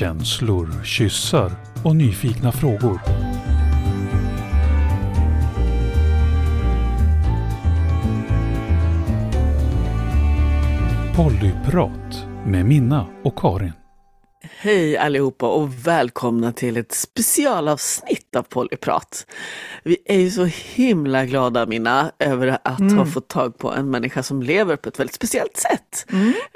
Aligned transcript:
Känslor, 0.00 0.84
kyssar 0.84 1.52
och 1.84 1.96
nyfikna 1.96 2.52
frågor. 2.52 3.00
Pollyprat 11.16 12.26
med 12.46 12.66
Minna 12.66 13.06
och 13.24 13.38
Karin. 13.38 13.79
Hej 14.62 14.96
allihopa 14.96 15.48
och 15.48 15.86
välkomna 15.86 16.52
till 16.52 16.76
ett 16.76 16.92
specialavsnitt 16.92 18.36
av 18.36 18.42
Polyprat. 18.42 19.26
Vi 19.84 19.96
är 20.04 20.18
ju 20.18 20.30
så 20.30 20.44
himla 20.74 21.24
glada 21.26 21.66
Minna 21.66 22.12
över 22.18 22.58
att 22.64 22.80
Mm. 22.80 22.98
ha 22.98 23.06
fått 23.06 23.28
tag 23.28 23.58
på 23.58 23.72
en 23.72 23.90
människa 23.90 24.22
som 24.22 24.42
lever 24.42 24.76
på 24.76 24.88
ett 24.88 25.00
väldigt 25.00 25.14
speciellt 25.14 25.56
sätt. 25.56 26.06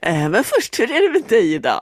Eh, 0.02 0.28
Men 0.28 0.44
först, 0.44 0.80
hur 0.80 0.90
är 0.90 1.08
det 1.08 1.20
med 1.20 1.28
dig 1.28 1.54
idag? 1.54 1.80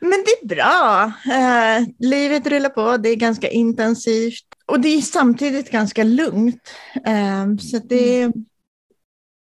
Men 0.00 0.10
det 0.26 0.30
är 0.42 0.46
bra. 0.46 1.12
Eh, 1.34 1.86
livet 1.98 2.46
rullar 2.46 2.70
på, 2.70 2.96
det 2.96 3.08
är 3.08 3.16
ganska 3.16 3.48
intensivt 3.50 4.44
och 4.66 4.80
det 4.80 4.88
är 4.88 5.00
samtidigt 5.00 5.70
ganska 5.70 6.04
lugnt. 6.04 6.70
Eh, 7.06 7.56
så 7.60 7.78
det 7.78 8.32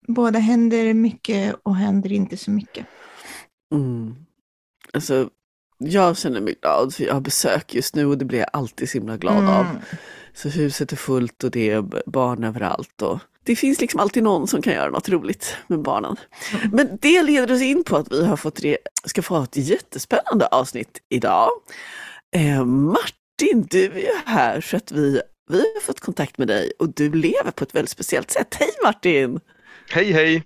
både 0.08 0.38
händer 0.38 0.94
mycket 0.94 1.54
och 1.62 1.76
händer 1.76 2.12
inte 2.12 2.36
så 2.36 2.50
mycket. 2.50 2.86
Mm. 3.74 4.14
Alltså, 4.92 5.28
jag 5.80 6.18
känner 6.18 6.40
mig 6.40 6.56
glad 6.62 6.94
för 6.94 7.04
jag 7.04 7.14
har 7.14 7.20
besök 7.20 7.74
just 7.74 7.94
nu 7.94 8.06
och 8.06 8.18
det 8.18 8.24
blir 8.24 8.38
jag 8.38 8.48
alltid 8.52 8.90
så 8.90 8.98
himla 8.98 9.16
glad 9.16 9.48
av. 9.48 9.66
Mm. 9.66 9.76
Så 10.34 10.48
huset 10.48 10.92
är 10.92 10.96
fullt 10.96 11.44
och 11.44 11.50
det 11.50 11.70
är 11.70 12.10
barn 12.10 12.44
överallt. 12.44 13.02
Och 13.02 13.18
det 13.44 13.56
finns 13.56 13.80
liksom 13.80 14.00
alltid 14.00 14.22
någon 14.22 14.46
som 14.46 14.62
kan 14.62 14.72
göra 14.72 14.90
något 14.90 15.08
roligt 15.08 15.56
med 15.66 15.82
barnen. 15.82 16.16
Men 16.72 16.98
det 17.00 17.22
leder 17.22 17.54
oss 17.54 17.62
in 17.62 17.84
på 17.84 17.96
att 17.96 18.12
vi 18.12 18.26
har 18.26 18.36
fått 18.36 18.60
re- 18.60 18.76
ska 19.04 19.22
få 19.22 19.34
ha 19.36 19.44
ett 19.44 19.56
jättespännande 19.56 20.46
avsnitt 20.46 20.98
idag. 21.08 21.48
Eh, 22.36 22.64
Martin, 22.64 23.66
du 23.70 23.84
är 23.84 23.98
ju 23.98 24.12
här 24.26 24.60
så 24.60 24.76
att 24.76 24.92
vi, 24.92 25.20
vi 25.50 25.58
har 25.58 25.80
fått 25.80 26.00
kontakt 26.00 26.38
med 26.38 26.48
dig 26.48 26.72
och 26.78 26.94
du 26.94 27.12
lever 27.12 27.50
på 27.50 27.64
ett 27.64 27.74
väldigt 27.74 27.90
speciellt 27.90 28.30
sätt. 28.30 28.56
Hej 28.58 28.70
Martin! 28.84 29.40
Hej 29.90 30.12
hej! 30.12 30.44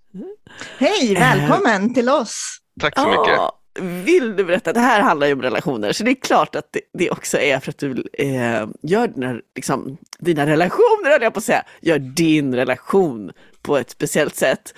Hej, 0.79 1.15
välkommen 1.15 1.95
till 1.95 2.09
oss. 2.09 2.59
Tack 2.81 2.99
så 2.99 3.09
mycket. 3.09 3.35
Ja, 3.37 3.61
vill 3.81 4.37
du 4.37 4.45
berätta? 4.45 4.73
Det 4.73 4.81
här 4.81 5.01
handlar 5.01 5.27
ju 5.27 5.33
om 5.33 5.43
relationer, 5.43 5.93
så 5.93 6.05
det 6.05 6.11
är 6.11 6.21
klart 6.21 6.55
att 6.55 6.73
det, 6.73 6.81
det 6.99 7.11
också 7.11 7.39
är 7.39 7.61
för 7.61 7.71
att 7.71 7.79
du 7.79 8.05
eh, 8.13 8.67
gör 8.83 9.09
dina, 9.09 9.41
liksom, 9.55 9.97
dina 10.19 10.47
relationer, 10.47 11.11
höll 11.11 11.23
jag 11.23 11.35
på 11.35 11.39
att 11.39 11.45
säga, 11.45 11.65
gör 11.81 11.99
din 11.99 12.55
relation 12.55 13.33
på 13.63 13.77
ett 13.77 13.91
speciellt 13.91 14.37
sätt 14.37 14.75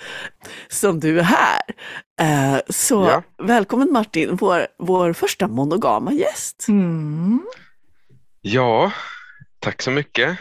som 0.67 0.99
du 0.99 1.19
är 1.19 1.23
här. 1.23 1.61
Eh, 2.21 2.59
så 2.69 2.95
Ja. 3.05 3.23
välkommen 3.45 3.91
Martin, 3.91 4.35
vår, 4.35 4.67
vår 4.79 5.13
första 5.13 5.47
monogama 5.47 6.13
gäst. 6.13 6.65
Mm. 6.67 7.41
Ja, 8.41 8.91
tack 9.59 9.81
så 9.81 9.91
mycket. 9.91 10.37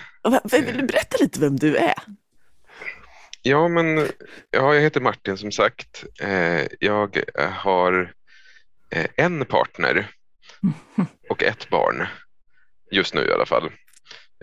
Vill 0.53 0.65
du 0.77 0.83
berätta 0.83 1.17
lite 1.21 1.41
vem 1.41 1.57
du 1.57 1.77
är? 1.77 1.95
Ja, 3.43 3.69
men 3.69 3.97
ja, 4.51 4.75
jag 4.75 4.81
heter 4.83 5.01
Martin 5.01 5.37
som 5.39 5.53
sagt. 5.53 6.05
Eh, 6.21 6.61
jag 6.81 7.23
har 7.53 8.13
en 9.17 9.45
partner 9.45 10.11
och 11.31 11.43
ett 11.43 11.71
barn. 11.71 12.07
Just 12.91 13.15
nu 13.15 13.27
i 13.27 13.33
alla 13.33 13.47
fall. 13.47 13.71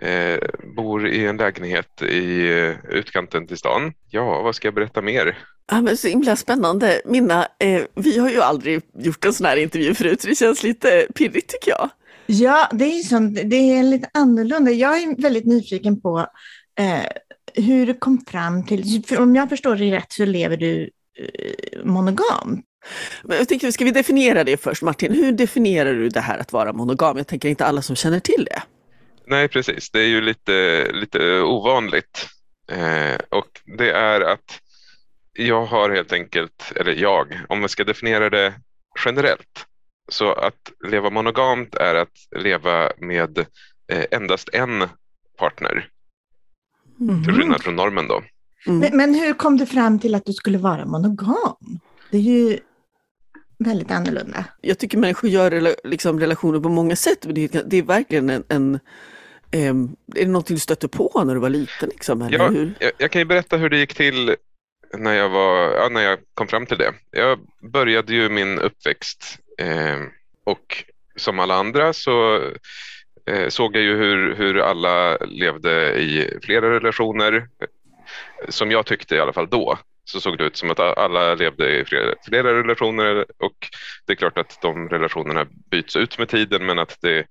Eh, 0.01 0.39
bor 0.75 1.07
i 1.07 1.25
en 1.25 1.37
lägenhet 1.37 2.01
i 2.01 2.51
eh, 2.51 2.75
utkanten 2.89 3.47
till 3.47 3.57
stan. 3.57 3.93
Ja, 4.09 4.41
vad 4.41 4.55
ska 4.55 4.67
jag 4.67 4.75
berätta 4.75 5.01
mer? 5.01 5.37
Ja, 5.71 5.81
men 5.81 5.97
så 5.97 6.07
himla 6.07 6.35
spännande. 6.35 7.01
Minna, 7.05 7.47
eh, 7.59 7.81
vi 7.95 8.19
har 8.19 8.29
ju 8.29 8.41
aldrig 8.41 8.81
gjort 8.93 9.25
en 9.25 9.33
sån 9.33 9.45
här 9.45 9.57
intervju 9.57 9.93
förut, 9.93 10.21
så 10.21 10.27
det 10.27 10.35
känns 10.35 10.63
lite 10.63 11.07
pirrigt 11.15 11.49
tycker 11.49 11.71
jag. 11.71 11.89
Ja, 12.25 12.69
det 12.71 12.85
är, 12.85 13.03
sånt, 13.03 13.39
det 13.43 13.55
är 13.55 13.83
lite 13.83 14.09
annorlunda. 14.13 14.71
Jag 14.71 14.97
är 14.97 15.21
väldigt 15.21 15.45
nyfiken 15.45 16.01
på 16.01 16.19
eh, 16.79 17.05
hur 17.63 17.85
du 17.85 17.93
kom 17.93 18.25
fram 18.27 18.65
till, 18.65 19.03
för 19.07 19.21
om 19.21 19.35
jag 19.35 19.49
förstår 19.49 19.75
det 19.75 19.91
rätt 19.91 20.11
så 20.11 20.25
lever 20.25 20.57
du 20.57 20.89
eh, 21.19 21.85
monogamt. 21.85 22.65
Men 23.23 23.37
jag 23.37 23.47
tänker, 23.47 23.71
ska 23.71 23.85
vi 23.85 23.91
definiera 23.91 24.43
det 24.43 24.57
först? 24.57 24.81
Martin, 24.81 25.13
hur 25.13 25.31
definierar 25.31 25.93
du 25.93 26.09
det 26.09 26.19
här 26.19 26.37
att 26.37 26.53
vara 26.53 26.73
monogam? 26.73 27.17
Jag 27.17 27.27
tänker 27.27 27.49
inte 27.49 27.65
alla 27.65 27.81
som 27.81 27.95
känner 27.95 28.19
till 28.19 28.45
det. 28.45 28.63
Nej, 29.27 29.47
precis. 29.47 29.89
Det 29.91 29.99
är 29.99 30.07
ju 30.07 30.21
lite, 30.21 30.87
lite 30.91 31.41
ovanligt. 31.41 32.27
Eh, 32.71 33.19
och 33.29 33.61
det 33.77 33.91
är 33.91 34.21
att 34.21 34.59
jag 35.33 35.65
har 35.65 35.89
helt 35.89 36.13
enkelt, 36.13 36.71
eller 36.75 36.93
jag, 36.93 37.39
om 37.49 37.59
man 37.59 37.69
ska 37.69 37.83
definiera 37.83 38.29
det 38.29 38.53
generellt, 39.05 39.65
så 40.09 40.33
att 40.33 40.71
leva 40.89 41.09
monogamt 41.09 41.75
är 41.75 41.95
att 41.95 42.17
leva 42.35 42.91
med 42.97 43.37
eh, 43.87 44.05
endast 44.11 44.49
en 44.53 44.83
partner, 45.37 45.89
till 47.25 47.33
skillnad 47.33 47.63
från 47.63 47.75
normen 47.75 48.07
då. 48.07 48.23
Mm. 48.67 48.79
Men, 48.79 48.97
men 48.97 49.15
hur 49.15 49.33
kom 49.33 49.57
du 49.57 49.65
fram 49.65 49.99
till 49.99 50.15
att 50.15 50.25
du 50.25 50.33
skulle 50.33 50.57
vara 50.57 50.85
monogam? 50.85 51.79
Det 52.11 52.17
är 52.17 52.21
ju 52.21 52.59
väldigt 53.63 53.91
annorlunda. 53.91 54.45
Jag 54.61 54.79
tycker 54.79 54.97
människor 54.97 55.29
gör 55.29 55.51
rela- 55.51 55.75
liksom, 55.83 56.19
relationer 56.19 56.59
på 56.59 56.69
många 56.69 56.95
sätt, 56.95 57.25
men 57.25 57.35
det 57.35 57.55
är, 57.55 57.63
det 57.65 57.77
är 57.77 57.83
verkligen 57.83 58.29
en... 58.29 58.43
en 58.49 58.79
ehm, 59.51 59.95
är 60.15 60.21
det 60.25 60.27
någonting 60.31 60.55
du 60.55 60.59
stötte 60.59 60.87
på 60.87 61.23
när 61.25 61.33
du 61.33 61.39
var 61.39 61.49
liten? 61.49 61.89
Liksom, 61.89 62.21
eller 62.21 62.37
Ja, 62.37 62.47
hur? 62.47 62.73
jag, 62.79 62.91
jag 62.97 63.11
kan 63.11 63.21
ju 63.21 63.25
berätta 63.25 63.57
hur 63.57 63.69
det 63.69 63.77
gick 63.77 63.93
till 63.93 64.35
när 64.97 65.13
jag, 65.13 65.29
var, 65.29 65.71
ja, 65.71 65.89
när 65.89 66.01
jag 66.01 66.19
kom 66.33 66.47
fram 66.47 66.65
till 66.65 66.77
det. 66.77 66.93
Jag 67.11 67.39
började 67.71 68.13
ju 68.13 68.29
min 68.29 68.59
uppväxt 68.59 69.39
eh, 69.57 69.99
och 70.43 70.83
som 71.15 71.39
alla 71.39 71.55
andra 71.55 71.93
så 71.93 72.35
eh, 73.25 73.47
såg 73.49 73.75
jag 73.75 73.83
ju 73.83 73.95
hur, 73.97 74.35
hur 74.35 74.59
alla 74.59 75.17
levde 75.17 75.93
i 76.01 76.37
flera 76.43 76.69
relationer. 76.69 77.47
Som 78.49 78.71
jag 78.71 78.85
tyckte 78.85 79.15
i 79.15 79.19
alla 79.19 79.33
fall 79.33 79.47
då 79.49 79.77
så 80.05 80.21
såg 80.21 80.37
det 80.37 80.43
ut 80.43 80.57
som 80.57 80.71
att 80.71 80.79
alla 80.79 81.35
levde 81.35 81.79
i 81.79 81.85
flera, 81.85 82.15
flera 82.25 82.53
relationer 82.53 83.25
och 83.39 83.69
det 84.05 84.13
är 84.13 84.17
klart 84.17 84.37
att 84.37 84.61
de 84.61 84.89
relationerna 84.89 85.45
byts 85.71 85.95
ut 85.95 86.17
med 86.19 86.29
tiden 86.29 86.65
men 86.65 86.79
att 86.79 86.97
det, 87.01 87.25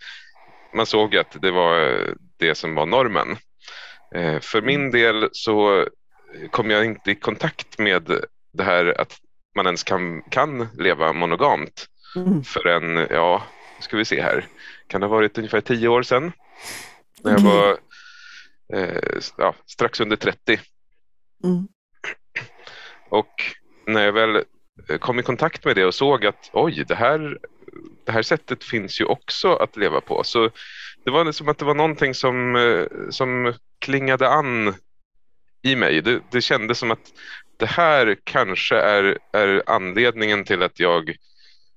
man 0.74 0.86
såg 0.86 1.16
att 1.16 1.42
det 1.42 1.50
var 1.50 1.98
det 2.38 2.54
som 2.54 2.74
var 2.74 2.86
normen. 2.86 3.36
Eh, 4.14 4.40
För 4.40 4.62
min 4.62 4.90
del 4.90 5.28
så 5.32 5.86
kom 6.50 6.70
jag 6.70 6.84
inte 6.84 7.10
i 7.10 7.14
kontakt 7.14 7.78
med 7.78 8.10
det 8.52 8.64
här 8.64 9.00
att 9.00 9.16
man 9.56 9.66
ens 9.66 9.82
kan, 9.82 10.22
kan 10.22 10.68
leva 10.78 11.12
monogamt 11.12 11.86
Mm. 12.16 12.44
förrän, 12.44 13.06
ja, 13.10 13.42
ska 13.80 13.96
vi 13.96 14.04
se 14.04 14.22
här, 14.22 14.46
kan 14.86 15.00
det 15.00 15.06
ha 15.06 15.14
varit 15.16 15.38
ungefär 15.38 15.60
tio 15.60 15.88
år 15.88 16.02
sedan? 16.02 16.32
När 17.24 17.30
jag 17.32 17.40
Okej. 17.40 17.52
var 17.52 17.78
eh, 18.78 19.20
ja, 19.38 19.54
strax 19.66 20.00
under 20.00 20.16
30 20.16 20.60
Mm 21.44 21.68
och 23.12 23.42
när 23.86 24.04
jag 24.04 24.12
väl 24.12 24.36
eh, 24.88 24.98
kom 24.98 25.18
i 25.18 25.22
kontakt 25.22 25.64
med 25.64 25.76
det 25.76 25.84
och 25.84 25.94
såg 25.94 26.26
att 26.26 26.50
oj, 26.52 26.84
det 26.88 26.94
här, 26.94 27.38
det 28.04 28.12
här 28.12 28.22
sättet 28.22 28.64
finns 28.64 29.00
ju 29.00 29.04
också 29.04 29.54
att 29.54 29.76
leva 29.76 30.00
på. 30.00 30.24
Så 30.24 30.50
det 31.04 31.10
var 31.10 31.32
som 31.32 31.48
att 31.48 31.58
det 31.58 31.64
var 31.64 31.74
någonting 31.74 32.14
som, 32.14 32.56
eh, 32.56 32.84
som 33.10 33.54
klingade 33.78 34.28
an 34.28 34.74
i 35.62 35.76
mig. 35.76 36.00
Det, 36.00 36.20
det 36.30 36.40
kändes 36.40 36.78
som 36.78 36.90
att 36.90 37.12
det 37.56 37.66
här 37.66 38.16
kanske 38.24 38.76
är, 38.76 39.18
är 39.32 39.62
anledningen 39.66 40.44
till 40.44 40.62
att 40.62 40.80
jag 40.80 41.16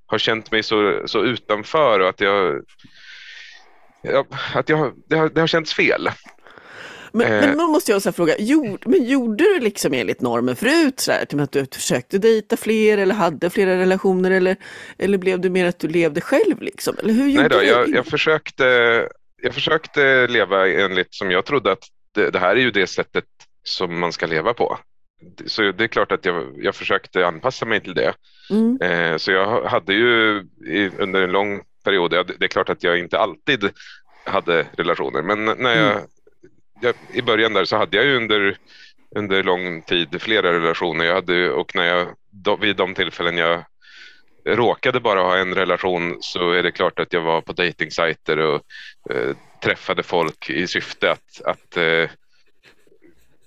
har 0.06 0.18
känt 0.18 0.52
mig 0.52 0.64
så, 0.64 1.02
så 1.06 1.24
utanför 1.24 2.00
och 2.00 2.10
att 2.10 2.22
jag, 2.22 2.62
att 4.54 4.70
jag 4.70 4.94
det, 5.08 5.16
har, 5.16 5.30
det 5.30 5.40
har 5.40 5.48
känts 5.48 5.74
fel. 5.74 6.10
Men, 7.16 7.34
Eh. 7.34 7.42
men 7.48 7.58
då 7.58 7.68
måste 7.68 7.92
jag 7.92 7.98
också 7.98 8.12
fråga, 8.12 8.36
gjorde, 8.40 8.90
men 8.90 9.04
gjorde 9.04 9.44
du 9.44 9.60
liksom 9.60 9.94
enligt 9.94 10.22
normen 10.22 10.56
förut? 10.56 11.00
Så 11.00 11.12
här, 11.12 11.26
typ 11.26 11.40
att 11.42 11.52
du 11.52 11.66
försökte 11.74 12.18
dejta 12.18 12.58
fler 12.58 12.98
eller 12.98 13.16
hade 13.16 13.50
flera 13.50 13.78
relationer 13.78 14.32
eller, 14.32 14.56
eller 14.98 15.18
blev 15.18 15.40
det 15.40 15.50
mer 15.50 15.66
att 15.66 15.80
du 15.80 15.88
levde 15.88 16.22
själv? 16.22 16.62
Liksom? 16.62 16.96
Eller 17.00 17.14
hur 17.14 17.28
gjorde 17.30 17.42
Nej 17.42 17.50
då, 17.50 17.60
du? 17.60 17.66
jag, 17.66 17.90
jag, 17.90 18.06
försökte, 18.06 18.64
jag 19.42 19.54
försökte 19.54 20.28
leva 20.28 20.68
enligt 20.70 21.14
som 21.14 21.32
jag 21.32 21.46
trodde 21.46 21.72
att 21.72 21.84
det, 22.16 22.30
det 22.30 22.40
här 22.40 22.56
är 22.56 22.60
ju 22.62 22.72
det 22.72 22.88
sättet 22.88 23.26
som 23.64 24.00
man 24.00 24.12
ska 24.14 24.26
leva 24.26 24.54
på. 24.54 24.78
Så 25.46 25.62
det 25.62 25.84
är 25.84 25.88
klart 25.88 26.12
att 26.12 26.26
jag, 26.26 26.54
jag 26.58 26.76
försökte 26.76 27.28
anpassa 27.28 27.66
mig 27.66 27.82
till 27.82 27.94
det. 27.94 28.14
Mm. 28.50 28.82
Eh, 28.82 29.18
så 29.18 29.32
jag 29.32 29.64
hade 29.64 29.94
ju 29.94 30.44
i, 30.68 30.90
under 30.98 31.22
en 31.22 31.32
lång 31.32 31.62
period, 31.84 32.12
det 32.12 32.46
är 32.46 32.48
klart 32.48 32.70
att 32.70 32.84
jag 32.84 33.00
inte 33.00 33.20
alltid 33.20 33.70
hade 34.26 34.66
relationer, 34.78 35.22
men 35.22 35.46
när 35.46 35.76
jag, 35.76 36.02
jag, 36.82 36.96
i 37.14 37.22
början 37.22 37.54
där 37.54 37.66
så 37.66 37.78
hade 37.78 37.98
jag 37.98 38.06
ju 38.06 38.16
under, 38.16 38.58
under 39.16 39.44
lång 39.44 39.82
tid 39.82 40.22
flera 40.22 40.54
relationer. 40.54 41.06
Jag 41.06 41.16
hade, 41.16 41.52
och 41.52 41.76
när 41.76 41.86
jag, 41.86 42.08
då, 42.30 42.56
vid 42.56 42.76
de 42.76 42.94
tillfällen 42.94 43.38
jag 43.38 43.64
råkade 44.46 45.00
bara 45.00 45.22
ha 45.22 45.38
en 45.38 45.56
relation 45.56 46.18
så 46.22 46.52
är 46.52 46.64
det 46.64 46.72
klart 46.72 47.00
att 47.00 47.14
jag 47.14 47.22
var 47.22 47.42
på 47.42 47.54
dejtingsajter 47.54 48.38
och 48.38 48.62
eh, 49.10 49.36
träffade 49.64 50.04
folk 50.04 50.50
i 50.50 50.68
syfte 50.68 51.12
att, 51.12 51.42
att 51.46 51.78
eh, 51.78 52.10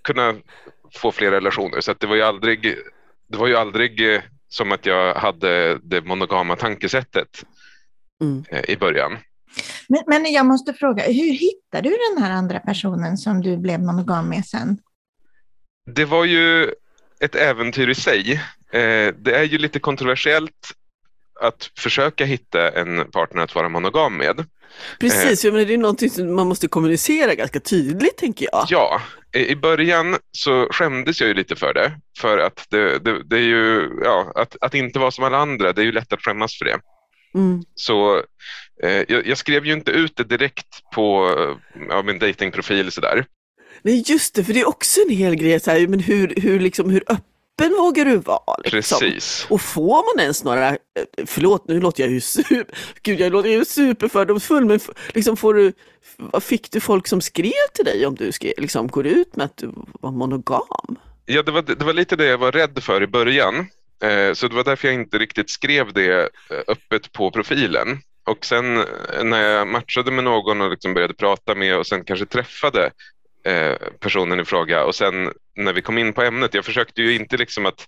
kunna 0.02 0.34
få 0.94 1.12
fler 1.12 1.30
relationer. 1.30 1.80
Så 1.80 1.92
det 1.92 2.06
var 2.06 2.16
ju 2.16 2.22
aldrig, 2.22 2.76
det 3.28 3.38
var 3.38 3.46
ju 3.46 3.56
aldrig 3.56 4.14
eh, 4.14 4.22
som 4.48 4.72
att 4.72 4.86
jag 4.86 5.14
hade 5.14 5.78
det 5.78 6.04
monogama 6.04 6.56
tankesättet. 6.56 7.44
Mm. 8.20 8.44
eh, 8.50 8.70
i 8.70 8.76
början. 8.76 9.18
Men, 9.88 10.02
men 10.06 10.32
jag 10.32 10.46
måste 10.46 10.72
fråga, 10.72 11.02
hur 11.02 11.32
hittade 11.32 11.88
du 11.88 11.96
den 12.14 12.22
här 12.22 12.30
andra 12.30 12.60
personen 12.60 13.16
som 13.16 13.42
du 13.42 13.56
blev 13.56 13.80
monogam 13.80 14.28
med 14.28 14.46
sen? 14.46 14.78
Det 15.90 16.04
var 16.04 16.24
ju 16.24 16.70
ett 17.20 17.34
äventyr 17.34 17.88
i 17.88 17.94
sig. 17.94 18.32
Eh, 18.72 19.14
det 19.18 19.34
är 19.34 19.44
ju 19.44 19.58
lite 19.58 19.80
kontroversiellt 19.80 20.72
att 21.40 21.70
försöka 21.78 22.24
hitta 22.24 22.70
en 22.70 23.10
partner 23.10 23.42
att 23.42 23.54
vara 23.54 23.68
monogam 23.68 24.16
med. 24.16 24.46
Precis, 25.00 25.44
jag 25.44 25.52
menar, 25.52 25.66
det 25.66 25.74
är 25.74 25.78
någonting 25.78 26.10
som 26.10 26.34
man 26.34 26.46
måste 26.46 26.68
kommunicera 26.68 27.34
ganska 27.34 27.60
tydligt 27.60 28.16
tänker 28.16 28.48
jag. 28.52 28.66
Ja, 28.68 29.00
i 29.34 29.48
i 29.48 29.56
början 29.56 30.16
så 30.32 30.68
skämdes 30.70 31.20
jag 31.20 31.28
ju 31.28 31.34
lite 31.34 31.56
för 31.56 31.74
det. 31.74 32.00
För 32.18 32.38
att 32.38 32.66
det, 32.70 32.98
det, 32.98 33.22
det 33.24 33.36
är 33.36 33.42
ju, 33.42 33.90
ja, 34.04 34.32
att, 34.34 34.56
att 34.60 34.74
inte 34.74 34.98
vara 34.98 35.10
som 35.10 35.24
alla 35.24 35.38
andra, 35.38 35.72
det 35.72 35.82
är 35.82 35.84
ju 35.84 35.92
lätt 35.92 36.12
att 36.12 36.22
skämmas 36.22 36.58
för 36.58 36.64
det. 36.64 36.78
Mm. 37.34 37.64
Så 37.74 38.22
eh, 38.82 39.04
jag, 39.08 39.26
jag 39.26 39.38
skrev 39.38 39.66
ju 39.66 39.72
inte 39.72 39.90
ut 39.90 40.16
det 40.16 40.24
direkt 40.24 40.90
på 40.94 41.34
eh, 41.38 41.84
ja, 41.88 42.02
min 42.02 42.18
datingprofil 42.18 42.92
sådär. 42.92 43.24
Nej 43.82 44.04
just 44.06 44.34
det, 44.34 44.44
för 44.44 44.52
det 44.52 44.60
är 44.60 44.68
också 44.68 45.00
en 45.00 45.16
hel 45.16 45.34
grej, 45.34 45.60
så 45.60 45.70
här, 45.70 45.86
men 45.86 46.00
hur, 46.00 46.34
hur, 46.36 46.60
liksom, 46.60 46.90
hur 46.90 47.04
öppen 47.08 47.76
vågar 47.78 48.04
du 48.04 48.16
vara? 48.16 48.56
Liksom? 48.64 48.98
Precis. 49.00 49.46
Och 49.50 49.60
får 49.60 50.16
man 50.16 50.22
ens 50.22 50.44
några, 50.44 50.68
eh, 50.68 50.76
förlåt 51.26 51.68
nu 51.68 51.80
låter 51.80 52.02
jag 52.02 52.12
ju 52.12 52.20
super, 52.20 52.66
gud 53.02 53.20
jag 53.20 53.32
låter 53.32 53.48
ju 53.48 53.64
superfördomsfull, 53.64 54.64
men 54.64 54.80
liksom 55.14 55.36
får 55.36 55.54
du, 55.54 55.72
vad 56.16 56.42
fick 56.42 56.70
du 56.70 56.80
folk 56.80 57.06
som 57.06 57.20
skrev 57.20 57.68
till 57.74 57.84
dig 57.84 58.06
om 58.06 58.14
du 58.14 58.32
skrev, 58.32 58.52
liksom, 58.58 58.88
går 58.88 59.06
ut 59.06 59.36
med 59.36 59.44
att 59.44 59.56
du 59.56 59.72
var 60.00 60.10
monogam? 60.10 60.96
Ja, 61.26 61.42
det 61.42 61.52
var, 61.52 61.62
det 61.62 61.84
var 61.84 61.92
lite 61.92 62.16
det 62.16 62.26
jag 62.26 62.38
var 62.38 62.52
rädd 62.52 62.82
för 62.82 63.02
i 63.02 63.06
början. 63.06 63.66
Eh, 64.02 64.32
så 64.32 64.48
det 64.48 64.54
var 64.54 64.64
därför 64.64 64.88
jag 64.88 64.94
inte 64.94 65.18
riktigt 65.18 65.50
skrev 65.50 65.92
det 65.92 66.20
eh, 66.50 66.58
öppet 66.68 67.12
på 67.12 67.30
profilen. 67.30 67.98
Och 68.24 68.44
sen 68.44 68.76
eh, 68.76 69.24
när 69.24 69.42
jag 69.42 69.68
matchade 69.68 70.10
med 70.10 70.24
någon 70.24 70.60
och 70.60 70.70
liksom 70.70 70.94
började 70.94 71.14
prata 71.14 71.54
med 71.54 71.76
och 71.76 71.86
sen 71.86 72.04
kanske 72.04 72.26
träffade 72.26 72.90
personen 74.00 74.40
i 74.40 74.44
fråga 74.44 74.84
och 74.84 74.94
sen 74.94 75.32
när 75.56 75.72
vi 75.72 75.82
kom 75.82 75.98
in 75.98 76.12
på 76.12 76.22
ämnet, 76.22 76.54
jag 76.54 76.64
försökte 76.64 77.02
ju 77.02 77.14
inte 77.14 77.36
liksom 77.36 77.66
att, 77.66 77.86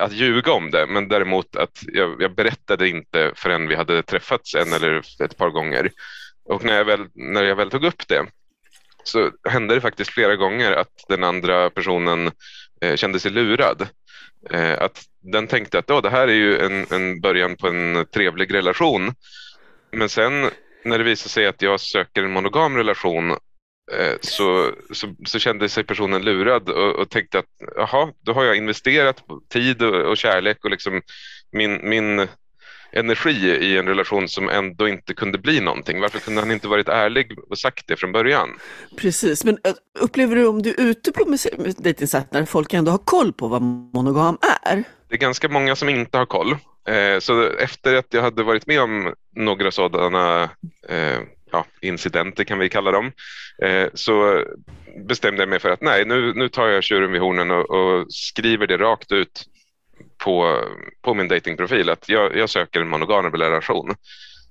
att 0.00 0.12
ljuga 0.12 0.52
om 0.52 0.70
det, 0.70 0.86
men 0.86 1.08
däremot 1.08 1.56
att 1.56 1.82
jag, 1.86 2.22
jag 2.22 2.34
berättade 2.34 2.88
inte 2.88 3.32
förrän 3.34 3.68
vi 3.68 3.74
hade 3.74 4.02
träffats 4.02 4.54
en 4.54 4.72
eller 4.72 5.02
ett 5.24 5.36
par 5.36 5.50
gånger. 5.50 5.90
Och 6.44 6.64
när 6.64 6.76
jag 6.76 6.84
väl, 6.84 7.06
när 7.14 7.44
jag 7.44 7.56
väl 7.56 7.70
tog 7.70 7.84
upp 7.84 8.08
det 8.08 8.26
så 9.04 9.30
hände 9.48 9.74
det 9.74 9.80
faktiskt 9.80 10.10
flera 10.10 10.36
gånger 10.36 10.72
att 10.72 11.04
den 11.08 11.24
andra 11.24 11.70
personen 11.70 12.30
eh, 12.80 12.96
kände 12.96 13.20
sig 13.20 13.30
lurad. 13.30 13.88
Eh, 14.50 14.82
att 14.82 15.04
den 15.32 15.46
tänkte 15.46 15.78
att 15.78 15.90
oh, 15.90 16.02
det 16.02 16.10
här 16.10 16.28
är 16.28 16.32
ju 16.32 16.58
en, 16.58 16.86
en 16.90 17.20
början 17.20 17.56
på 17.56 17.68
en 17.68 18.06
trevlig 18.14 18.54
relation. 18.54 19.12
Men 19.92 20.08
sen 20.08 20.50
när 20.84 20.98
det 20.98 21.04
visade 21.04 21.30
sig 21.30 21.46
att 21.46 21.62
jag 21.62 21.80
söker 21.80 22.22
en 22.22 22.32
monogam 22.32 22.76
relation 22.76 23.30
eh, 23.92 24.16
så, 24.20 24.72
så, 24.92 25.14
så 25.26 25.38
kände 25.38 25.68
sig 25.68 25.84
personen 25.84 26.22
lurad 26.22 26.68
och, 26.68 26.96
och 26.96 27.10
tänkte 27.10 27.38
att 27.38 27.46
jaha, 27.76 28.12
då 28.20 28.32
har 28.32 28.44
jag 28.44 28.56
investerat 28.56 29.24
tid 29.48 29.82
och, 29.82 29.94
och 29.94 30.16
kärlek 30.16 30.64
och 30.64 30.70
liksom 30.70 31.02
min, 31.52 31.88
min 31.88 32.28
energi 32.92 33.48
i 33.48 33.78
en 33.78 33.86
relation 33.86 34.28
som 34.28 34.48
ändå 34.48 34.88
inte 34.88 35.14
kunde 35.14 35.38
bli 35.38 35.60
någonting. 35.60 36.00
Varför 36.00 36.18
kunde 36.18 36.40
han 36.40 36.50
inte 36.50 36.68
varit 36.68 36.88
ärlig 36.88 37.38
och 37.50 37.58
sagt 37.58 37.86
det 37.86 37.96
från 37.96 38.12
början? 38.12 38.48
Precis, 38.96 39.44
men 39.44 39.58
eh, 39.64 39.72
upplever 40.00 40.36
du 40.36 40.46
om 40.46 40.62
du 40.62 40.70
är 40.70 40.80
ute 40.80 41.12
på 41.12 41.36
dejtingsajter 41.78 42.38
när 42.38 42.46
folk 42.46 42.74
ändå 42.74 42.90
har 42.90 42.98
koll 42.98 43.32
på 43.32 43.48
vad 43.48 43.62
monogam 43.62 44.38
är? 44.62 44.84
Det 45.08 45.14
är 45.14 45.18
ganska 45.18 45.48
många 45.48 45.76
som 45.76 45.88
inte 45.88 46.18
har 46.18 46.26
koll. 46.26 46.56
Eh, 46.88 47.18
så 47.18 47.42
efter 47.42 47.94
att 47.94 48.06
jag 48.10 48.22
hade 48.22 48.42
varit 48.42 48.66
med 48.66 48.80
om 48.80 49.14
några 49.36 49.70
sådana 49.70 50.42
eh, 50.88 51.18
ja, 51.52 51.66
incidenter 51.80 52.44
kan 52.44 52.58
vi 52.58 52.68
kalla 52.68 52.90
dem, 52.90 53.12
eh, 53.62 53.86
så 53.94 54.44
bestämde 55.08 55.42
jag 55.42 55.48
mig 55.48 55.58
för 55.58 55.70
att 55.70 55.80
nej, 55.80 56.04
nu, 56.04 56.34
nu 56.34 56.48
tar 56.48 56.66
jag 56.66 56.84
tjuren 56.84 57.12
vid 57.12 57.20
hornen 57.20 57.50
och, 57.50 57.70
och 57.70 58.12
skriver 58.12 58.66
det 58.66 58.76
rakt 58.76 59.12
ut 59.12 59.44
på, 60.24 60.62
på 61.02 61.14
min 61.14 61.28
datingprofil 61.28 61.90
att 61.90 62.08
jag, 62.08 62.36
jag 62.36 62.50
söker 62.50 62.80
en 62.80 62.88
monogam 62.88 63.24
relation. 63.32 63.94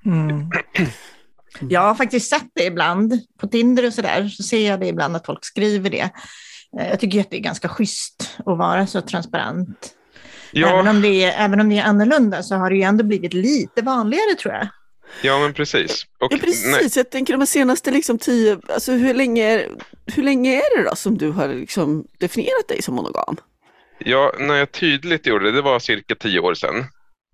Mm. 0.05 0.49
Jag 1.69 1.81
har 1.81 1.95
faktiskt 1.95 2.29
sett 2.29 2.47
det 2.55 2.63
ibland 2.63 3.13
på 3.39 3.47
Tinder 3.47 3.85
och 3.87 3.93
sådär, 3.93 4.27
så 4.27 4.43
ser 4.43 4.67
jag 4.69 4.79
det 4.79 4.87
ibland 4.87 5.15
att 5.15 5.25
folk 5.25 5.45
skriver 5.45 5.89
det. 5.89 6.09
Eh, 6.79 6.89
Jag 6.89 6.99
tycker 6.99 7.21
att 7.21 7.29
det 7.29 7.37
är 7.37 7.41
ganska 7.41 7.69
schysst 7.69 8.35
att 8.37 8.57
vara 8.57 8.87
så 8.87 9.01
transparent. 9.01 9.93
Ja, 10.51 10.67
Även, 10.69 10.87
om 10.87 11.01
det 11.01 11.23
är, 11.23 11.45
även 11.45 11.59
om 11.59 11.69
det 11.69 11.77
är 11.77 11.83
annorlunda 11.83 12.43
så 12.43 12.55
har 12.55 12.69
det 12.69 12.75
ju 12.75 12.81
ändå 12.81 13.03
blivit 13.03 13.33
lite 13.33 13.81
vanligare 13.81 14.35
tror 14.35 14.53
jag. 14.53 14.67
ja 15.21 15.39
men 15.39 15.53
precis. 15.53 16.03
Och, 16.03 16.07
Ja 16.19 16.27
nej, 16.31 16.39
precis, 16.39 16.97
jag 16.97 17.09
tänker 17.09 17.37
de 17.37 17.47
senaste 17.47 17.91
liksom 17.91 18.17
tio, 18.17 18.57
alltså 18.69 18.91
hur 18.91 19.13
länge, 19.13 19.43
är, 19.43 19.69
hur 20.05 20.23
länge 20.23 20.55
är 20.55 20.77
det 20.77 20.89
då 20.89 20.95
som 20.95 21.17
du 21.17 21.29
har 21.29 21.47
liksom 21.47 22.07
definierat 22.19 22.67
dig 22.67 22.81
som 22.81 22.95
monogam? 22.95 23.37
Ja, 23.99 24.33
när 24.39 24.55
jag 24.55 24.71
tydligt 24.71 25.27
gjorde 25.27 25.45
det, 25.45 25.51
det 25.51 25.61
var 25.61 25.79
cirka 25.79 26.15
tio 26.15 26.39
år 26.39 26.53
sedan 26.53 26.85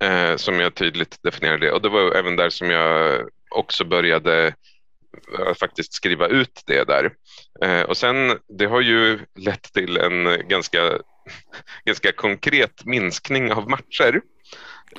eh, 0.04 0.36
som 0.36 0.60
jag 0.60 0.76
tydligt 0.76 1.24
definierade 1.24 1.66
det. 1.66 1.72
Och 1.72 1.82
det 1.82 1.90
var 1.90 2.16
även 2.16 2.36
där 2.36 2.50
som 2.50 2.70
jag 2.70 3.22
också 3.56 3.86
började 3.86 4.48
eh, 5.40 5.54
faktiskt 5.60 5.94
skriva 5.94 6.28
ut 6.28 6.64
det 6.66 6.84
där. 6.84 7.12
Eh, 7.62 7.82
och 7.82 7.98
sen, 7.98 8.38
det 8.58 8.66
har 8.66 8.82
ju 8.82 9.20
lett 9.40 9.74
till 9.74 9.98
en 9.98 10.48
ganska, 10.48 10.92
ganska 11.86 12.12
konkret 12.12 12.86
minskning 12.86 13.52
av 13.54 13.70
matcher. 13.70 14.22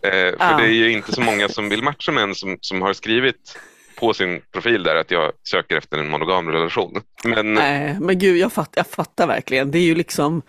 Eh, 0.02 0.10
för 0.10 0.37
Ah. 0.38 0.56
det 0.56 0.64
är 0.64 0.72
ju 0.72 0.93
inte 0.93 1.12
så 1.12 1.20
många 1.20 1.49
som 1.49 1.69
vill 1.69 1.82
matcha 1.82 2.12
med 2.12 2.22
en 2.25 2.34
som, 2.34 2.58
som 2.60 2.82
har 2.82 2.93
skrivit 2.93 3.58
på 3.99 4.14
sin 4.14 4.40
profil 4.52 4.82
där 4.82 4.96
att 4.96 5.10
jag 5.10 5.32
söker 5.49 5.76
efter 5.76 5.99
en 5.99 6.08
monogam 6.08 6.50
relation. 6.50 7.00
Men 7.25 7.55
Nej, 7.55 7.96
men 8.00 8.19
gud 8.19 8.37
jag, 8.37 8.52
fatt, 8.52 8.72
jag 8.76 8.87
fattar 8.87 9.26
verkligen. 9.26 9.70
Det 9.70 9.78
är 9.78 9.82
ju 9.82 9.94
liksom, 9.94 10.43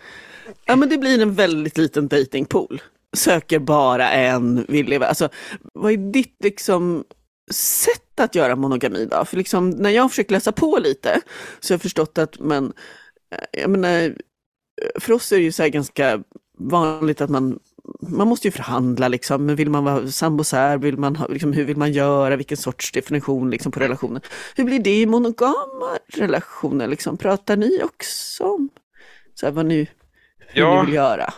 ja 0.64 0.76
men 0.76 0.88
det 0.88 0.98
blir 0.98 1.22
en 1.22 1.34
väldigt 1.34 1.78
liten 1.78 2.08
datingpool. 2.08 2.82
Söker 3.16 3.58
bara 3.58 4.10
en, 4.10 4.66
vill 4.68 4.86
leva. 4.86 5.06
Alltså, 5.06 5.28
vad 5.74 5.92
är 5.92 5.96
ditt 5.96 6.36
liksom 6.42 7.04
sätt 7.50 8.20
att 8.20 8.34
göra 8.34 8.56
monogami 8.56 9.06
då? 9.10 9.24
För 9.24 9.36
liksom, 9.36 9.70
när 9.70 9.90
jag 9.90 10.02
har 10.02 10.08
försökt 10.08 10.30
läsa 10.30 10.52
på 10.52 10.78
lite 10.78 11.20
så 11.60 11.72
har 11.72 11.74
jag 11.74 11.82
förstått 11.82 12.18
att 12.18 12.40
man, 12.40 12.72
eh, 13.30 13.60
jag 13.60 13.70
menar, 13.70 13.90
eh, 13.90 14.12
för 15.00 15.12
oss 15.12 15.32
är 15.32 15.36
det 15.36 15.42
ju 15.42 15.52
så 15.52 15.62
här 15.62 15.70
ganska 15.70 16.22
vanligt 16.58 17.20
att 17.20 17.30
man 17.30 17.58
man 18.00 18.28
måste 18.28 18.48
ju 18.48 18.52
förhandla 18.52 19.08
liksom, 19.08 19.46
men 19.46 19.56
vill 19.56 19.70
man 19.70 19.84
vara 19.84 20.08
sambosär, 20.08 20.78
vill 20.78 20.98
man 20.98 21.16
ha, 21.16 21.26
liksom, 21.26 21.52
hur 21.52 21.64
vill 21.64 21.76
man 21.76 21.92
göra, 21.92 22.36
vilken 22.36 22.56
sorts 22.56 22.92
definition 22.92 23.50
liksom, 23.50 23.72
på 23.72 23.80
relationen. 23.80 24.20
Hur 24.56 24.64
blir 24.64 24.78
det 24.78 25.00
i 25.00 25.06
monogama 25.06 25.98
relationer? 26.06 26.86
Liksom? 26.86 27.16
Pratar 27.16 27.56
ni 27.56 27.82
också 27.82 28.44
om 28.44 28.68
så 29.34 29.46
här, 29.46 29.52
vad 29.52 29.66
ni, 29.66 29.88
Ja. 30.60 30.80
ni 30.80 30.86
vill 30.86 30.94
göra? 30.94 31.32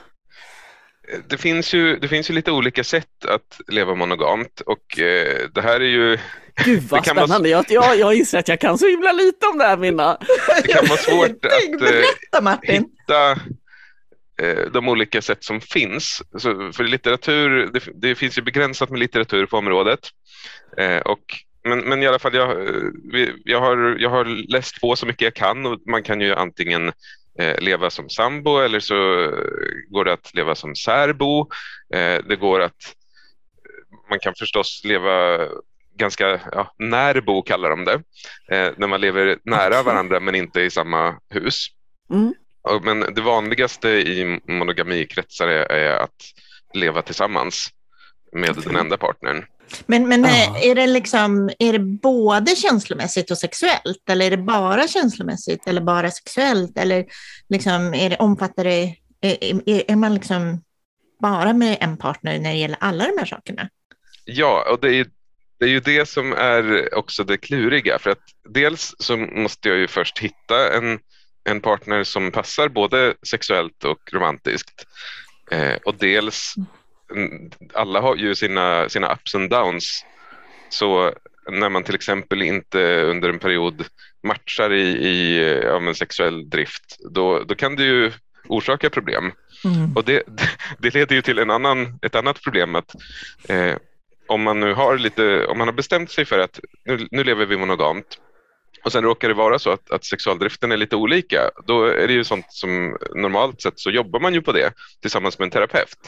det 1.28 1.36
finns, 1.38 1.74
ju, 1.74 1.96
det 1.96 2.08
finns 2.08 2.30
ju 2.30 2.34
lite 2.34 2.52
olika 2.52 2.84
sätt 2.84 3.24
att 3.28 3.60
leva 3.68 3.94
monogamt 3.94 4.60
och 4.60 4.98
eh, 4.98 5.38
det 5.54 5.60
här 5.62 5.80
är 5.80 5.84
ju 5.88 6.18
Gud 6.64 6.82
vad 6.82 7.00
Det 7.00 7.04
kan 7.04 7.16
vara- 7.16 7.26
spännande, 7.26 7.48
jag, 7.48 7.64
jag, 7.68 7.98
jag 7.98 8.14
inser 8.14 8.38
att 8.38 8.48
jag 8.48 8.60
kan 8.60 8.78
så 8.78 8.86
himla 8.88 9.12
lite 9.12 9.46
om 9.46 9.58
det 9.58 9.64
här 9.64 9.76
Minna. 9.76 10.18
det 10.66 10.72
kan 10.72 10.86
vara 10.88 10.98
svårt 10.98 11.44
att 11.44 11.52
eh, 11.72 11.78
Berätta 11.80 12.40
Martin! 12.42 12.84
hitta 12.98 13.30
eh, 14.42 14.70
de 14.72 14.88
olika 14.88 15.22
sätt 15.22 15.44
som 15.44 15.60
finns. 15.60 16.22
Så 16.38 16.72
för 16.72 16.84
litteratur, 16.84 17.70
det, 17.72 17.80
det 17.94 18.14
finns 18.14 18.38
ju 18.38 18.42
begränsat 18.42 18.90
med 18.90 18.98
litteratur 19.00 19.46
på 19.46 19.56
området. 19.56 20.00
Eh, 20.78 20.98
och, 20.98 21.20
men, 21.64 21.78
men 21.78 22.02
i 22.02 22.06
alla 22.06 22.18
fall, 22.18 22.34
jag, 22.34 22.50
eh, 22.50 22.72
vi- 23.12 23.42
jag, 23.44 23.60
har, 23.60 23.96
jag 23.98 24.10
har 24.10 24.24
läst 24.52 24.80
på 24.80 24.96
så 24.96 25.06
mycket 25.06 25.22
jag 25.22 25.34
kan 25.34 25.66
och 25.66 25.80
man 25.86 26.02
kan 26.02 26.20
ju 26.20 26.34
antingen 26.34 26.92
leva 27.38 27.90
som 27.90 28.08
sambo 28.10 28.58
eller 28.58 28.80
så 28.80 29.24
eh, 29.24 29.90
går 29.90 30.04
det 30.04 30.12
att 30.12 30.34
leva 30.34 30.54
som 30.54 30.74
särbo. 30.74 31.40
Eh, 31.94 32.18
det 32.28 32.36
går 32.36 32.60
att, 32.60 32.94
man 34.10 34.18
kan 34.18 34.34
förstås 34.38 34.82
leva 34.84 35.46
ganska 35.96 36.40
ja, 36.52 36.74
närbo 36.78 37.42
kallar 37.42 37.70
de 37.70 37.84
det, 37.84 38.02
eh, 38.50 38.72
när 38.76 38.86
man 38.86 39.00
lever 39.00 39.38
nära 39.44 39.82
varandra 39.82 40.20
men 40.20 40.34
inte 40.34 40.60
i 40.60 40.70
samma 40.70 41.20
hus. 41.30 41.66
Mm. 42.10 42.34
Men 42.82 43.14
det 43.14 43.20
vanligaste 43.20 43.88
i 43.88 44.40
monogamikretsar 44.48 45.48
är, 45.48 45.72
är 45.72 45.96
att 45.96 46.22
leva 46.74 47.02
tillsammans 47.02 47.70
med 48.32 48.54
den 48.54 48.76
enda 48.76 48.96
partnern. 48.96 49.44
Men, 49.86 50.08
men 50.08 50.22
Ja. 50.22 50.28
eh, 50.28 50.66
är, 50.70 50.74
det 50.74 50.86
liksom, 50.86 51.50
är 51.58 51.72
det 51.72 51.78
både 51.78 52.56
känslomässigt 52.56 53.30
och 53.30 53.38
sexuellt? 53.38 54.10
Eller 54.10 54.26
är 54.26 54.30
det 54.30 54.36
bara 54.42 54.88
känslomässigt 54.88 55.66
eller 55.66 55.80
bara 55.80 56.10
sexuellt? 56.10 56.78
Eller 56.78 57.04
liksom, 57.48 57.94
är 57.94 58.10
det, 58.10 58.16
omfattar 58.16 58.64
det, 58.64 58.96
är, 59.20 59.36
är, 59.68 59.90
är 59.90 59.96
man 59.96 60.14
liksom 60.14 60.62
bara 61.22 61.52
med 61.52 61.76
en 61.80 61.96
partner 61.96 62.38
när 62.38 62.50
det 62.50 62.58
gäller 62.58 62.78
alla 62.80 63.04
de 63.06 63.18
här 63.18 63.26
sakerna? 63.26 63.68
Ja, 64.24 64.70
och 64.72 64.80
det 64.80 64.94
är, 64.94 65.06
det 65.58 65.64
är 65.64 65.68
ju 65.70 65.80
det 65.80 66.08
som 66.08 66.32
är 66.32 66.94
också 66.94 67.24
det 67.24 67.36
kluriga. 67.36 67.98
För 67.98 68.10
att 68.10 68.22
dels 68.48 68.94
så 68.98 69.16
måste 69.16 69.68
jag 69.68 69.78
ju 69.78 69.88
först 69.88 70.18
hitta 70.18 70.76
en, 70.76 70.98
en 71.44 71.60
partner 71.60 72.04
som 72.04 72.30
passar 72.32 72.68
både 72.68 73.14
sexuellt 73.30 73.84
och 73.84 74.12
romantiskt. 74.12 74.86
Eh, 75.50 75.74
och 75.84 75.94
dels, 75.94 76.54
alla 77.74 78.00
har 78.00 78.16
ju 78.16 78.34
sina, 78.34 78.88
sina 78.88 79.12
ups 79.12 79.34
and 79.34 79.50
downs 79.50 80.04
Så 80.68 81.12
när 81.50 81.68
man 81.68 81.82
till 81.82 81.94
exempel 81.94 82.42
inte 82.42 83.02
under 83.02 83.28
en 83.28 83.38
period 83.38 83.84
matchar 84.22 84.72
i, 84.72 84.88
i 84.88 85.38
ja, 85.62 85.94
sexuell 85.94 86.50
drift, 86.50 86.96
då, 87.10 87.44
då 87.44 87.54
kan 87.54 87.76
det 87.76 87.84
ju 87.84 88.12
orsaka 88.48 88.90
problem. 88.90 89.32
Mm. 89.64 89.96
Och 89.96 90.04
det, 90.04 90.22
det 90.78 90.94
leder 90.94 91.16
ju 91.16 91.22
till 91.22 91.38
en 91.38 91.50
annan, 91.50 91.98
ett 92.02 92.14
annat 92.14 92.42
problem 92.42 92.74
att 92.74 92.94
eh, 93.48 93.76
om 94.28 94.42
man 94.42 94.60
nu 94.60 94.74
har 94.74 94.98
lite, 94.98 95.46
om 95.46 95.58
man 95.58 95.68
har 95.68 95.72
bestämt 95.74 96.10
sig 96.10 96.24
för 96.24 96.38
att 96.38 96.60
nu, 96.84 97.08
nu 97.10 97.24
lever 97.24 97.46
vi 97.46 97.56
monogamt 97.56 98.18
och 98.84 98.92
sen 98.92 99.04
råkar 99.04 99.28
det 99.28 99.34
vara 99.34 99.58
så 99.58 99.70
att, 99.70 99.90
att 99.90 100.04
sexualdriften 100.04 100.72
är 100.72 100.76
lite 100.76 100.96
olika, 100.96 101.50
då 101.66 101.84
är 101.84 102.06
det 102.06 102.12
ju 102.12 102.24
sånt 102.24 102.46
som 102.48 102.96
normalt 103.14 103.62
sett 103.62 103.80
så 103.80 103.90
jobbar 103.90 104.20
man 104.20 104.34
ju 104.34 104.42
på 104.42 104.52
det 104.52 104.72
tillsammans 105.00 105.38
med 105.38 105.46
en 105.46 105.50
terapeut. 105.50 105.98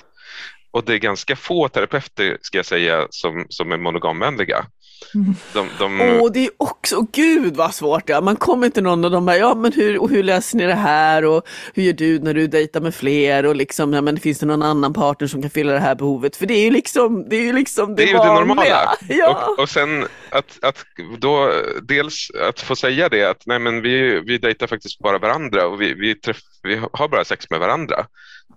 Och 0.71 0.85
det 0.85 0.95
är 0.95 0.99
ganska 0.99 1.37
få 1.37 1.69
terapeuter, 1.69 2.39
ska 2.41 2.59
jag 2.59 2.67
säga, 2.67 3.07
som, 3.11 3.47
som 3.49 3.73
är 3.73 3.77
monogamvänliga. 3.77 4.67
Mm. 5.15 5.35
De, 5.53 5.69
de, 5.79 6.01
Åh, 6.01 6.31
det 6.33 6.45
är 6.45 6.51
också, 6.57 7.07
gud 7.13 7.57
vad 7.57 7.75
svårt 7.75 8.07
det 8.07 8.13
är. 8.13 8.21
Man 8.21 8.37
kommer 8.37 8.69
till 8.69 8.83
någon 8.83 9.05
och 9.05 9.11
de 9.11 9.27
bara, 9.27 9.37
ja 9.37 9.55
men 9.55 9.73
hur, 9.73 9.99
och 9.99 10.11
hur 10.11 10.23
löser 10.23 10.57
ni 10.59 10.67
det 10.67 10.75
här 10.75 11.25
och 11.25 11.49
hur 11.75 11.83
gör 11.83 11.93
du 11.93 12.19
när 12.19 12.35
du 12.35 12.47
dejtar 12.47 12.81
med 12.81 12.95
fler 12.95 13.47
och 13.47 13.57
liksom, 13.57 13.93
ja 13.93 14.01
men 14.01 14.21
finns 14.21 14.39
det 14.39 14.47
någon 14.47 14.63
annan 14.63 14.93
partner 14.93 15.29
som 15.29 15.43
kan 15.43 15.51
fylla 15.51 15.73
det 15.73 15.79
här 15.79 15.95
behovet? 15.95 16.37
För 16.37 16.47
det 16.47 16.55
är 16.55 16.65
ju 16.65 16.71
liksom 16.71 17.29
det, 17.29 17.37
är 17.37 17.43
ju 17.43 17.53
liksom 17.53 17.89
det, 17.89 17.95
det 17.95 18.03
är 18.03 18.13
ju 18.13 18.19
det 18.19 18.25
normala. 18.25 18.97
Ja. 19.09 19.47
Och, 19.49 19.59
och 19.59 19.69
sen 19.69 20.07
att, 20.31 20.59
att 20.65 20.85
då 21.19 21.53
dels 21.83 22.31
att 22.49 22.61
få 22.61 22.77
säga 22.77 23.09
det 23.09 23.25
att 23.25 23.43
nej 23.47 23.59
men 23.59 23.83
vi, 23.83 24.21
vi 24.21 24.39
dejtar 24.39 24.67
faktiskt 24.67 24.99
bara 24.99 25.19
varandra 25.19 25.67
och 25.67 25.81
vi, 25.81 25.95
vi, 25.95 26.15
träff, 26.15 26.41
vi 26.63 26.81
har 26.93 27.09
bara 27.09 27.25
sex 27.25 27.51
med 27.51 27.61
varandra. 27.61 28.07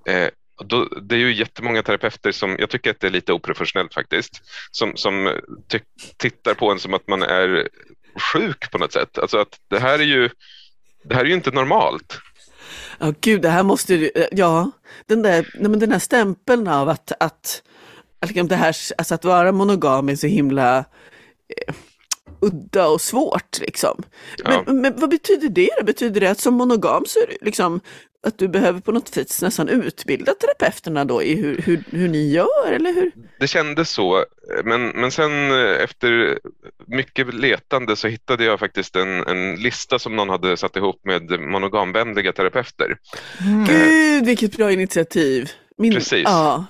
Eh, 0.08 0.28
då, 0.64 0.86
det 0.86 1.16
är 1.16 1.20
ju 1.20 1.34
jättemånga 1.34 1.84
terapeuter 1.84 2.32
som, 2.32 2.56
jag 2.60 2.70
tycker 2.70 2.92
att 2.92 3.00
det 3.00 3.08
är 3.08 3.12
lite 3.12 3.34
oprofessionellt 3.34 3.94
faktiskt, 3.94 4.42
som, 4.72 4.96
som 4.96 5.40
ty, 5.72 5.80
tittar 6.18 6.54
på 6.54 6.72
en 6.72 6.80
som 6.80 6.94
att 6.94 7.08
man 7.08 7.24
är 7.24 7.70
sjuk 8.34 8.72
på 8.72 8.78
något 8.78 8.94
sätt. 8.94 9.18
Alltså 9.18 9.38
att 9.38 9.60
det 9.70 9.80
här 9.80 10.00
är 10.00 10.04
ju, 10.04 10.30
det 11.04 11.16
här 11.16 11.22
är 11.22 11.28
ju 11.28 11.34
inte 11.34 11.52
normalt. 11.52 12.20
Ja, 13.00 13.14
gud, 13.22 13.42
det 13.42 13.50
här 13.50 13.64
måste 13.64 13.96
ju, 13.96 14.12
ja, 14.32 14.72
den 15.06 15.22
där, 15.22 15.48
nej, 15.54 15.70
men 15.70 15.80
den 15.80 15.92
här 15.92 16.00
stämpeln 16.00 16.68
av 16.68 16.90
att, 16.90 17.12
att, 17.20 17.64
att, 18.20 18.30
liksom 18.30 18.48
det 18.48 18.56
här, 18.56 18.76
alltså 18.98 19.16
att 19.16 19.26
vara 19.26 19.52
monogam 19.52 20.10
är 20.10 20.16
så 20.16 20.28
himla 20.28 20.78
eh, 20.78 21.74
udda 22.44 22.88
och 22.88 23.02
svårt 23.02 23.60
liksom. 23.60 24.04
Men, 24.44 24.54
Ja. 24.68 24.74
men 24.74 24.94
vad 25.00 25.10
betyder 25.10 25.50
det? 25.50 25.70
då? 25.80 25.86
Betyder 25.86 26.22
det 26.22 26.28
att 26.32 26.40
som 26.40 26.54
monogam 26.54 27.04
så 27.08 27.20
är 27.20 27.28
det 27.28 27.38
liksom 27.46 27.80
att 28.28 28.38
du 28.38 28.48
behöver 28.48 28.80
på 28.80 28.92
något 28.92 29.18
vis 29.18 29.42
nästan 29.42 29.70
utbilda 29.70 30.34
terapeuterna 30.34 31.06
då 31.06 31.24
i 31.24 31.36
hur, 31.36 31.58
hur, 31.58 31.84
hur 31.92 32.08
ni 32.08 32.32
gör 32.32 32.72
eller 32.72 32.94
hur? 32.94 33.12
Det 33.40 33.48
kändes 33.48 33.90
så, 33.90 34.26
men, 34.64 34.88
men 34.90 35.12
sen 35.12 35.52
eh, 35.52 35.84
efter 35.84 36.40
mycket 36.88 37.34
letande 37.34 37.96
så 37.96 38.08
hittade 38.08 38.44
jag 38.46 38.60
faktiskt 38.60 38.96
en, 38.96 39.28
en 39.28 39.56
lista 39.56 40.00
som 40.00 40.16
någon 40.16 40.30
hade 40.30 40.58
satt 40.58 40.76
ihop 40.76 41.06
med 41.06 41.40
monogamvänliga 41.40 42.32
terapeuter. 42.34 42.98
Mm. 43.42 43.66
Gud 43.66 44.26
vilket 44.26 44.58
bra 44.58 44.72
initiativ! 44.72 45.50
Min, 45.78 45.94
Precis. 45.94 46.24
Ja, 46.24 46.66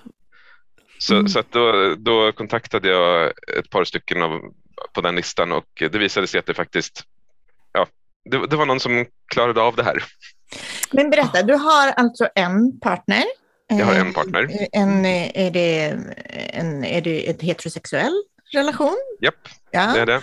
Så, 0.98 1.14
Mm. 1.16 1.28
så 1.28 1.44
då, 1.50 1.96
då 1.98 2.32
kontaktade 2.32 2.90
jag 2.90 3.32
ett 3.60 3.70
par 3.70 3.84
stycken 3.84 4.22
av, 4.22 4.40
på 4.94 5.02
den 5.02 5.16
listan 5.16 5.52
och 5.52 5.66
det 5.92 5.98
visade 5.98 6.28
sig 6.28 6.40
att 6.40 6.46
det 6.46 6.54
faktiskt, 6.54 7.04
ja, 7.74 7.88
det, 8.30 8.48
det 8.48 8.56
var 8.56 8.66
någon 8.66 8.80
som 8.80 9.06
klarade 9.34 9.62
av 9.62 9.76
det 9.76 9.84
här. 9.84 10.04
Men 10.92 11.10
berätta, 11.10 11.44
du 11.44 11.54
har 11.54 11.88
alltså 11.92 12.30
en 12.36 12.80
partner. 12.80 13.24
Jag 13.68 13.86
har 13.86 13.94
Eh, 13.94 14.00
en 14.02 14.14
partner. 14.14 14.68
En, 14.72 15.06
eh, 15.06 15.32
är, 15.46 15.52
det 15.52 15.98
en, 16.54 16.84
är 16.84 17.02
det 17.02 17.30
ett 17.30 17.42
heterosexuell 17.42 18.24
relation? 18.54 18.98
Japp, 19.22 19.48
Ja. 19.72 19.92
det 19.94 20.00
är 20.00 20.06
det. 20.06 20.22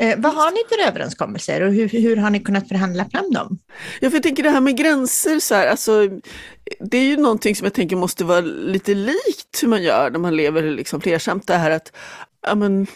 Eh, 0.00 0.14
vad 0.18 0.34
har 0.34 0.50
ni 0.50 0.58
för 0.68 0.88
överenskommelser 0.88 1.60
och 1.60 1.72
hur, 1.72 1.88
hur 1.88 2.16
har 2.16 2.30
ni 2.30 2.40
kunnat 2.40 2.68
förhandla 2.68 3.04
fram 3.10 3.30
dem? 3.30 3.58
Ja, 4.00 4.10
för 4.10 4.16
jag 4.16 4.22
tänker 4.22 4.42
det 4.42 4.50
här 4.50 4.60
med 4.60 4.76
gränser, 4.76 5.40
så 5.40 5.54
här, 5.54 5.66
alltså, 5.66 6.08
det 6.80 6.98
är 6.98 7.04
ju 7.04 7.16
någonting 7.16 7.56
som 7.56 7.64
jag 7.64 7.74
tänker 7.74 7.96
måste 7.96 8.24
vara 8.24 8.40
lite 8.40 8.94
likt 8.94 9.62
hur 9.62 9.68
man 9.68 9.82
gör 9.82 10.10
när 10.10 10.18
man 10.18 10.36
lever 10.36 10.62
liksom 10.62 11.00
flersamt. 11.00 11.46
Det 11.46 11.54
här 11.54 11.70
att, 11.70 11.92
ja 12.42 12.54
men, 12.54 12.86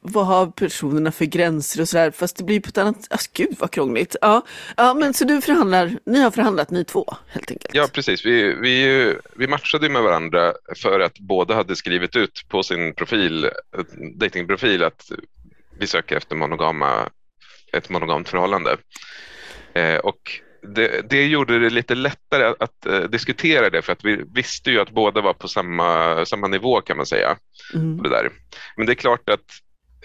vad, 0.00 0.26
har 0.26 0.46
personerna 0.46 1.12
för 1.12 1.24
gränser 1.24 1.80
och 1.80 1.88
sådär, 1.88 2.10
fast 2.10 2.36
det 2.36 2.44
blir 2.44 2.60
på 2.60 2.68
ett 2.68 2.78
annat, 2.78 3.06
alltså, 3.10 3.30
gud 3.34 3.56
vad 3.58 3.70
krångligt. 3.70 4.16
Ja, 4.20 4.42
ja, 4.76 4.94
men 4.94 5.14
så 5.14 5.24
du 5.24 5.40
förhandlar, 5.40 5.98
ni 6.06 6.20
har 6.22 6.30
förhandlat 6.30 6.70
ni 6.70 6.84
två 6.84 7.16
helt 7.28 7.50
enkelt? 7.50 7.74
Ja, 7.74 7.88
precis. 7.92 8.26
Vi, 8.26 8.54
vi, 8.54 9.14
vi 9.36 9.46
matchade 9.46 9.88
med 9.88 10.02
varandra 10.02 10.52
för 10.76 11.00
att 11.00 11.18
båda 11.18 11.54
hade 11.54 11.76
skrivit 11.76 12.16
ut 12.16 12.48
på 12.48 12.62
sin 12.62 12.94
profil, 12.94 13.50
datingprofil 14.14 14.82
att 14.82 15.10
vi 15.78 15.86
söker 15.86 16.16
efter 16.16 16.36
monogama, 16.36 17.08
ett 17.72 17.88
monogamt 17.88 18.28
förhållande. 18.28 18.76
Eh, 19.74 19.96
och 19.96 20.40
det, 20.62 21.10
det 21.10 21.26
gjorde 21.26 21.58
det 21.58 21.70
lite 21.70 21.94
lättare 21.94 22.44
att, 22.44 22.62
att 22.62 22.86
eh, 22.86 23.00
diskutera 23.00 23.70
det 23.70 23.82
för 23.82 23.92
att 23.92 24.04
vi 24.04 24.24
visste 24.34 24.70
ju 24.70 24.80
att 24.80 24.90
båda 24.90 25.20
var 25.20 25.32
på 25.32 25.48
samma, 25.48 26.24
samma 26.26 26.46
nivå 26.46 26.80
kan 26.80 26.96
man 26.96 27.06
säga. 27.06 27.36
Mm. 27.74 28.02
Det 28.02 28.08
där. 28.08 28.30
Men 28.76 28.86
det 28.86 28.92
är 28.92 28.94
klart 28.94 29.28
att 29.28 29.44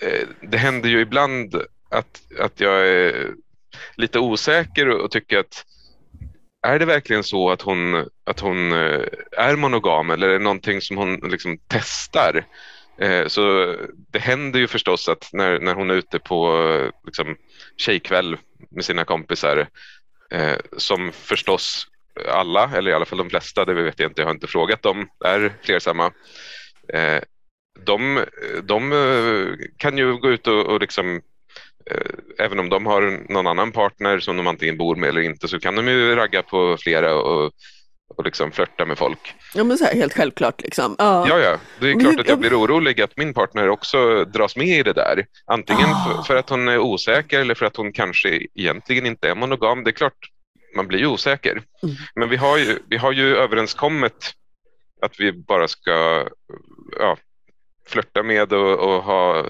eh, 0.02 0.28
det 0.42 0.58
händer 0.58 0.90
ju 0.90 1.00
ibland 1.00 1.56
att, 1.92 2.22
att 2.40 2.60
jag 2.60 2.88
är 2.88 3.32
lite 3.96 4.20
osäker 4.20 4.90
och, 4.90 5.02
och 5.02 5.12
tycker 5.12 5.38
att 5.38 5.66
är 6.68 6.80
det 6.80 6.86
verkligen 6.86 7.24
så 7.24 7.50
att 7.50 7.62
hon, 7.62 8.06
att 8.26 8.40
hon 8.40 8.72
eh, 8.72 9.02
är 9.38 9.56
monogam 9.56 10.10
eller 10.10 10.30
är 10.30 10.34
det 10.34 10.40
någonting 10.40 10.82
som 10.82 10.98
hon 10.98 11.16
liksom 11.16 11.58
testar? 11.68 12.46
Eh, 13.00 13.28
Så 13.28 13.76
det 14.12 14.20
händer 14.20 14.60
ju 14.60 14.68
förstås 14.68 15.10
att 15.10 15.30
när, 15.34 15.60
när 15.60 15.76
hon 15.76 15.90
är 15.90 15.96
ute 15.96 16.20
på 16.20 16.92
liksom, 17.06 17.36
tjejkväll 17.78 18.38
med 18.70 18.86
sina 18.86 19.06
kompisar 19.06 19.68
eh, 20.32 20.58
som 20.78 21.12
förstås 21.12 21.88
alla, 22.28 22.72
eller 22.76 22.92
i 22.92 22.94
alla 22.94 23.06
fall 23.06 23.18
de 23.18 23.30
flesta, 23.30 23.66
det 23.66 23.74
vet 23.74 24.00
jag 24.00 24.10
inte, 24.10 24.22
jag 24.22 24.28
har 24.28 24.34
inte 24.34 24.48
frågat 24.48 24.82
dem, 24.82 25.10
är 25.26 25.54
flersamma. 25.62 26.12
Eh, 26.94 27.22
de, 27.86 28.26
de 28.64 28.92
eh, 28.92 29.68
kan 29.78 29.98
ju 29.98 30.18
gå 30.18 30.30
ut 30.30 30.48
och, 30.48 30.66
och 30.66 30.80
liksom 30.82 31.22
eh, 31.86 32.12
Även 32.40 32.60
om 32.60 32.70
de 32.70 32.86
har 32.86 33.32
någon 33.34 33.48
annan 33.48 33.72
partner 33.72 34.20
som 34.20 34.38
de 34.38 34.48
antingen 34.48 34.78
bor 34.78 34.96
med 34.96 35.10
eller 35.10 35.22
inte 35.22 35.48
så 35.48 35.60
kan 35.60 35.76
de 35.76 35.88
ju 35.88 36.16
ragga 36.16 36.42
på 36.42 36.78
flera 36.80 37.16
och, 37.16 37.52
och 38.16 38.26
liksom 38.26 38.52
flörta 38.52 38.86
med 38.86 38.98
folk. 38.98 39.34
Ja, 39.54 39.64
men 39.64 39.78
så 39.78 39.86
här, 39.86 39.94
helt 39.96 40.14
självklart 40.14 40.62
liksom. 40.62 40.96
Ja. 41.00 41.26
Ja, 41.30 41.40
ja, 41.40 41.58
det 41.80 41.86
är 41.92 41.96
Men 41.96 42.00
klart 42.00 42.14
hur- 42.14 42.20
att 42.22 42.28
jag 42.30 42.40
blir 42.40 42.60
orolig 42.62 43.02
att 43.02 43.18
min 43.18 43.34
partner 43.34 43.70
också 43.70 44.26
dras 44.26 44.56
med 44.56 44.68
i 44.68 44.84
det 44.84 44.94
där. 44.94 45.26
Antingen 45.46 45.90
Ah. 45.90 46.14
för, 46.16 46.24
för 46.24 46.36
att 46.36 46.50
hon 46.50 46.68
är 46.68 46.80
osäker 46.80 47.40
eller 47.40 47.56
för 47.56 47.66
att 47.66 47.76
hon 47.76 47.94
kanske 47.94 48.48
egentligen 48.56 49.06
inte 49.06 49.30
är 49.30 49.36
monogam. 49.36 49.84
Det 49.84 49.90
är 49.90 49.94
klart, 49.94 50.18
man 50.76 50.88
blir 50.88 51.00
ju 51.00 51.08
osäker. 51.08 51.52
Mm. 51.52 51.96
Men 52.16 52.30
vi 52.30 52.36
har 52.36 52.58
ju, 52.58 52.80
vi 52.90 52.98
har 52.98 53.12
ju 53.12 53.36
överenskommit 53.38 54.34
att 55.02 55.20
vi 55.20 55.32
bara 55.32 55.68
ska 55.68 56.28
ja, 57.00 57.18
flörta 57.88 58.24
med 58.24 58.54
och, 58.54 58.80
och 58.80 59.04
ha 59.04 59.46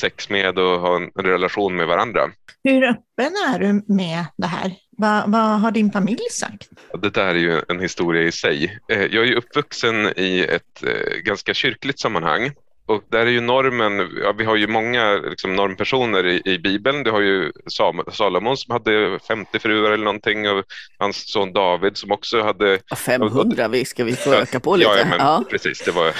sex 0.00 0.28
med 0.30 0.58
och 0.58 0.80
ha 0.80 0.96
en 0.96 1.10
relation 1.24 1.76
med 1.76 1.86
varandra. 1.86 2.30
Hur 2.64 2.84
öppen 2.84 3.32
är 3.54 3.58
du 3.58 3.94
med 3.94 4.24
det 4.36 4.46
här? 4.46 4.72
Va, 4.96 5.24
vad 5.26 5.60
har 5.60 5.70
din 5.70 5.92
familj 5.92 6.30
sagt? 6.30 6.68
Det 7.02 7.10
där 7.10 7.26
är 7.26 7.34
ju 7.34 7.62
en 7.68 7.80
historia 7.80 8.22
i 8.22 8.32
sig. 8.32 8.78
Eh, 8.88 9.02
jag 9.02 9.14
är 9.14 9.24
ju 9.24 9.34
uppvuxen 9.34 10.12
i 10.16 10.46
ett 10.48 10.82
eh, 10.82 11.16
ganska 11.22 11.54
kyrkligt 11.54 12.00
sammanhang. 12.00 12.50
Och 12.86 13.02
där 13.10 13.26
är 13.26 13.30
ju 13.30 13.40
normen, 13.40 14.10
ja, 14.22 14.32
vi 14.38 14.44
har 14.44 14.56
ju 14.56 14.66
många 14.66 15.12
liksom, 15.14 15.56
normpersoner 15.56 16.26
i, 16.26 16.42
i 16.44 16.58
Bibeln. 16.58 17.02
Du 17.02 17.10
har 17.10 17.20
ju 17.20 17.52
Sam- 17.70 18.10
Salomon 18.12 18.56
som 18.56 18.72
hade 18.72 19.18
50 19.28 19.58
fruar 19.58 19.90
eller 19.90 20.04
någonting 20.04 20.48
och 20.50 20.64
hans 20.98 21.32
son 21.32 21.52
David 21.52 21.96
som 21.96 22.12
också 22.12 22.42
hade... 22.42 22.78
Ja, 22.88 22.96
500 22.96 23.68
vi 23.68 23.84
ska 23.84 24.04
vi 24.04 24.16
få 24.16 24.34
öka 24.34 24.60
på 24.60 24.76
lite. 24.76 24.90
Ja, 24.90 24.98
ja, 24.98 25.04
men 25.04 25.18
Ja. 25.18 25.44
precis. 25.50 25.80
Det 25.84 25.90
var, 25.90 26.12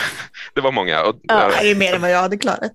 det 0.55 0.61
var 0.61 0.73
många. 0.73 1.03
Och, 1.05 1.15
Ja. 1.23 1.51
Det 1.63 1.71
är 1.71 1.75
mer 1.75 1.95
än 1.95 2.01
vad 2.01 2.11
jag 2.11 2.19
hade 2.19 2.37
klarat. 2.39 2.73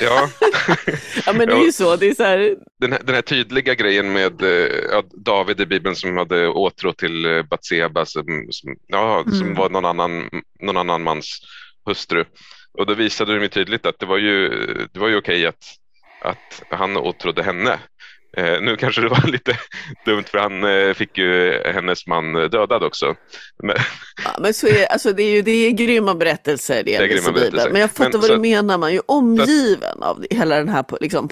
ja, 0.00 0.28
ja, 1.26 1.32
men 1.32 1.48
det 1.48 1.54
är 1.54 1.64
ju 1.64 1.72
så. 1.72 1.96
Det 1.96 2.06
är 2.08 2.14
så 2.14 2.24
här, 2.24 2.56
den, 2.80 2.92
här, 2.92 3.00
den 3.04 3.14
här 3.14 3.22
tydliga 3.22 3.74
grejen 3.74 4.12
med 4.12 4.42
eh, 4.42 4.68
ja, 4.90 5.02
David 5.24 5.60
i 5.60 5.66
Bibeln 5.66 5.96
som 5.96 6.16
hade 6.16 6.48
åtrå 6.48 6.92
till 6.92 7.24
eh, 7.24 7.42
Batseba 7.42 8.06
som, 8.06 8.24
som, 8.50 8.76
ja, 8.86 9.22
som 9.24 9.42
Mm. 9.42 9.54
var 9.54 9.70
någon 9.70 9.84
annan, 9.84 10.30
någon 10.60 10.76
annan 10.76 11.02
mans 11.02 11.40
hustru. 11.86 12.24
Och 12.78 12.86
då 12.86 12.94
visade 12.94 13.34
de 13.34 13.42
ju 13.42 13.48
tydligt 13.48 13.86
att 13.86 13.98
det 13.98 14.06
var 14.06 14.18
ju, 14.18 14.48
det 14.92 15.00
var 15.00 15.08
ju 15.08 15.16
okej 15.16 15.46
att, 15.46 15.64
att 16.22 16.62
han 16.70 16.96
åtrådde 16.96 17.42
henne. 17.42 17.78
Eh, 18.36 18.60
nu 18.60 18.76
kanske 18.76 19.00
det 19.00 19.08
var 19.08 19.26
lite 19.30 19.58
dumt 20.04 20.24
för 20.24 20.38
han 20.38 20.64
eh, 20.64 20.94
fick 20.94 21.18
ju 21.18 21.62
hennes 21.74 22.06
man 22.06 22.32
dödad 22.32 22.82
också. 22.82 23.14
Men, 23.62 23.76
Ja, 24.24 24.36
men 24.40 24.54
så 24.54 24.66
är, 24.66 24.86
alltså 24.86 25.12
det, 25.12 25.22
är 25.22 25.30
ju, 25.30 25.42
det 25.42 25.50
är 25.50 25.70
grymma 25.70 26.14
berättelser 26.14 26.82
det 26.84 26.94
är 26.94 27.02
är 27.02 27.06
grymma 27.06 27.20
vidare. 27.30 27.40
berättelser. 27.50 27.70
Men 27.70 27.80
jag 27.80 27.90
fattar 27.90 28.10
Men 28.12 28.20
vad 28.20 28.28
så- 28.28 28.34
du 28.34 28.40
menar, 28.40 28.78
man 28.78 28.88
är 28.88 28.92
ju 28.92 29.00
omgiven 29.06 30.02
av 30.02 30.24
hela 30.30 30.56
den 30.56 30.68
här 30.68 30.84
liksom, 31.00 31.28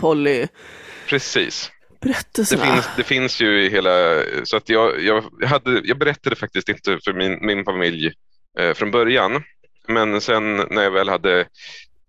precis. 1.08 1.70
Det 2.02 2.58
finns, 2.58 2.88
det 2.96 3.02
finns 3.04 3.40
ju 3.40 3.64
i 3.64 3.68
hela, 3.68 4.22
så 4.44 4.56
att 4.56 4.68
jag, 4.68 5.02
jag, 5.02 5.24
hade, 5.46 5.80
jag 5.84 5.98
berättade 5.98 6.36
faktiskt 6.36 6.68
inte 6.68 6.98
för 7.04 7.12
min, 7.12 7.46
min 7.46 7.64
familj 7.64 8.12
eh, 8.58 8.74
från 8.74 8.90
början. 8.90 9.42
Men 9.88 10.20
sen 10.20 10.56
när 10.56 10.82
jag 10.82 10.90
väl 10.90 11.08
hade 11.08 11.46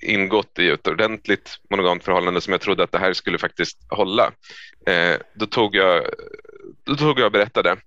ingått 0.01 0.60
i 0.60 0.70
ett 0.70 0.88
ordentligt 0.88 1.58
monogamt 1.70 2.03
förhållande 2.03 2.42
som 2.42 2.51
jag 2.51 2.62
trodde 2.62 2.84
att 2.84 2.92
det 2.92 3.00
här 3.00 3.13
skulle 3.13 3.38
faktiskt 3.38 3.77
hålla. 3.89 4.32
Eh, 4.88 5.18
då, 5.34 5.46
tog 5.46 5.75
jag, 5.75 6.03
då 6.84 6.96
tog 6.96 7.20
jag 7.20 7.25
och 7.25 7.32
berättade. 7.32 7.77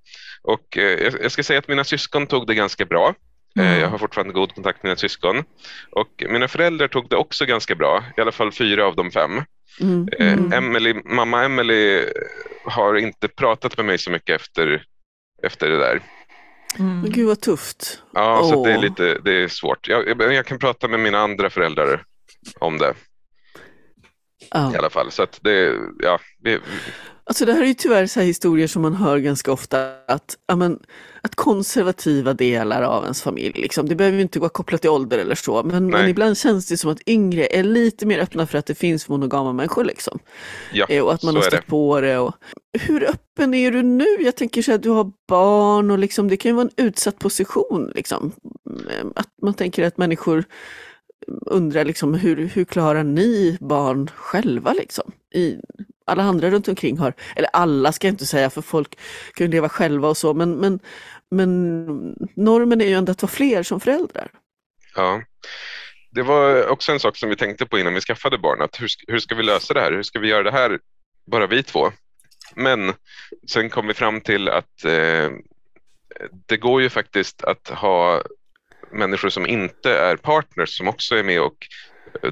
Och 0.42 0.78
eh, 0.78 1.14
jag 1.22 1.32
ska 1.32 1.42
säga 1.42 1.58
att 1.58 1.68
mina 1.68 1.84
syskon 1.84 2.26
tog 2.26 2.46
det 2.46 2.54
ganska 2.54 2.84
bra. 2.84 3.08
Eh, 3.08 3.66
Mm. 3.66 3.80
Jag 3.80 3.88
har 3.88 3.98
fortfarande 3.98 4.34
god 4.34 4.54
kontakt 4.54 4.82
med 4.82 4.88
mina 4.90 4.96
syskon. 4.96 5.44
Och 5.90 6.24
mina 6.28 6.48
föräldrar 6.48 6.88
tog 6.88 7.08
det 7.08 7.16
också 7.16 7.46
ganska 7.46 7.74
bra, 7.74 8.04
i 8.16 8.20
alla 8.20 8.32
fall 8.32 8.52
fyra 8.52 8.86
av 8.86 8.96
de 8.96 9.10
fem. 9.10 9.42
Mm. 9.80 10.08
Eh, 10.18 10.32
Mm. 10.32 10.52
Emily, 10.52 10.94
mamma 11.04 11.44
Emily 11.44 12.04
har 12.64 12.94
inte 12.94 13.28
pratat 13.28 13.76
med 13.76 13.86
mig 13.86 13.98
så 13.98 14.10
mycket 14.10 14.40
efter, 14.40 14.84
efter 15.42 15.68
det 15.70 15.78
där. 15.78 16.00
Mm. 16.78 17.00
Men 17.00 17.10
gud 17.10 17.26
vad 17.26 17.40
tufft. 17.40 18.02
Ja, 18.12 18.50
så 18.52 18.64
det 18.64 18.72
är 18.72 18.78
lite 18.78 19.18
det 19.24 19.42
är 19.42 19.48
svårt. 19.48 19.88
Jag, 19.88 20.08
jag, 20.08 20.34
jag 20.34 20.46
kan 20.46 20.58
prata 20.58 20.88
med 20.88 21.00
mina 21.00 21.18
andra 21.18 21.50
föräldrar 21.50 22.04
om 22.60 22.78
det 22.78 22.94
Ja. 24.50 24.74
i 24.74 24.76
alla 24.76 24.90
fall. 24.90 25.10
Så 25.10 25.22
att 25.22 25.38
det, 25.42 25.74
ja, 25.98 26.18
det, 26.38 26.60
Alltså 27.28 27.44
det 27.44 27.52
här 27.52 27.62
är 27.62 27.66
ju 27.66 27.74
tyvärr 27.74 28.06
så 28.06 28.20
här 28.20 28.26
historier 28.26 28.66
som 28.66 28.82
man 28.82 28.94
hör 28.94 29.18
ganska 29.18 29.52
ofta 29.52 29.88
att, 30.08 30.36
men, 30.56 30.78
att 31.22 31.34
konservativa 31.34 32.34
delar 32.34 32.82
av 32.82 33.02
ens 33.02 33.22
familj, 33.22 33.60
liksom, 33.60 33.88
det 33.88 33.94
behöver 33.94 34.16
ju 34.16 34.22
inte 34.22 34.40
vara 34.40 34.50
kopplat 34.50 34.80
till 34.80 34.90
ålder 34.90 35.18
eller 35.18 35.34
så, 35.34 35.62
men, 35.62 35.86
men 35.86 36.08
ibland 36.08 36.38
känns 36.38 36.68
det 36.68 36.76
som 36.76 36.90
att 36.90 37.08
yngre 37.08 37.46
är 37.46 37.62
lite 37.62 38.06
mer 38.06 38.18
öppna 38.18 38.46
för 38.46 38.58
att 38.58 38.66
det 38.66 38.74
finns 38.74 39.08
monogama 39.08 39.52
människor. 39.52 39.84
Liksom. 39.84 40.18
ja 40.72 40.86
Eh, 40.88 41.02
Och 41.02 41.14
att 41.14 41.22
man 41.22 41.36
har 41.36 41.42
stött 41.42 41.66
på 41.66 42.00
det. 42.00 42.18
Och... 42.18 42.34
Hur 42.80 43.10
öppen 43.10 43.54
är 43.54 43.70
du 43.70 43.82
nu? 43.82 44.06
Jag 44.20 44.36
tänker 44.36 44.62
så 44.62 44.70
här, 44.70 44.78
du 44.78 44.90
har 44.90 45.12
barn 45.28 45.90
och 45.90 45.98
liksom, 45.98 46.28
det 46.28 46.36
kan 46.36 46.48
ju 46.50 46.54
vara 46.54 46.68
en 46.76 46.86
utsatt 46.86 47.18
position. 47.18 47.92
Liksom. 47.94 48.32
Mm, 48.70 49.12
Att 49.16 49.28
man 49.42 49.54
tänker 49.54 49.84
att 49.84 49.98
människor 49.98 50.44
undrar 51.46 51.84
liksom, 51.84 52.14
hur, 52.14 52.36
hur 52.46 52.64
klarar 52.64 53.04
ni 53.04 53.58
barn 53.60 54.10
själva? 54.14 54.72
Liksom? 54.72 55.12
I, 55.34 55.56
alla 56.06 56.22
andra 56.22 56.50
runt 56.50 56.68
omkring 56.68 56.98
har, 56.98 57.12
eller 57.36 57.50
alla 57.52 57.92
ska 57.92 58.06
jag 58.06 58.12
inte 58.12 58.26
säga 58.26 58.50
för 58.50 58.62
folk 58.62 58.98
kan 59.34 59.46
ju 59.46 59.50
leva 59.52 59.68
själva 59.68 60.08
och 60.08 60.16
så, 60.16 60.34
men, 60.34 60.56
men, 60.56 60.80
men 61.30 61.86
normen 62.36 62.80
är 62.80 62.86
ju 62.86 62.94
ändå 62.94 63.12
att 63.12 63.22
vara 63.22 63.30
fler 63.30 63.62
som 63.62 63.80
föräldrar. 63.80 64.30
Ja. 64.94 65.22
Det 66.10 66.22
var 66.22 66.66
också 66.68 66.92
en 66.92 67.00
sak 67.00 67.16
som 67.16 67.28
vi 67.28 67.36
tänkte 67.36 67.66
på 67.66 67.78
innan 67.78 67.94
vi 67.94 68.00
skaffade 68.00 68.38
barn. 68.38 68.62
Att 68.62 68.80
hur, 68.80 68.88
ska- 68.88 69.12
hur 69.12 69.18
ska 69.18 69.34
vi 69.34 69.42
lösa 69.42 69.74
det 69.74 69.80
här? 69.80 69.92
Hur 69.92 70.02
ska 70.02 70.18
vi 70.18 70.28
göra 70.28 70.42
det 70.42 70.52
här 70.52 70.78
bara 71.26 71.46
vi 71.46 71.62
två? 71.62 71.92
Men 72.54 72.92
sen 73.50 73.70
kom 73.70 73.86
vi 73.86 73.94
fram 73.94 74.20
till 74.20 74.48
att 74.48 74.84
eh, 74.84 75.30
det 76.46 76.56
går 76.56 76.82
ju 76.82 76.90
faktiskt 76.90 77.44
att 77.44 77.68
ha 77.68 78.22
människor 78.92 79.28
som 79.28 79.46
inte 79.46 79.90
är 79.98 80.16
partners 80.16 80.76
som 80.76 80.88
också 80.88 81.16
är 81.16 81.22
med 81.24 81.40
och 81.40 81.56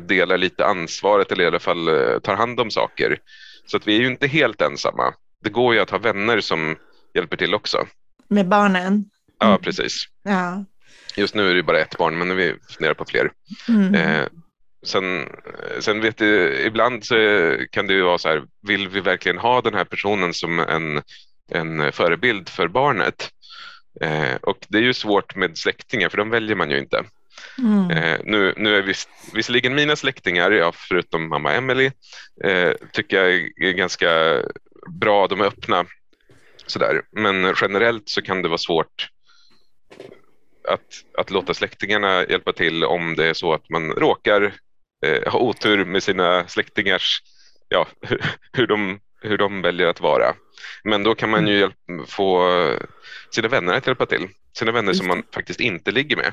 delar 0.01 0.39
lite 0.39 0.67
ansvaret 0.67 1.33
eller 1.33 1.45
i 1.45 1.47
alla 1.47 1.59
fall 1.61 1.89
eh, 1.89 2.19
tar 2.19 2.35
hand 2.37 2.61
om 2.61 2.71
saker. 2.71 3.19
Så 3.67 3.77
att 3.77 3.87
vi 3.89 3.97
är 3.97 4.01
ju 4.01 4.07
inte 4.07 4.27
helt 4.27 4.63
ensamma. 4.63 5.15
Det 5.45 5.51
går 5.51 5.75
ju 5.75 5.81
att 5.81 5.91
ha 5.91 5.99
vänner 5.99 6.41
som 6.41 6.77
hjälper 7.15 7.37
till 7.37 7.55
också. 7.55 7.87
Med 8.29 8.49
barnen. 8.49 9.05
Ja, 9.39 9.47
Mm. 9.47 9.61
precis. 9.61 10.05
Ja. 10.23 10.65
Just 11.17 11.35
nu 11.35 11.51
är 11.51 11.55
det 11.55 11.63
bara 11.63 11.81
ett 11.81 11.99
barn, 11.99 12.19
men 12.19 12.37
vi 12.37 12.55
funderar 12.69 12.95
på 12.95 13.05
fler. 13.05 13.31
Mm. 13.69 13.95
Eh, 13.95 14.27
sen, 14.87 15.29
sen 15.81 16.01
vet 16.01 16.17
du, 16.19 16.61
ibland 16.67 17.05
kan 17.71 17.87
det 17.87 17.95
ju 17.95 18.03
vara 18.03 18.19
så 18.19 18.29
här, 18.29 18.43
vill 18.67 18.89
vi 18.89 19.01
verkligen 19.01 19.39
ha 19.39 19.61
den 19.61 19.75
här 19.75 19.85
personen 19.85 20.35
som 20.35 20.59
en, 20.59 21.03
en 21.51 21.93
förebild 21.93 22.49
för 22.49 22.69
barnet? 22.69 23.31
Eh, 24.01 24.35
och 24.43 24.59
det 24.69 24.79
är 24.79 24.83
ju 24.83 24.95
svårt 24.95 25.37
med 25.37 25.59
släktingar, 25.59 26.09
för 26.09 26.17
de 26.17 26.31
väljer 26.31 26.57
man 26.57 26.71
ju 26.71 26.79
inte. 26.79 27.05
Mm. 27.59 27.91
Eh, 27.91 28.21
nu, 28.25 28.55
nu 28.57 28.77
är 28.77 28.83
vis, 28.83 29.09
visserligen 29.33 29.75
mina 29.75 29.97
släktingar, 29.97 30.51
ja, 30.51 30.73
förutom 30.75 31.29
mamma 31.29 31.53
Emily, 31.53 31.91
eh, 32.45 32.73
tycker 32.93 33.17
jag 33.17 33.33
är 33.69 33.73
ganska 33.73 34.43
bra, 34.87 35.27
de 35.27 35.41
är 35.41 35.45
öppna. 35.45 35.85
Sådär. 36.67 37.03
Men 37.13 37.55
generellt 37.61 38.09
så 38.09 38.23
kan 38.23 38.43
det 38.43 38.49
vara 38.49 38.59
svårt 38.59 39.09
att, 40.69 41.19
att 41.19 41.31
låta 41.31 41.55
släktingarna 41.55 42.25
hjälpa 42.25 42.53
till 42.53 42.85
om 42.85 43.17
det 43.17 43.27
är 43.27 43.35
så 43.35 43.55
att 43.55 43.71
man 43.71 43.93
råkar 43.93 44.55
eh, 45.07 45.33
ha 45.33 45.39
otur 45.39 45.85
med 45.85 46.03
sina 46.03 46.49
släktingars, 46.49 47.23
ja, 47.69 47.87
hur 48.53 48.67
de, 48.67 49.01
hur 49.21 49.39
de 49.39 49.63
väljer 49.63 49.87
att 49.87 50.01
vara. 50.01 50.35
Men 50.85 51.03
då 51.03 51.15
kan 51.15 51.31
man 51.31 51.47
ju 51.47 51.59
hjälp, 51.59 51.75
få 52.09 52.49
sina 53.35 53.49
vänner 53.49 53.75
att 53.75 53.87
hjälpa 53.87 54.07
till. 54.07 54.29
Sina 54.59 54.73
vänner 54.73 54.93
som 54.93 55.07
man 55.07 55.23
faktiskt 55.35 55.61
inte 55.61 55.91
ligger 55.93 56.17
med. 56.17 56.33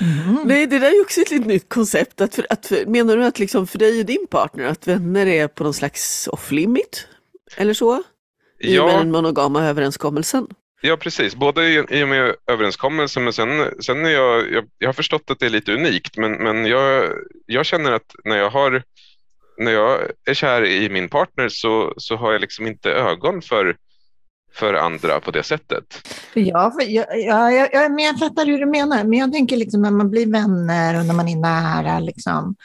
Mm. 0.00 0.38
Nej, 0.44 0.66
det 0.66 0.78
där 0.78 0.86
är 0.90 0.94
ju 0.94 1.00
också 1.00 1.20
ett 1.20 1.30
litet 1.30 1.46
nytt 1.46 1.68
koncept. 1.68 2.20
Att 2.20 2.34
för, 2.34 2.46
att 2.50 2.66
för, 2.66 2.86
menar 2.86 3.16
du 3.16 3.24
att 3.24 3.38
liksom 3.38 3.66
för 3.66 3.78
dig 3.78 4.00
och 4.00 4.06
din 4.06 4.26
partner, 4.30 4.64
att 4.64 4.86
vänner 4.88 5.26
är 5.26 5.48
på 5.48 5.64
någon 5.64 5.74
slags 5.74 6.28
off-limit? 6.32 7.06
Eller 7.56 7.74
så? 7.74 8.02
I 8.60 8.78
och 8.78 8.84
med 8.84 8.94
Ja, 8.94 8.98
den 8.98 9.10
monogama 9.10 9.64
överenskommelsen? 9.68 10.46
ja, 10.80 10.96
precis. 10.96 11.34
Både 11.36 11.68
i, 11.68 11.84
i 11.90 12.04
och 12.04 12.08
med 12.08 12.34
överenskommelsen 12.50 13.24
men 13.24 13.32
sen, 13.32 13.82
sen 13.82 14.06
är 14.06 14.10
jag, 14.10 14.52
jag, 14.52 14.64
jag 14.78 14.88
har 14.88 14.92
förstått 14.92 15.30
att 15.30 15.38
det 15.38 15.46
är 15.46 15.50
lite 15.50 15.72
unikt 15.74 16.16
men, 16.16 16.32
men 16.32 16.66
jag, 16.66 17.12
jag 17.46 17.66
känner 17.66 17.92
att 17.92 18.14
när 18.24 18.36
jag, 18.36 18.50
har, 18.50 18.82
när 19.58 19.72
jag 19.72 20.00
är 20.26 20.34
kär 20.34 20.64
i 20.64 20.88
min 20.88 21.08
partner 21.08 21.48
så, 21.48 21.94
så 21.96 22.16
har 22.16 22.32
jag 22.32 22.40
liksom 22.40 22.66
inte 22.66 22.90
ögon 22.90 23.42
för, 23.42 23.76
för 24.54 24.74
andra 24.74 25.20
på 25.20 25.30
det 25.30 25.42
sättet. 25.42 26.08
För 26.32 26.40
jag, 26.40 26.74
för 26.74 26.82
jag, 26.82 27.06
ja, 27.20 27.50
jag, 27.50 27.68
jag, 27.72 27.92
men 27.92 28.04
jag 28.04 28.18
fattar 28.18 28.46
hur 28.46 28.58
du 28.58 28.66
menar, 28.66 29.04
men 29.04 29.18
jag 29.18 29.32
tänker 29.32 29.56
liksom 29.56 29.82
när 29.82 29.90
man 29.90 30.10
blir 30.10 30.26
vänner 30.26 30.98
och 30.98 31.06
när 31.06 31.14
man 31.14 31.28
är 31.28 31.36
nära, 31.36 32.00
liksom, 32.00 32.56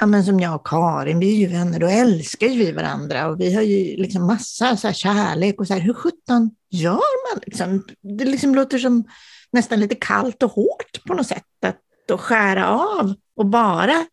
ja, 0.00 0.06
men 0.06 0.24
som 0.24 0.40
jag 0.40 0.54
och 0.54 0.66
Karin, 0.66 1.18
vi 1.18 1.34
är 1.34 1.36
ju 1.36 1.46
vänner, 1.46 1.80
då 1.80 1.86
älskar 1.86 2.46
ju 2.46 2.58
vi 2.58 2.72
varandra 2.72 3.28
och 3.28 3.40
vi 3.40 3.54
har 3.54 3.62
ju 3.62 3.96
liksom 3.96 4.26
massa 4.26 4.76
så 4.76 4.86
här 4.86 4.94
kärlek 4.94 5.60
och 5.60 5.66
så 5.66 5.74
här, 5.74 5.80
hur 5.80 5.94
sjutton 5.94 6.50
gör 6.70 7.32
man 7.32 7.42
liksom? 7.46 7.84
Det 8.18 8.24
liksom 8.24 8.54
låter 8.54 8.78
som 8.78 9.04
nästan 9.52 9.80
lite 9.80 9.94
kallt 9.94 10.42
och 10.42 10.52
hårt 10.52 11.04
på 11.06 11.14
något 11.14 11.26
sätt 11.26 11.44
att, 11.66 11.78
att 12.12 12.20
skära 12.20 12.68
av 12.68 13.14
och 13.36 13.46
bara 13.46 14.06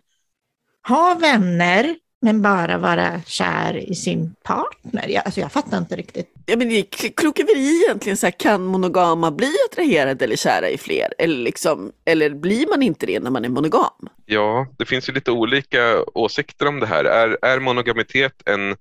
ha 0.87 1.15
vänner 1.21 1.95
men 2.21 2.41
bara 2.41 2.77
vara 2.77 3.21
kär 3.25 3.77
i 3.77 3.95
sin 3.95 4.35
partner. 4.43 5.07
Jag, 5.07 5.25
alltså 5.25 5.39
jag 5.39 5.51
fattar 5.51 5.77
inte 5.77 5.95
riktigt. 5.95 6.33
Ja, 6.45 6.57
men 6.57 6.69
det 6.69 6.75
är 6.79 6.83
kl- 6.83 7.13
klokeveri 7.15 7.83
egentligen, 7.85 8.17
så 8.17 8.25
här, 8.25 8.39
kan 8.39 8.65
monogama 8.65 9.31
bli 9.31 9.53
attraherade 9.71 10.25
eller 10.25 10.35
kära 10.35 10.69
i 10.69 10.77
fler? 10.77 11.13
Eller, 11.17 11.37
liksom, 11.37 11.91
eller 12.05 12.29
blir 12.29 12.67
man 12.67 12.83
inte 12.83 13.05
det 13.05 13.19
när 13.19 13.31
man 13.31 13.45
är 13.45 13.49
monogam? 13.49 14.09
Ja, 14.25 14.67
det 14.77 14.85
finns 14.85 15.09
ju 15.09 15.13
lite 15.13 15.31
olika 15.31 16.03
åsikter 16.03 16.67
om 16.67 16.79
det 16.79 16.87
här. 16.87 17.05
Är, 17.05 17.37
är 17.41 17.59
monogamitet 17.59 18.41
en, 18.45 18.75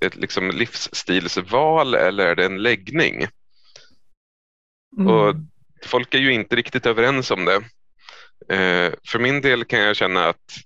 ett 0.00 0.16
liksom 0.16 0.50
livsstilsval 0.50 1.94
eller 1.94 2.26
är 2.26 2.34
det 2.34 2.44
en 2.44 2.62
läggning? 2.62 3.26
Och 5.06 5.34
folk 5.86 6.14
är 6.14 6.18
ju 6.18 6.32
inte 6.32 6.56
riktigt 6.56 6.86
överens 6.86 7.30
om 7.30 7.44
det. 7.44 7.56
Eh, 8.54 8.92
för 9.08 9.18
min 9.18 9.40
del 9.40 9.64
kan 9.64 9.80
jag 9.80 9.96
känna 9.96 10.28
att 10.28 10.58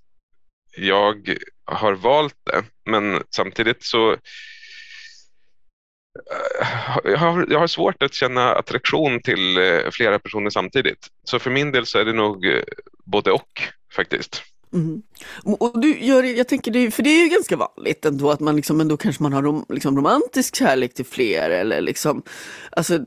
jag 0.77 1.37
har 1.65 1.93
valt 1.93 2.37
det, 2.45 2.63
men 2.91 3.23
samtidigt 3.31 3.85
så 3.85 4.13
eh, 4.13 4.19
jag 7.05 7.19
har, 7.19 7.47
jag 7.51 7.59
har 7.59 7.67
svårt 7.67 8.03
att 8.03 8.15
känna 8.15 8.55
attraktion 8.55 9.21
till 9.21 9.59
eh, 9.59 9.91
flera 9.91 10.19
personer 10.19 10.51
samtidigt. 10.51 11.09
Så 11.25 11.39
för 11.39 11.51
min 11.51 11.73
del 11.73 11.87
så 11.87 11.99
är 11.99 12.05
det 12.05 12.13
nog 12.13 12.47
eh, 12.47 12.63
både 13.05 13.33
och 13.33 13.63
faktiskt. 13.93 14.43
Mm. 14.73 15.03
Och 15.45 15.81
du 15.81 15.99
gör, 15.99 16.23
jag 16.23 16.49
tänker 16.49 16.71
det, 16.71 16.91
för 16.91 17.03
det 17.03 17.11
är 17.11 17.25
ju 17.25 17.29
ganska 17.29 17.57
vanligt 17.57 18.05
ändå 18.05 18.31
att 18.31 18.41
man 18.41 18.57
liksom, 18.57 18.81
ändå 18.81 18.97
kanske 18.97 19.23
man 19.23 19.33
har 19.33 19.43
rom, 19.43 19.67
liksom 19.69 19.97
romantisk 19.97 20.57
kärlek 20.57 20.95
till 20.95 21.07
fler 21.07 21.51
eller 21.51 21.81
liksom, 21.81 22.23
alltså, 22.71 22.99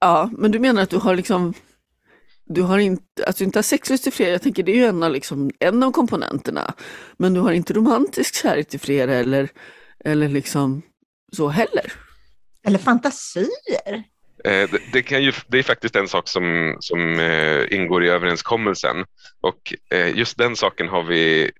ja, 0.00 0.30
men 0.32 0.50
du 0.50 0.58
menar 0.58 0.82
att 0.82 0.90
du 0.90 0.96
har 0.96 1.16
liksom, 1.16 1.54
du 2.46 2.62
har 2.62 2.78
inte, 2.78 3.24
att 3.26 3.36
du 3.36 3.44
inte 3.44 3.58
har 3.58 3.62
sexlust 3.62 4.02
till 4.02 4.12
fler, 4.12 4.30
jag 4.30 4.42
tänker 4.42 4.62
det 4.62 4.72
är 4.72 4.76
ju 4.76 4.84
en 4.84 5.02
av, 5.02 5.12
liksom, 5.12 5.50
en 5.58 5.82
av 5.82 5.90
komponenterna, 5.90 6.74
men 7.16 7.34
du 7.34 7.40
har 7.40 7.52
inte 7.52 7.72
romantisk 7.72 8.34
kärlek 8.34 8.68
till 8.68 8.80
fler 8.80 9.08
eller, 9.08 9.48
eller 10.04 10.28
liksom 10.28 10.82
så 11.32 11.48
heller. 11.48 11.92
Eller 12.66 12.78
fantasier. 12.78 14.04
Eh, 14.44 14.70
det, 14.70 14.80
det, 14.92 15.02
kan 15.02 15.22
ju, 15.22 15.32
det 15.48 15.58
är 15.58 15.62
faktiskt 15.62 15.96
en 15.96 16.08
sak 16.08 16.28
som, 16.28 16.76
som 16.80 17.20
eh, 17.20 17.74
ingår 17.74 18.04
i 18.04 18.08
överenskommelsen 18.08 19.04
och 19.40 19.74
eh, 19.90 20.18
just 20.18 20.38
den 20.38 20.56
saken 20.56 20.88
har 20.88 21.02
vi 21.02 21.50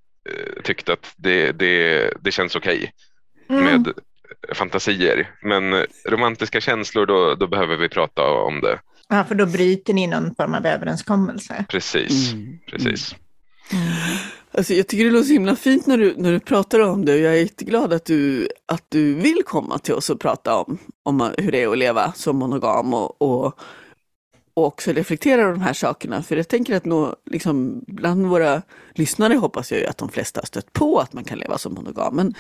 tyckt 0.65 0.89
att 0.89 1.15
det, 1.17 1.53
det, 1.53 2.13
det 2.21 2.31
känns 2.33 2.57
okej 2.57 2.93
Mm. 3.49 3.65
med 3.65 3.93
fantasier. 4.55 5.31
Men 5.43 5.87
romantiska 6.09 6.61
känslor, 6.61 7.07
då, 7.07 7.35
då 7.35 7.47
behöver 7.47 7.77
vi 7.77 7.89
prata 7.89 8.23
om 8.23 8.61
det. 8.61 8.81
Ja, 9.09 9.25
för 9.25 9.35
då 9.35 9.47
bryter 9.47 9.95
ni 9.95 10.07
någon 10.07 10.35
form 10.35 10.55
av 10.55 10.67
överenskommelse. 10.67 11.65
Precis. 11.69 12.33
Mm. 12.33 12.59
precis. 12.71 13.15
Alltså 14.53 14.75
jag 14.75 14.87
tycker 14.87 15.05
det 15.05 15.11
låter 15.11 15.27
så 15.27 15.33
himla 15.33 15.57
fint 15.57 15.87
när 15.87 15.99
du, 15.99 16.15
när 16.17 16.33
du 16.33 16.41
pratar 16.41 16.81
om 16.81 17.05
det 17.05 17.13
och 17.13 17.19
jag 17.19 17.33
är 17.33 17.39
jätteglad 17.39 17.93
att 17.93 18.05
du, 18.05 18.49
att 18.67 18.85
du 18.89 19.15
vill 19.15 19.43
komma 19.47 19.79
till 19.79 19.95
oss 19.95 20.11
och 20.11 20.21
prata 20.21 20.57
om, 20.57 20.79
om 21.03 21.33
hur 21.39 21.53
det 21.53 21.63
är 21.63 21.69
att 21.69 21.79
leva 21.79 22.13
som 22.13 22.37
monogam 22.37 22.95
och, 22.95 23.23
och, 23.23 23.47
och 24.55 24.67
också 24.67 24.93
reflektera 24.93 25.43
över 25.43 25.53
de 25.53 25.61
här 25.61 25.73
sakerna. 25.73 26.23
För 26.23 26.37
jag 26.37 26.49
tänker 26.49 26.77
att 26.77 26.85
nå, 26.85 27.17
liksom, 27.31 27.85
bland 27.87 28.27
våra 28.27 28.63
lyssnare 28.95 29.35
hoppas 29.35 29.73
jag 29.73 29.81
ju 29.81 29.87
att 29.87 29.99
de 29.99 30.09
flesta 30.09 30.41
har 30.41 30.47
stött 30.47 30.73
på 30.73 30.99
att 30.99 31.13
man 31.13 31.25
kan 31.25 31.39
leva 31.39 31.59
som 31.59 31.75
monogam. 31.75 32.17
Men 32.17 32.35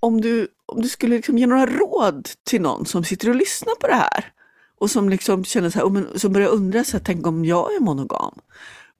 om 0.00 0.20
du, 0.20 0.48
om 0.66 0.82
du 0.82 0.88
skulle 0.88 1.16
liksom 1.16 1.38
ge 1.38 1.46
några 1.46 1.66
råd 1.66 2.28
till 2.44 2.60
någon 2.62 2.86
som 2.86 3.04
sitter 3.04 3.28
och 3.28 3.36
lyssnar 3.36 3.74
på 3.74 3.86
det 3.86 3.94
här 3.94 4.24
och 4.78 4.90
som 4.90 5.08
liksom 5.08 5.44
känner 5.44 5.70
så 5.70 5.78
här, 5.78 5.86
oh, 5.86 5.92
men, 5.92 6.18
som 6.18 6.32
börjar 6.32 6.48
undra, 6.48 6.84
så 6.84 6.96
här, 6.96 7.04
tänk 7.04 7.26
om 7.26 7.44
jag 7.44 7.74
är 7.74 7.80
monogam? 7.80 8.38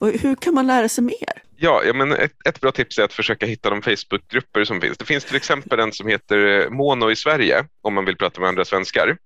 Hur 0.01 0.35
kan 0.35 0.55
man 0.55 0.67
lära 0.67 0.89
sig 0.89 1.05
mer? 1.05 1.43
Ja, 1.57 1.83
ja 1.87 1.93
men 1.93 2.13
ett, 2.13 2.33
ett 2.49 2.61
bra 2.61 2.73
tips 2.73 2.99
är 2.99 3.03
att 3.03 3.13
försöka 3.13 3.47
hitta 3.47 3.71
de 3.71 3.83
Facebookgrupper 3.83 4.65
som 4.65 4.81
finns. 4.81 4.99
Det 4.99 5.05
finns 5.05 5.25
till 5.25 5.37
exempel 5.37 5.81
en 5.81 5.93
som 5.93 6.09
heter 6.09 6.71
Mono 6.71 7.11
i 7.11 7.17
Sverige, 7.17 7.65
om 7.81 7.95
man 7.95 8.05
vill 8.05 8.17
prata 8.17 8.41
med 8.41 8.49
andra 8.49 8.65
svenskar. 8.65 9.17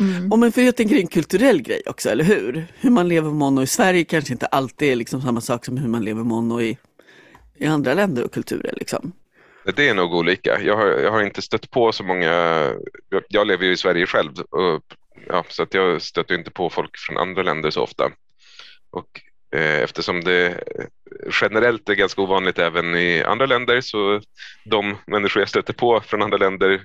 Mm. 0.00 0.32
Och 0.32 0.38
men 0.38 0.52
för 0.52 0.62
jag 0.62 0.76
tänker 0.76 0.94
det 0.94 1.00
är 1.00 1.02
en 1.02 1.08
kulturell 1.08 1.62
grej 1.62 1.82
också, 1.86 2.08
eller 2.08 2.24
hur? 2.24 2.66
Hur 2.80 2.90
man 2.90 3.08
lever 3.08 3.30
mono 3.30 3.62
i 3.62 3.66
Sverige 3.66 4.04
kanske 4.04 4.32
inte 4.32 4.46
alltid 4.46 4.92
är 4.92 4.96
liksom 4.96 5.22
samma 5.22 5.40
sak 5.40 5.64
som 5.64 5.76
hur 5.76 5.88
man 5.88 6.04
lever 6.04 6.22
mono 6.22 6.60
i, 6.60 6.78
i 7.58 7.66
andra 7.66 7.94
länder 7.94 8.24
och 8.24 8.32
kulturer. 8.32 8.74
Liksom. 8.76 9.12
Det 9.76 9.88
är 9.88 9.94
nog 9.94 10.14
olika. 10.14 10.60
Jag 10.60 10.76
har, 10.76 10.86
jag 10.86 11.12
har 11.12 11.22
inte 11.22 11.42
stött 11.42 11.70
på 11.70 11.92
så 11.92 12.04
många, 12.04 12.32
jag, 13.08 13.22
jag 13.28 13.46
lever 13.46 13.64
ju 13.64 13.72
i 13.72 13.76
Sverige 13.76 14.06
själv, 14.06 14.32
och, 14.40 14.82
ja, 15.26 15.44
så 15.48 15.62
att 15.62 15.74
jag 15.74 16.02
stöter 16.02 16.34
inte 16.34 16.50
på 16.50 16.70
folk 16.70 16.98
från 16.98 17.16
andra 17.18 17.42
länder 17.42 17.70
så 17.70 17.82
ofta. 17.82 18.12
Och 18.90 19.20
eh, 19.54 19.82
eftersom 19.82 20.20
det 20.20 20.46
eh, 20.46 20.86
generellt 21.40 21.88
är 21.88 21.94
ganska 21.94 22.22
ovanligt 22.22 22.58
även 22.58 22.94
i 22.94 23.22
andra 23.22 23.46
länder 23.46 23.80
så 23.80 24.20
de 24.64 24.96
människor 25.06 25.40
jag 25.42 25.48
stöter 25.48 25.72
på 25.72 26.00
från 26.00 26.22
andra 26.22 26.38
länder 26.38 26.84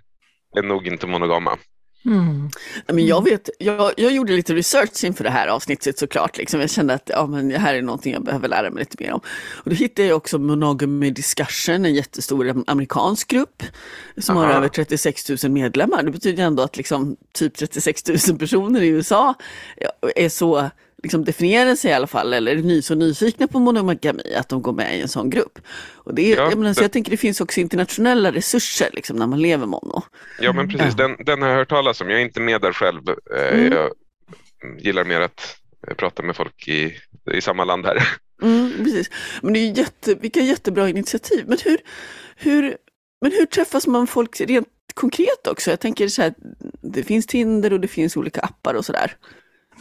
är 0.58 0.64
nog 0.64 0.88
inte 0.88 1.08
monogama. 1.08 1.58
Mm. 2.06 2.50
Men 2.88 3.06
jag, 3.06 3.24
vet, 3.24 3.50
jag, 3.60 3.94
jag 3.98 4.12
gjorde 4.12 4.34
lite 4.34 4.54
research 4.54 5.04
inför 5.04 5.24
det 5.24 5.30
här 5.30 5.48
avsnittet 5.48 6.00
såklart. 6.00 6.38
Liksom. 6.38 6.60
Jag 6.60 6.70
kände 6.70 6.94
att 6.94 7.10
ja, 7.14 7.28
men 7.28 7.50
det 7.50 7.58
här 7.58 7.76
är 7.76 7.82
någonting 7.82 8.14
jag 8.14 8.24
behöver 8.24 8.48
lära 8.48 8.70
mig 8.70 8.80
lite 8.80 9.04
mer 9.04 9.14
om. 9.14 9.22
Och 9.54 9.70
då 9.70 9.76
hittade 9.76 10.08
jag 10.08 10.18
också 10.18 10.38
Monogamy 10.38 11.12
Discussion, 11.12 11.86
en 11.86 11.94
jättestor 11.94 12.64
amerikansk 12.68 13.28
grupp 13.28 13.64
som 14.18 14.38
Aha. 14.38 14.46
har 14.46 14.54
över 14.54 14.68
36 14.68 15.44
000 15.44 15.52
medlemmar. 15.52 16.04
Det 16.04 16.12
betyder 16.12 16.44
ändå 16.44 16.64
att 16.64 16.78
liksom, 16.78 17.18
typ 17.32 17.58
36 17.58 18.28
000 18.28 18.38
personer 18.38 18.82
i 18.82 18.88
USA 18.88 19.34
är 20.16 20.30
så 20.30 20.70
liksom 21.04 21.26
definierar 21.26 21.76
sig 21.76 21.92
i 21.92 21.94
alla 21.94 22.08
fall, 22.08 22.34
eller 22.34 22.78
är 22.78 22.82
så 22.82 22.96
nyfikna 22.96 23.48
på 23.48 23.60
monogami, 23.60 24.36
att 24.36 24.50
de 24.50 24.62
går 24.62 24.74
med 24.74 24.98
i 24.98 25.02
en 25.02 25.08
sån 25.08 25.30
grupp. 25.30 25.60
Och 25.94 26.16
det 26.16 26.32
är, 26.32 26.38
ja, 26.38 26.50
jag, 26.50 26.60
menar, 26.60 26.74
så 26.74 26.84
jag 26.84 26.92
tänker 26.92 27.12
det 27.12 27.18
finns 27.18 27.42
också 27.42 27.60
internationella 27.60 28.32
resurser 28.32 28.90
liksom, 28.94 29.18
när 29.18 29.28
man 29.28 29.42
lever 29.42 29.66
mono. 29.66 30.04
Ja 30.40 30.54
men 30.54 30.70
precis, 30.70 30.96
den, 30.96 31.16
den 31.26 31.42
har 31.42 31.50
jag 31.50 31.56
hört 31.56 31.70
talas 31.70 32.02
om. 32.02 32.10
Jag 32.10 32.20
är 32.20 32.24
inte 32.24 32.40
med 32.40 32.62
där 32.62 32.74
själv. 32.74 33.10
Eh, 33.10 33.60
mm. 33.60 33.74
Jag 33.74 33.90
gillar 34.80 35.04
mer 35.04 35.22
att 35.22 35.58
eh, 35.88 35.94
prata 35.94 36.24
med 36.24 36.36
folk 36.36 36.68
i, 36.68 36.94
i 37.34 37.42
samma 37.42 37.64
land 37.64 37.86
här. 37.86 38.08
Mm, 38.42 38.72
precis. 38.78 39.10
Men 39.42 39.54
det 39.54 39.60
är 39.60 39.78
jätte, 39.78 40.16
vilka 40.16 40.40
jättebra 40.40 40.90
initiativ. 40.90 41.44
Men 41.48 41.58
hur, 41.66 41.78
hur, 42.36 42.78
men 43.22 43.32
hur 43.32 43.46
träffas 43.46 43.88
man 43.88 44.08
folk 44.08 44.42
rent 44.42 44.68
konkret 44.94 45.48
också? 45.48 45.70
Jag 45.70 45.80
tänker 45.80 46.08
så 46.08 46.22
här, 46.22 46.34
det 46.82 47.04
finns 47.04 47.28
Tinder 47.28 47.74
och 47.74 47.80
det 47.80 47.88
finns 47.88 48.18
olika 48.18 48.42
appar 48.42 48.74
och 48.74 48.86
sådär. 48.86 49.16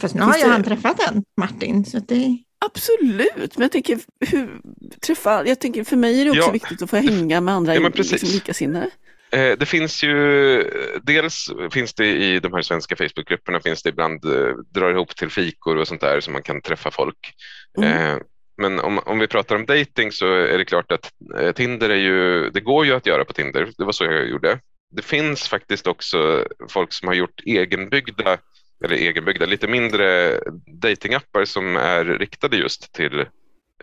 Fast 0.01 0.15
nu 0.15 0.21
har 0.21 0.37
ju 0.37 0.45
han 0.45 0.63
träffat 0.63 1.09
en, 1.09 1.23
Martin. 1.37 1.85
Så 1.85 1.99
det... 1.99 2.37
Absolut, 2.65 3.57
men 3.57 3.61
jag 3.61 3.71
tänker, 3.71 3.99
hur, 4.31 4.59
träffa, 5.05 5.45
jag 5.45 5.59
tänker 5.59 5.83
för 5.83 5.95
mig 5.95 6.21
är 6.21 6.25
det 6.25 6.31
också 6.31 6.43
ja. 6.43 6.51
viktigt 6.51 6.81
att 6.81 6.89
få 6.89 6.97
hänga 6.97 7.41
med 7.41 7.53
andra 7.53 7.75
ja, 7.75 7.89
liksom, 7.93 8.29
likasinnade. 8.29 8.89
Eh, 9.31 9.57
det 9.57 9.65
finns 9.65 10.03
ju, 10.03 10.63
dels 11.03 11.49
finns 11.71 11.93
det 11.93 12.07
i 12.07 12.39
de 12.39 12.53
här 12.53 12.61
svenska 12.61 12.95
Facebookgrupperna 12.95 13.59
finns 13.59 13.83
det 13.83 13.89
ibland, 13.89 14.25
eh, 14.25 14.55
drar 14.73 14.91
ihop 14.91 15.15
till 15.15 15.29
fikor 15.29 15.77
och 15.77 15.87
sånt 15.87 16.01
där 16.01 16.19
så 16.19 16.31
man 16.31 16.43
kan 16.43 16.61
träffa 16.61 16.91
folk. 16.91 17.33
Mm. 17.77 17.91
Eh, 17.91 18.17
men 18.57 18.79
om, 18.79 18.99
om 19.05 19.19
vi 19.19 19.27
pratar 19.27 19.55
om 19.55 19.65
dating 19.65 20.11
så 20.11 20.33
är 20.33 20.57
det 20.57 20.65
klart 20.65 20.91
att 20.91 21.11
Tinder 21.55 21.89
är 21.89 21.95
ju, 21.95 22.49
det 22.49 22.61
går 22.61 22.85
ju 22.85 22.93
att 22.93 23.05
göra 23.05 23.25
på 23.25 23.33
Tinder, 23.33 23.69
det 23.77 23.83
var 23.83 23.91
så 23.91 24.03
jag 24.03 24.29
gjorde. 24.29 24.59
Det 24.95 25.01
finns 25.01 25.47
faktiskt 25.47 25.87
också 25.87 26.47
folk 26.69 26.93
som 26.93 27.07
har 27.07 27.15
gjort 27.15 27.41
egenbyggda 27.45 28.37
eller 28.83 28.95
egenbyggda, 28.95 29.45
lite 29.45 29.67
mindre 29.67 30.39
datingappar 30.81 31.45
som 31.45 31.75
är 31.75 32.05
riktade 32.05 32.57
just 32.57 32.93
till, 32.93 33.19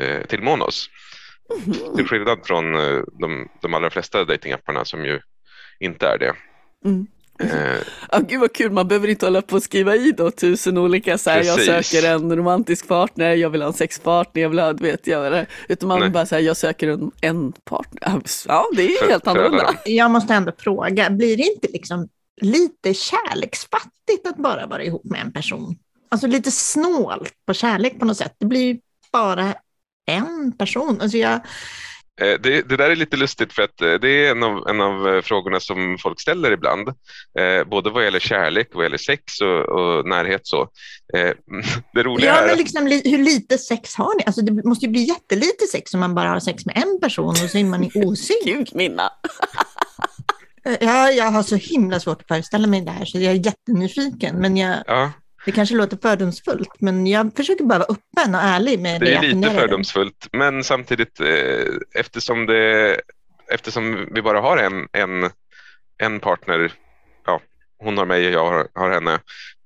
eh, 0.01 0.27
till 0.29 0.43
monos. 0.43 0.91
Mm. 1.67 1.97
Till 1.97 2.07
skillnad 2.07 2.39
från 2.45 2.75
eh, 2.75 3.01
de, 3.21 3.49
de 3.63 3.75
allra 3.75 3.91
flesta 3.91 4.25
datingapparna 4.25 4.85
som 4.85 5.05
ju 5.05 5.21
inte 5.81 6.07
är 6.07 6.19
det. 6.19 6.33
Mm. 6.85 7.07
Eh, 7.41 7.79
ah, 8.09 8.21
gud 8.21 8.41
vad 8.41 8.53
kul, 8.53 8.73
man 8.73 8.89
behöver 8.89 9.09
inte 9.09 9.27
hålla 9.27 9.43
på 9.43 9.57
och 9.57 9.63
skriva 9.63 9.97
i 9.97 10.13
då 10.13 10.31
tusen 10.31 10.79
olika 10.79 11.19
så 11.19 11.31
här, 11.31 11.43
jag 11.43 11.61
söker 11.61 12.09
en 12.09 12.37
romantisk 12.37 12.89
partner, 12.89 13.35
jag 13.35 13.51
vill 13.51 13.63
ha 13.63 13.69
en 13.69 13.75
sexpartner, 13.75 14.43
jag 14.43 14.49
vill 14.49 14.59
ha, 14.59 14.73
vet 14.73 15.07
jag, 15.07 15.47
utan 15.69 15.89
man 15.89 16.01
Nej. 16.01 16.11
bara 16.11 16.27
säger 16.27 16.47
jag 16.47 16.57
söker 16.57 16.89
en, 16.89 17.11
en 17.21 17.53
partner. 17.53 18.21
Ja, 18.49 18.67
det 18.77 18.83
är 18.83 19.03
för, 19.03 19.11
helt 19.11 19.27
annorlunda. 19.27 19.75
Jag 19.85 20.11
måste 20.11 20.35
ändå 20.35 20.53
fråga, 20.59 21.11
blir 21.11 21.37
det 21.37 21.43
inte 21.43 21.69
liksom 21.73 22.09
lite 22.41 22.95
kärleksfattigt 22.95 24.27
att 24.27 24.37
bara 24.37 24.67
vara 24.67 24.85
ihop 24.85 25.05
med 25.05 25.21
en 25.21 25.33
person. 25.33 25.77
Alltså 26.09 26.27
lite 26.27 26.51
snålt 26.51 27.35
på 27.47 27.55
kärlek 27.55 27.99
på 27.99 28.05
något 28.05 28.17
sätt. 28.17 28.37
Det 28.39 28.47
blir 28.47 28.79
bara 29.13 29.55
en 30.07 30.53
person. 30.59 31.01
Alltså 31.01 31.19
jag... 31.19 31.41
Eh, 32.21 32.41
det, 32.41 32.69
det, 32.69 32.77
där 32.77 32.91
är 32.91 32.97
lite 32.97 33.17
lustigt 33.17 33.53
för 33.53 33.63
att 33.63 33.81
eh, 33.81 33.95
det 33.95 34.09
är 34.09 34.31
en 34.31 34.43
av, 34.43 34.69
en 34.69 34.81
av 34.81 35.09
eh, 35.09 35.23
frågorna 35.23 35.61
som 35.61 35.99
folk 36.03 36.21
ställer 36.21 36.51
ibland. 36.51 36.89
både 37.67 37.91
vad 37.91 38.05
gäller 38.05 38.21
kärlek, 38.21 38.69
vad 38.73 38.85
gäller 38.85 38.99
sex 38.99 39.41
och, 39.41 39.69
och 39.69 40.09
närhet. 40.09 40.47
Så. 40.47 40.69
det 41.95 42.03
roliga 42.03 42.31
ja, 42.31 42.37
är... 42.37 42.47
men 42.47 42.59
liksom, 42.59 42.87
hur 42.87 43.19
lite 43.19 43.59
sex 43.59 43.95
har 43.95 44.15
ni? 44.19 44.25
Alltså, 44.27 44.43
det 44.43 44.65
måste 44.65 44.87
ju 44.87 44.93
bli 44.93 45.03
jättelite 45.03 45.67
sex 45.73 45.95
om 45.95 46.01
man 46.01 46.15
bara 46.15 46.29
har 46.29 46.41
sex 46.41 46.67
med 46.67 46.77
en 46.77 47.01
person 47.01 47.29
och 47.29 47.37
så 47.37 47.59
är 47.59 47.65
man 47.65 47.85
i 47.85 47.91
osynk. 47.95 48.39
Gud, 48.45 48.69
Minna! 48.75 49.11
Ja, 50.63 51.11
jag 51.11 51.25
har 51.25 51.43
så 51.43 51.57
himla 51.57 52.01
svårt 52.01 52.21
att 52.21 52.29
föreställa 52.29 52.67
mig 52.67 52.81
det 52.81 52.91
här, 52.91 53.05
så 53.05 53.19
jag 53.19 53.33
är 53.33 53.47
jättenyfiken. 53.47 54.37
Men 54.37 54.57
jag, 54.57 54.83
ja. 54.87 55.13
det 55.45 55.53
kanske 55.53 55.75
låter 55.75 55.97
fördomsfullt, 55.97 56.81
men 56.81 57.07
jag 57.07 57.31
försöker 57.37 57.65
bara 57.65 57.79
vara 57.79 57.89
öppen 57.89 58.35
och 58.35 58.41
ärlig 58.41 58.81
med 58.81 59.01
det, 59.01 59.07
det 59.07 59.15
är 59.15 59.23
lite 59.23 59.51
fördomsfullt, 59.51 60.29
men 60.33 60.65
samtidigt 60.65 61.21
eh, 61.21 61.67
eftersom, 61.95 62.47
det, 62.47 63.01
eftersom 63.53 64.09
vi 64.15 64.23
bara 64.23 64.41
har 64.41 64.57
en, 64.57 64.89
en, 64.93 65.31
en 66.03 66.21
partner, 66.21 66.73
ja, 67.27 67.41
hon 67.79 67.99
har 67.99 68.07
mig 68.07 68.27
och 68.27 68.33
jag 68.33 68.51
har, 68.51 68.69
har 68.75 68.91
henne, 68.91 69.21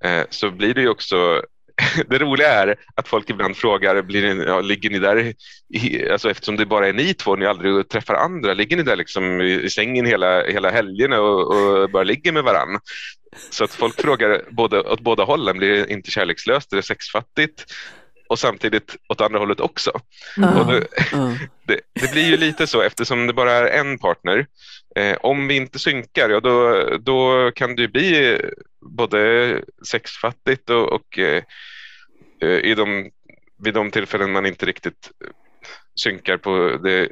eh, 0.04 0.26
så 0.30 0.50
blir 0.50 0.74
det 0.74 0.80
ju 0.80 0.88
också 0.88 1.42
det 2.08 2.18
roliga 2.18 2.48
är 2.48 2.76
att 2.94 3.08
folk 3.08 3.30
ibland 3.30 3.56
frågar, 3.56 4.02
blir 4.02 4.34
ni, 4.34 4.44
ja, 4.44 4.60
ligger 4.60 4.90
ni 4.90 4.98
där, 4.98 5.34
i, 5.74 6.08
alltså 6.10 6.30
eftersom 6.30 6.56
det 6.56 6.66
bara 6.66 6.88
är 6.88 6.92
ni 6.92 7.14
två, 7.14 7.36
ni 7.36 7.46
aldrig 7.46 7.88
träffar 7.88 8.14
andra, 8.14 8.54
ligger 8.54 8.76
ni 8.76 8.82
där 8.82 8.96
liksom 8.96 9.40
i, 9.40 9.60
i 9.62 9.70
sängen 9.70 10.06
hela, 10.06 10.42
hela 10.42 10.70
helgerna 10.70 11.20
och, 11.20 11.56
och 11.56 11.90
bara 11.90 12.02
ligger 12.02 12.32
med 12.32 12.44
varann? 12.44 12.78
Så 13.50 13.64
att 13.64 13.74
folk 13.74 14.00
frågar 14.00 14.42
både, 14.50 14.80
åt 14.80 15.00
båda 15.00 15.24
hållen, 15.24 15.58
blir 15.58 15.70
det 15.70 15.92
inte 15.92 16.10
kärlekslöst, 16.10 16.72
är 16.72 16.76
det 16.76 16.82
sexfattigt? 16.82 17.64
Och 18.32 18.38
samtidigt 18.38 18.96
åt 19.08 19.20
andra 19.20 19.38
hållet 19.38 19.60
också. 19.60 20.00
Mm. 20.36 20.66
Det, 20.66 20.86
mm. 21.12 21.34
det, 21.66 21.80
det, 22.00 22.12
blir 22.12 22.24
ju 22.24 22.36
lite 22.36 22.66
så 22.66 22.82
eftersom 22.82 23.26
det 23.26 23.32
bara 23.32 23.52
är 23.52 23.80
en 23.80 23.98
partner. 23.98 24.46
Eh, 24.96 25.16
om 25.20 25.48
vi 25.48 25.56
inte 25.56 25.78
synkar, 25.78 26.30
ja, 26.30 26.40
då, 26.40 26.84
då 26.98 27.50
kan 27.54 27.76
det 27.76 27.88
bli 27.88 28.38
både 28.80 29.62
sexfattigt 29.88 30.70
och, 30.70 30.92
och 30.92 31.18
eh, 31.18 31.42
eh, 32.42 32.58
i 32.58 32.74
de, 32.74 33.10
vid 33.58 33.74
de 33.74 33.90
tillfällen 33.90 34.32
man 34.32 34.46
inte 34.46 34.66
riktigt 34.66 35.10
synkar 35.94 36.36
på 36.36 36.78
det 36.82 37.08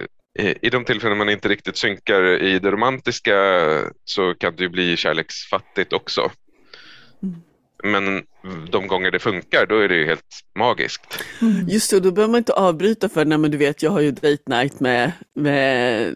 i 0.62 0.70
de 0.70 0.84
tillfällen 0.84 1.18
man 1.18 1.28
inte 1.28 1.48
riktigt 1.48 1.76
synkar 1.76 2.42
i 2.42 2.58
det 2.58 2.70
romantiska 2.70 3.34
så 4.04 4.34
kan 4.34 4.56
det 4.56 4.62
ju 4.62 4.68
bli 4.68 4.96
kärleksfattigt 4.96 5.92
också. 5.92 6.30
Mm. 7.22 7.42
Men 7.82 8.22
de 8.70 8.86
gånger 8.86 9.10
det 9.10 9.18
funkar, 9.18 9.66
då 9.66 9.78
är 9.78 9.88
det 9.88 9.94
ju 9.94 10.06
helt 10.06 10.24
magiskt. 10.58 11.24
Mm. 11.42 11.68
Just 11.68 11.90
det, 11.90 12.00
då 12.00 12.10
behöver 12.10 12.32
man 12.32 12.38
inte 12.38 12.52
avbryta 12.52 13.08
för, 13.08 13.24
nej 13.24 13.38
men 13.38 13.50
du 13.50 13.56
vet, 13.56 13.82
jag 13.82 13.90
har 13.90 14.00
ju 14.00 14.10
date 14.10 14.42
night 14.46 14.80
med, 14.80 15.12
med 15.34 16.14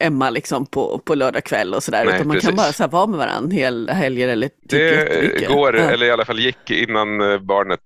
Emma 0.00 0.30
liksom 0.30 0.66
på, 0.66 0.98
på 0.98 1.14
lördag 1.14 1.44
kväll 1.44 1.74
och 1.74 1.82
sådär. 1.82 2.04
Utan 2.04 2.26
man 2.26 2.34
precis. 2.34 2.48
kan 2.48 2.56
bara 2.56 2.72
så 2.72 2.82
här, 2.82 2.90
vara 2.90 3.06
med 3.06 3.18
varandra 3.18 3.56
hela 3.56 3.92
helger 3.92 4.28
eller 4.28 4.48
typ 4.48 4.60
Det 4.70 5.48
går, 5.48 5.76
ja. 5.76 5.90
eller 5.90 6.06
i 6.06 6.10
alla 6.10 6.24
fall 6.24 6.38
gick 6.38 6.70
innan 6.70 7.20
eh, 7.20 7.38
barnet. 7.38 7.80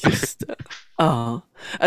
Just 0.10 0.40
det. 0.40 0.54
Ja. 0.96 1.40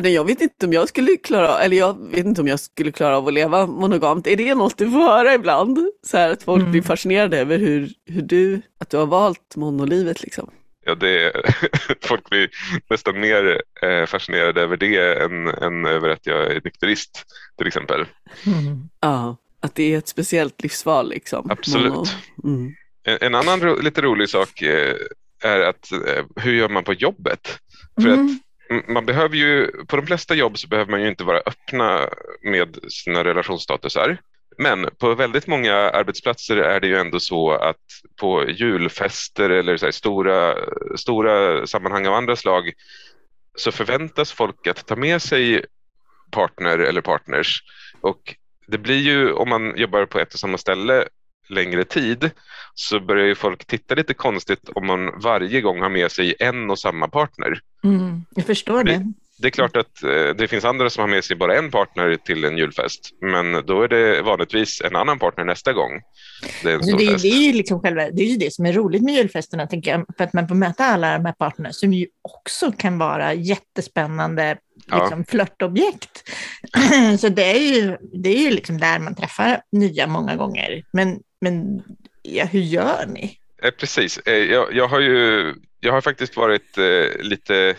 Jag 0.04 0.25
vet 0.25 0.41
inte 0.41 0.65
om 0.65 0.73
jag 0.73 0.89
skulle 0.89 1.17
klara 1.17 1.60
eller 1.60 1.78
jag 1.78 2.12
vet 2.12 2.25
inte 2.25 2.41
om 2.41 2.47
jag 2.47 2.60
skulle 2.60 2.91
klara 2.91 3.17
av 3.17 3.28
att 3.28 3.34
leva 3.34 3.65
monogamt. 3.65 4.28
Är 4.28 4.36
det 4.36 4.56
något 4.56 4.78
du 4.78 4.91
får 4.91 4.99
höra 4.99 5.34
ibland? 5.34 5.80
Så 6.08 6.17
här, 6.17 6.30
att 6.30 6.43
folk 6.43 6.60
mm. 6.60 6.71
blir 6.71 6.82
fascinerade 6.82 7.39
över 7.39 7.58
hur, 7.58 7.89
hur 8.06 8.21
du, 8.21 8.62
att 8.80 8.89
du 8.89 8.97
har 8.97 9.06
valt 9.06 9.56
monolivet 9.56 10.23
liksom. 10.23 10.49
Ja, 10.86 10.95
det, 10.95 11.32
folk 12.06 12.30
blir 12.30 12.50
nästan 12.89 13.19
mer 13.19 13.62
eh, 13.82 14.06
fascinerade 14.06 14.62
över 14.62 14.78
det 14.78 15.24
än, 15.24 15.48
än 15.48 15.86
över 15.86 16.10
att 16.10 16.26
jag 16.26 16.52
är 16.52 16.62
nykterist 16.63 17.24
till 17.58 17.67
exempel. 17.67 18.06
Mm. 18.45 18.89
Ja, 19.00 19.38
att 19.60 19.76
det 19.76 19.93
är 19.93 19.98
ett 19.98 20.08
speciellt 20.08 20.63
livsval 20.63 21.10
liksom. 21.10 21.52
Absolut. 21.52 22.15
Mm. 22.43 22.76
En, 23.04 23.17
en, 23.21 23.36
annan 23.36 23.62
ro, 23.62 23.82
lite 23.82 24.02
rolig 24.02 24.30
sak 24.30 24.62
eh, 24.62 24.95
är 25.43 25.60
att 25.60 25.91
eh, 25.91 26.26
hur 26.36 26.54
gör 26.54 26.69
man 26.69 26.84
på 26.84 26.93
jobbet? 26.93 27.60
För 28.02 28.08
Mm. 28.08 28.26
att 28.26 28.88
man 28.88 29.06
behöver 29.06 29.36
ju, 29.36 29.71
på 29.88 29.95
de 29.95 30.06
flesta 30.08 30.36
jobb 30.36 30.58
så 30.58 30.67
behöver 30.67 30.91
man 30.91 31.02
ju 31.02 31.08
inte 31.08 31.24
vara 31.24 31.41
öppna 31.45 32.10
med 32.43 32.78
sina 32.89 33.24
relationsstatusar. 33.24 34.17
Men 34.58 34.89
på 34.98 35.15
väldigt 35.15 35.48
många 35.48 35.76
arbetsplatser 35.76 36.58
är 36.58 36.80
det 36.80 36.88
ju 36.88 36.98
ändå 36.98 37.20
så 37.20 37.52
att 37.52 37.82
på 38.15 38.50
julfester 38.50 39.50
eller 39.50 39.78
så 39.78 39.86
här 39.86 39.91
stora, 39.91 40.56
stora 40.98 41.68
sammanhang 41.68 42.08
av 42.08 42.13
andra 42.13 42.36
slag 42.36 42.72
så 43.56 43.72
förväntas 43.72 44.32
folk 44.32 44.68
att 44.68 44.88
ta 44.88 44.96
med 44.96 45.22
sig 45.22 45.65
partner 46.32 46.80
eller 46.80 47.02
partners. 47.02 47.63
Och 48.02 48.36
det 48.68 48.78
blir 48.78 49.00
ju, 49.00 49.32
om 49.32 49.50
man 49.50 49.78
jobbar 49.78 50.06
på 50.06 50.20
ett 50.20 50.34
och 50.34 50.39
samma 50.39 50.58
ställe 50.58 51.06
längre 51.50 51.84
tid, 51.84 52.32
så 52.74 53.00
börjar 53.00 53.26
ju 53.26 53.36
folk 53.36 53.65
titta 53.65 53.96
lite 53.96 54.13
konstigt 54.13 54.70
om 54.76 54.88
man 54.88 55.20
varje 55.20 55.62
gång 55.62 55.82
har 55.82 55.89
med 55.89 56.12
sig 56.12 56.36
en 56.39 56.70
och 56.70 56.80
samma 56.80 57.08
partner. 57.08 57.60
Mm. 57.84 58.26
Jag 58.36 58.46
förstår 58.46 58.84
det. 58.84 59.12
Det 59.38 59.48
är 59.48 59.52
klart 59.52 59.78
att 59.78 60.04
eh, 60.04 60.30
det 60.38 60.48
finns 60.48 60.65
andra 60.65 60.89
som 60.89 61.02
har 61.02 61.08
med 61.08 61.24
sig 61.24 61.36
bara 61.36 61.58
en 61.58 61.71
partner 61.71 62.15
till 62.26 62.45
en 62.45 62.58
julfest, 62.58 63.10
men 63.21 63.65
då 63.65 63.82
är 63.82 63.88
det 63.88 64.21
vanligtvis 64.21 64.82
en 64.82 64.95
annan 64.95 65.19
partner 65.19 65.43
nästa 65.45 65.74
gång. 65.74 66.02
Det 66.63 66.71
är 66.71 66.76
Alltså 66.76 66.98
det, 66.98 67.04
är- 67.06 67.17
det, 67.21 67.28
är 67.50 67.54
liksom 67.54 67.80
själva, 67.82 68.10
det 68.10 68.21
är 68.21 68.28
ju 68.28 68.38
det 68.38 68.54
som 68.54 68.65
är 68.65 68.74
roligt 68.74 69.02
med 69.04 69.13
julfesterna, 69.13 69.67
tänker 69.67 69.91
jag, 69.91 70.06
för 70.17 70.24
att 70.24 70.34
man 70.34 70.48
får 70.48 70.56
möta 70.56 70.86
alla 70.86 71.13
de 71.17 71.26
här 71.26 71.34
partnerna 71.34 71.74
som 71.74 71.93
ju 71.93 72.08
också 72.21 72.71
kan 72.71 72.98
vara 72.98 73.34
jättespännande 73.34 74.58
Ja. 74.88 75.00
liksom, 75.04 75.26
flörtobjekt. 75.26 76.30
Så 77.19 77.30
det 77.30 77.43
är 77.43 77.76
ju, 77.76 77.98
det 78.13 78.30
är 78.30 78.39
ju 78.41 78.50
liksom 78.52 78.78
där 78.80 79.00
man 79.00 79.15
träffar 79.15 79.62
nya 79.71 80.08
många 80.08 80.36
gånger. 80.36 80.84
Men, 80.93 81.19
men 81.41 81.84
ja, 82.21 82.45
hur 82.45 82.60
gör 82.62 83.06
ni? 83.08 83.38
Eh, 83.63 83.71
Precis. 83.71 84.17
Eh, 84.17 84.34
Jag, 84.38 84.74
jag, 84.74 84.88
har 84.88 85.00
ju, 85.00 85.54
jag 85.80 85.91
har 85.93 86.02
faktiskt 86.02 86.38
varit 86.38 86.78
lite 87.19 87.76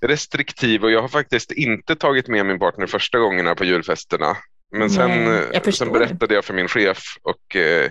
restriktiv 0.00 0.84
och 0.84 0.90
jag 0.90 1.00
har 1.00 1.08
faktiskt 1.08 1.52
inte 1.52 1.96
tagit 1.96 2.28
med 2.28 2.46
min 2.46 2.58
partner 2.58 2.86
första 2.86 3.18
gångerna 3.18 3.54
på 3.54 3.64
julfesterna. 3.64 4.36
Men 4.72 4.90
sen, 4.90 5.24
Nej, 5.24 5.42
eh, 5.52 5.70
sen 5.70 5.92
berättade 5.92 6.34
jag 6.34 6.44
för 6.44 6.54
min 6.54 6.68
chef 6.68 6.98
och 7.22 7.56
eh, 7.56 7.90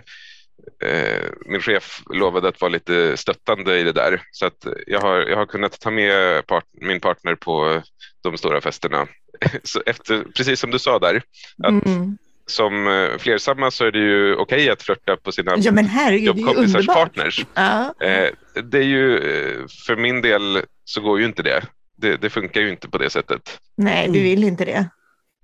eh, 0.89 1.23
min 1.45 1.61
chef 1.61 2.01
lovade 2.13 2.47
att 2.47 2.61
vara 2.61 2.69
lite 2.69 3.17
stöttande 3.17 3.79
i 3.79 3.83
det 3.83 3.91
där. 3.91 4.21
Så 4.31 4.45
att 4.45 4.67
jag 4.87 5.01
har, 5.01 5.17
jag 5.17 5.37
har 5.37 5.45
kunnat 5.45 5.79
ta 5.79 5.91
med 5.91 6.45
part, 6.47 6.65
min 6.81 6.99
partner 6.99 7.35
på 7.35 7.81
de 8.23 8.37
stora 8.37 8.61
festerna. 8.61 9.07
Så 9.63 9.81
efter, 9.85 10.23
precis 10.35 10.59
som 10.59 10.71
du 10.71 10.79
sa 10.79 10.99
där, 10.99 11.21
att 11.63 11.85
Mm. 11.85 12.17
som 12.45 12.87
eh, 12.87 13.17
flersamma 13.17 13.71
så 13.71 13.85
är 13.85 13.91
det 13.91 13.99
ju 13.99 14.35
okej 14.35 14.69
att 14.69 14.83
flörta 14.83 15.15
på 15.17 15.31
sina 15.31 15.53
Ja 15.57 15.71
men 15.71 15.85
herregud, 15.85 16.35
det 16.35 16.41
är 16.41 16.45
ju 16.45 16.47
jobbkompisars 16.47 16.85
partners. 16.87 17.45
Ja. 17.53 17.93
Eh, 18.01 18.29
det 18.63 18.77
är 18.77 18.83
ju, 18.83 19.17
eh, 19.17 19.65
för 19.87 19.95
min 19.95 20.21
del 20.21 20.61
så 20.85 21.01
går 21.01 21.19
ju 21.19 21.25
inte 21.25 21.43
det. 21.43 21.63
Det. 22.01 22.17
Det 22.17 22.29
funkar 22.29 22.61
ju 22.61 22.69
inte 22.69 22.89
på 22.89 22.97
det 22.97 23.09
sättet. 23.09 23.59
Nej, 23.77 24.07
du 24.07 24.19
vill 24.19 24.43
inte 24.43 24.65
det. 24.65 24.89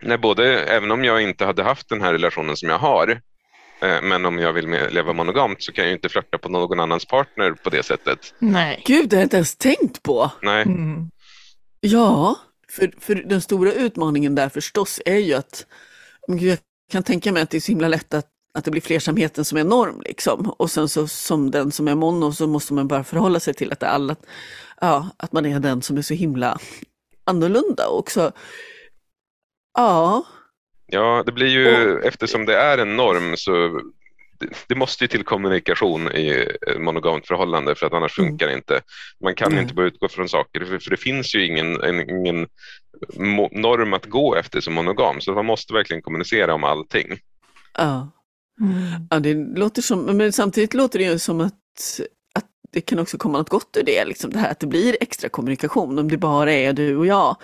Nej, 0.04 0.18
både, 0.18 0.64
även 0.64 0.92
om 0.92 1.04
jag 1.04 1.22
inte 1.22 1.46
hade 1.46 1.64
haft 1.64 1.90
den 1.90 2.02
här 2.02 2.12
relationen 2.14 2.58
som 2.58 2.70
jag 2.70 2.78
har, 2.78 3.08
eh, 3.82 4.02
men 4.04 4.26
om 4.26 4.40
jag 4.40 4.54
vill 4.54 4.70
leva 4.70 5.14
monogamt 5.14 5.64
så 5.64 5.72
kan 5.72 5.84
jag 5.84 5.90
ju 5.90 5.96
inte 5.96 6.10
flörta 6.10 6.38
på 6.38 6.50
någon 6.50 6.80
annans 6.80 7.06
partner 7.06 7.52
på 7.52 7.70
det 7.70 7.84
sättet. 7.84 8.34
Nej. 8.40 8.84
Gud, 8.86 9.10
det 9.10 9.16
har 9.16 9.22
jag 9.22 9.26
inte 9.26 9.38
ens 9.38 9.56
tänkt 9.58 10.04
på. 10.04 10.32
Nej, 10.42 10.64
Mm. 10.64 11.10
Ja, 11.80 12.36
för, 12.72 12.94
för 13.00 13.16
den 13.16 13.42
stora 13.42 13.72
utmaningen 13.74 14.36
där 14.36 14.50
förstås 14.50 15.02
är 15.06 15.18
ju 15.18 15.34
att 15.34 15.66
jag 16.28 16.58
kan 16.92 17.04
tänka 17.04 17.32
mig 17.32 17.44
att 17.44 17.50
det 17.50 17.58
är 17.58 17.62
så 17.62 17.72
himla 17.72 17.88
lätt 17.88 18.14
att, 18.14 18.28
att 18.56 18.66
det 18.66 18.72
blir 18.72 18.82
flersamheten 18.82 19.46
som 19.46 19.58
är 19.58 19.64
norm. 19.64 20.02
Liksom. 20.06 20.50
Och 20.50 20.72
sen 20.72 20.90
så 20.90 21.08
som 21.08 21.52
den 21.52 21.72
som 21.72 21.88
är 21.88 21.96
mono 21.96 22.32
så 22.32 22.48
måste 22.48 22.74
man 22.74 22.88
bara 22.88 23.04
förhålla 23.04 23.40
sig 23.40 23.54
till 23.54 23.72
att, 23.72 23.80
det 23.80 23.86
är 23.86 23.90
alla, 23.90 24.16
ja, 24.82 25.10
att 25.18 25.32
man 25.32 25.46
är 25.46 25.60
den 25.60 25.82
som 25.82 25.98
är 25.98 26.02
så 26.02 26.14
himla 26.14 26.58
annorlunda 27.24 27.88
också. 27.88 28.32
Ja, 29.78 30.26
ja, 30.88 31.24
det 31.26 31.32
blir 31.32 31.48
ju, 31.48 32.00
eftersom 32.00 32.46
det 32.46 32.56
är 32.58 32.78
en 32.78 32.96
norm 32.96 33.38
så 33.38 33.82
det, 34.40 34.50
det 34.68 34.76
måste 34.76 35.04
ju 35.04 35.08
till 35.08 35.24
kommunikation 35.24 36.12
i 36.12 36.48
monogamt 36.80 37.28
förhållande 37.28 37.76
för 37.76 37.86
att 37.88 37.94
annars 37.94 38.20
Mm. 38.20 38.30
funkar 38.30 38.48
det 38.48 38.54
inte. 38.54 38.82
Man 39.24 39.36
kan 39.36 39.52
Nej. 39.52 39.62
inte 39.62 39.74
bara 39.74 39.86
utgå 39.86 40.08
från 40.08 40.30
saker 40.30 40.66
för, 40.66 40.80
för 40.80 40.90
det 40.90 40.98
finns 40.98 41.36
ju 41.36 41.46
ingen, 41.46 41.82
en, 41.82 42.10
ingen 42.10 42.48
norm 43.52 43.94
att 43.94 44.06
gå 44.06 44.36
efter 44.36 44.62
som 44.62 44.74
monogam 44.74 45.22
så 45.22 45.34
man 45.34 45.46
måste 45.46 45.74
verkligen 45.74 46.02
kommunicera 46.02 46.54
om 46.54 46.64
allting. 46.64 47.20
ja. 47.78 48.12
Mm. 48.62 49.08
ja, 49.10 49.20
det 49.20 49.34
låter 49.34 49.82
som, 49.82 50.18
men 50.18 50.34
samtidigt 50.34 50.74
låter 50.74 51.00
det 51.00 51.06
ju 51.06 51.20
som 51.20 51.42
att, 51.42 52.02
att 52.36 52.46
det 52.72 52.82
kan 52.82 53.00
också 53.00 53.18
komma 53.18 53.38
något 53.38 53.50
gott 53.50 53.78
ur 53.78 53.84
det, 53.84 54.06
liksom 54.06 54.32
det 54.32 54.40
här 54.40 54.52
att 54.52 54.60
det 54.60 54.68
blir 54.68 54.98
extra 55.02 55.30
kommunikation 55.30 56.00
om 56.00 56.12
det 56.12 56.18
bara 56.18 56.52
är 56.52 56.74
du 56.74 56.98
och 56.98 57.06
jag. 57.06 57.38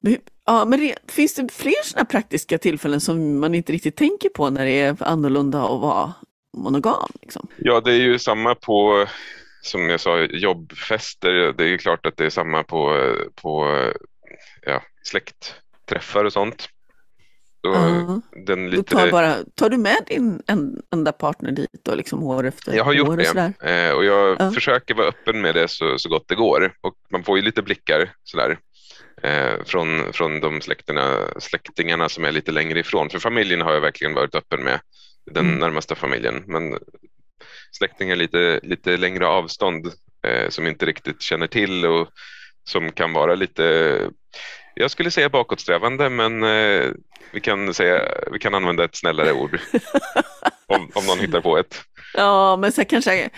Men, 0.00 0.16
ja, 0.46 0.64
men 0.64 0.80
det, 0.80 0.94
finns 1.08 1.34
det 1.34 1.52
fler 1.52 1.84
sådana 1.84 2.04
praktiska 2.04 2.58
tillfällen 2.58 3.00
som 3.00 3.40
man 3.40 3.54
inte 3.54 3.72
riktigt 3.72 3.96
tänker 3.96 4.28
på 4.28 4.50
när 4.50 4.64
det 4.64 4.80
är 4.80 4.96
annorlunda 5.00 5.62
att 5.62 5.80
vara 5.80 6.12
monogam? 6.56 7.10
Liksom? 7.22 7.48
Ja, 7.56 7.80
det 7.80 7.92
är 7.92 8.00
ju 8.00 8.18
samma 8.18 8.54
på, 8.54 9.06
som 9.62 9.88
jag 9.88 10.00
sa, 10.00 10.18
jobbfester. 10.20 11.52
Det 11.52 11.64
är 11.64 11.68
ju 11.68 11.78
klart 11.78 12.06
att 12.06 12.16
det 12.16 12.24
är 12.24 12.30
samma 12.30 12.62
på, 12.62 13.14
på 13.34 13.78
ja, 14.66 14.82
släktträffar 15.02 16.24
och 16.24 16.32
sånt. 16.32 16.68
Då, 17.62 17.70
Ja. 17.74 18.20
den 18.46 18.70
lite, 18.70 18.94
tar, 18.94 19.10
bara, 19.10 19.36
tar 19.54 19.70
du 19.70 19.76
med 19.78 19.96
din 20.06 20.42
en, 20.46 20.82
enda 20.92 21.12
partner 21.12 21.50
dit 21.52 21.80
då, 21.84 21.94
liksom 21.94 22.22
år 22.22 22.46
efter 22.46 22.76
jag 22.76 22.84
har 22.84 22.92
gjort 22.92 23.08
och 23.08 23.16
det 23.16 23.24
sådär? 23.24 23.52
eh, 23.62 23.92
och 23.96 24.04
jag 24.04 24.36
Ja. 24.40 24.50
försöker 24.50 24.94
vara 24.94 25.06
öppen 25.06 25.40
med 25.40 25.54
det 25.54 25.68
så, 25.68 25.98
så 25.98 26.08
gott 26.08 26.24
det 26.28 26.34
går. 26.34 26.72
Och 26.80 26.94
man 27.10 27.24
får 27.24 27.36
ju 27.38 27.42
lite 27.44 27.62
blickar 27.62 28.10
sådär, 28.24 28.58
eh, 29.22 29.64
från, 29.64 30.12
från 30.12 30.40
de 30.40 30.60
släktingarna 31.40 32.08
som 32.08 32.24
är 32.24 32.32
lite 32.32 32.52
längre 32.52 32.80
ifrån. 32.80 33.10
För 33.10 33.18
familjen 33.18 33.60
har 33.60 33.72
jag 33.74 33.80
verkligen 33.80 34.14
varit 34.14 34.34
öppen 34.34 34.62
med, 34.64 34.80
den 35.30 35.46
Mm. 35.46 35.58
närmaste 35.58 35.94
familjen. 35.94 36.44
Men 36.46 36.78
släktingar 37.78 38.16
lite, 38.16 38.60
lite 38.62 38.96
längre 38.96 39.26
avstånd 39.26 39.86
eh, 40.26 40.48
som 40.48 40.66
inte 40.66 40.86
riktigt 40.86 41.22
känner 41.22 41.46
till 41.46 41.86
och 41.86 42.08
som 42.64 42.92
kan 42.92 43.12
vara 43.12 43.34
lite, 43.34 43.98
jag 44.74 44.90
skulle 44.90 45.10
säga 45.10 45.28
bakåtsträvande, 45.28 46.08
men 46.10 46.42
eh, 46.42 46.90
vi, 47.32 47.40
kan 47.40 47.74
säga, 47.74 48.00
vi 48.32 48.38
kan 48.38 48.54
använda 48.54 48.84
ett 48.84 48.96
snällare 48.96 49.32
ord 49.32 49.60
om, 50.66 50.88
om 50.94 51.06
någon 51.06 51.18
hittar 51.20 51.40
på 51.40 51.58
ett. 51.58 51.74
Ja, 52.14 52.56
men 52.56 52.72
så 52.72 52.84
kanske, 52.84 53.30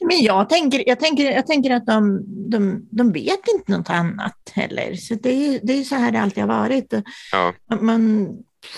Men 0.00 0.22
jag 0.22 0.48
tänker, 0.48 0.82
jag 0.88 1.00
tänker, 1.00 1.24
jag 1.30 1.46
tänker 1.46 1.70
att 1.70 1.86
de, 1.86 2.20
de, 2.50 2.88
de 2.90 3.12
vet 3.12 3.48
inte 3.54 3.72
något 3.72 3.90
annat 3.90 4.52
heller. 4.54 4.94
Så 4.94 5.14
det 5.14 5.28
är, 5.30 5.52
ju- 5.52 5.60
det 5.62 5.72
är 5.72 5.82
så 5.82 5.94
här 5.94 6.12
det 6.12 6.20
alltid 6.20 6.42
har 6.44 6.60
varit. 6.60 6.94
Ja, 7.32 7.52
Man 7.80 8.28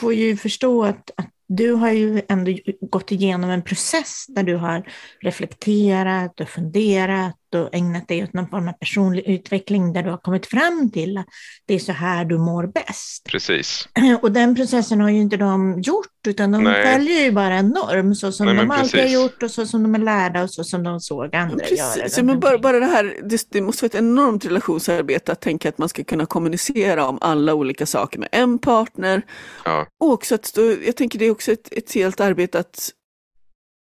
får 0.01 0.15
ju 0.15 0.37
förstå 0.37 0.85
att, 0.85 1.11
att 1.17 1.29
du 1.49 1.73
har 1.73 1.91
ju 1.93 2.23
ändå 2.29 2.53
gått 2.81 3.13
igenom 3.13 3.51
en 3.51 3.63
process 3.63 4.27
där 4.29 4.43
du 4.43 4.57
har 4.57 4.83
reflekterat 5.21 6.41
och 6.41 6.49
funderat 6.49 7.48
och 7.55 7.69
ägnat 7.75 8.09
dig 8.09 8.23
åt 8.23 8.33
någon 8.33 8.49
form 8.49 8.69
av 8.69 8.73
personlig 8.73 9.23
utveckling 9.29 9.93
där 9.93 10.03
du 10.03 10.11
har 10.11 10.19
kommit 10.19 10.47
fram 10.47 10.91
till 10.93 11.19
att 11.19 11.27
det 11.67 11.75
är 11.75 11.79
så 11.79 11.93
här 11.93 12.25
du 12.25 12.39
mår 12.39 12.67
bäst. 12.67 13.25
precis. 13.25 13.89
Och 14.23 14.33
den 14.33 14.55
processen 14.57 15.01
har 15.01 15.11
ju 15.11 15.21
inte 15.21 15.37
de 15.37 15.81
gjort, 15.81 16.07
utan 16.27 16.53
de 16.53 16.65
Nej. 16.65 16.93
följer 16.95 17.25
ju 17.25 17.33
bara 17.33 17.55
en 17.55 17.69
norm, 17.69 18.15
så 18.15 18.33
som 18.33 18.47
Nej, 18.47 18.55
de 18.57 18.71
alltid 18.71 19.01
har 19.01 19.07
precis. 19.07 19.13
gjort 19.15 19.43
och 19.43 19.51
så 19.51 19.67
som 19.67 19.83
de 19.83 19.95
är 19.95 19.99
lärda 19.99 20.43
och 20.43 20.51
så 20.51 20.65
som 20.65 20.83
de 20.83 21.01
såg 21.01 21.37
andra 21.37 21.65
göra. 21.67 21.93
Precis, 21.95 22.23
men 22.23 22.41
bara, 22.41 22.59
bara 22.59 22.81
det 22.81 22.87
här, 22.87 23.17
det, 23.25 23.47
det 23.51 23.61
måste 23.61 23.85
vara 23.85 23.89
ett 23.89 23.95
enormt 23.95 24.45
relationsarbete 24.45 25.33
att 25.33 25.41
tänka 25.41 25.69
att 25.69 25.79
man 25.79 25.89
ska 25.89 26.05
kunna 26.05 26.27
kommunicera 26.27 27.07
om 27.09 27.19
alla 27.21 27.55
olika 27.55 27.87
saker 27.87 28.19
med 28.19 28.29
en 28.33 28.59
partner. 28.59 29.23
Ja, 29.65 29.87
Och 30.01 30.13
också 30.13 30.35
att, 30.35 30.59
jag 30.87 30.97
tänker 30.97 31.19
det 31.19 31.25
är 31.25 31.31
också 31.31 31.53
ett, 31.53 31.73
ett 31.73 31.95
helt 31.95 32.21
arbete 32.21 32.59
att, 32.59 32.91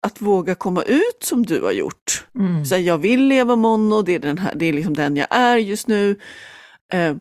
att 0.06 0.22
våga 0.22 0.56
komma 0.56 0.84
ut 0.84 1.24
som 1.24 1.46
du 1.46 1.62
har 1.62 1.72
gjort. 1.72 2.26
Mm. 2.36 2.66
Så 2.66 2.76
här, 2.76 2.82
jag 2.82 2.98
vill 2.98 3.28
leva 3.28 3.56
mono, 3.56 4.02
det 4.02 4.16
är, 4.16 4.20
den 4.20 4.38
här, 4.38 4.54
det 4.56 4.66
är 4.66 4.74
liksom 4.74 4.94
den 4.94 5.18
jag 5.18 5.28
är 5.30 5.58
just 5.58 5.88
nu. 5.88 6.20
Eh, 6.94 7.16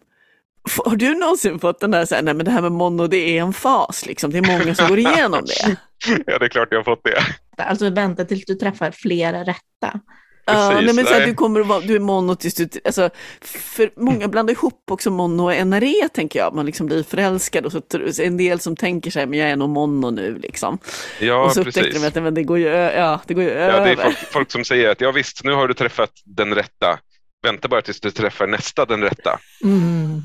har 0.85 0.97
du 0.97 1.15
någonsin 1.15 1.59
fått 1.59 1.81
den 1.81 1.91
där, 1.91 2.07
så 2.07 2.15
här, 2.15 2.23
nej 2.23 2.35
men 2.35 2.45
det 2.45 2.51
här 2.51 2.63
med 2.63 2.73
mono 2.73 3.07
det 3.07 3.39
är 3.39 3.43
en 3.43 3.53
fas, 3.53 4.07
liksom. 4.07 4.31
det 4.31 4.39
är 4.39 4.59
många 4.59 4.75
som 4.75 4.89
går 4.89 4.99
igenom 4.99 5.45
det. 5.45 5.77
ja, 6.27 6.39
det 6.39 6.45
är 6.45 6.49
klart 6.49 6.69
jag 6.71 6.79
har 6.79 6.85
fått 6.85 7.05
det. 7.05 7.23
Alltså 7.63 7.91
vänta 7.91 8.25
tills 8.25 8.45
du 8.45 8.55
träffar 8.55 8.91
flera 8.91 9.41
rätta. 9.41 10.01
Ja, 10.47 10.81
nej, 10.81 10.95
men 10.95 11.07
så 11.07 11.15
här, 11.15 11.27
du, 11.27 11.35
kommer 11.35 11.61
att 11.61 11.67
vara, 11.67 11.81
du 11.81 11.95
är 11.97 12.01
mono 12.01 12.35
tills 12.35 12.55
du, 12.55 12.69
alltså, 12.85 13.11
för 13.41 13.91
många 13.97 14.29
blandar 14.29 14.55
ihop 14.55 14.91
också 14.91 15.11
mono 15.11 15.43
och 15.43 15.67
NRE 15.67 16.09
tänker 16.09 16.39
jag, 16.39 16.55
man 16.55 16.67
liksom 16.67 16.87
blir 16.87 17.03
förälskad 17.03 17.67
och 17.67 17.73
så 17.73 17.83
en 18.23 18.37
del 18.37 18.61
som 18.61 18.77
tänker 18.77 19.11
sig, 19.11 19.27
men 19.27 19.39
jag 19.39 19.51
är 19.51 19.57
nog 19.57 19.69
mono 19.69 20.11
nu 20.11 20.39
liksom. 20.39 20.79
Ja, 21.21 21.45
och 21.45 21.53
så 21.53 21.61
upptäcker 21.61 21.83
precis. 21.83 22.03
de 22.03 22.09
att 22.09 22.23
men 22.23 22.35
det 22.35 22.43
går 22.43 22.59
ju, 22.59 22.67
ja, 22.67 23.21
det 23.27 23.35
går 23.35 23.45
ju 23.45 23.51
Ja, 23.51 23.55
över. 23.57 23.87
det 23.87 23.93
är 23.93 23.97
folk, 24.05 24.19
folk 24.19 24.51
som 24.51 24.65
säger 24.65 24.91
att 24.91 25.01
ja 25.01 25.11
visst, 25.11 25.45
nu 25.45 25.53
har 25.53 25.69
du 25.69 25.75
träffat 25.75 26.11
den 26.25 26.55
rätta. 26.55 26.99
Vänta 27.43 27.69
bara 27.69 27.83
tills 27.83 28.01
du 28.01 28.11
träffar 28.11 28.47
nästa 28.47 28.85
den 28.85 29.01
rätta. 29.03 29.39
Mm. 29.65 30.23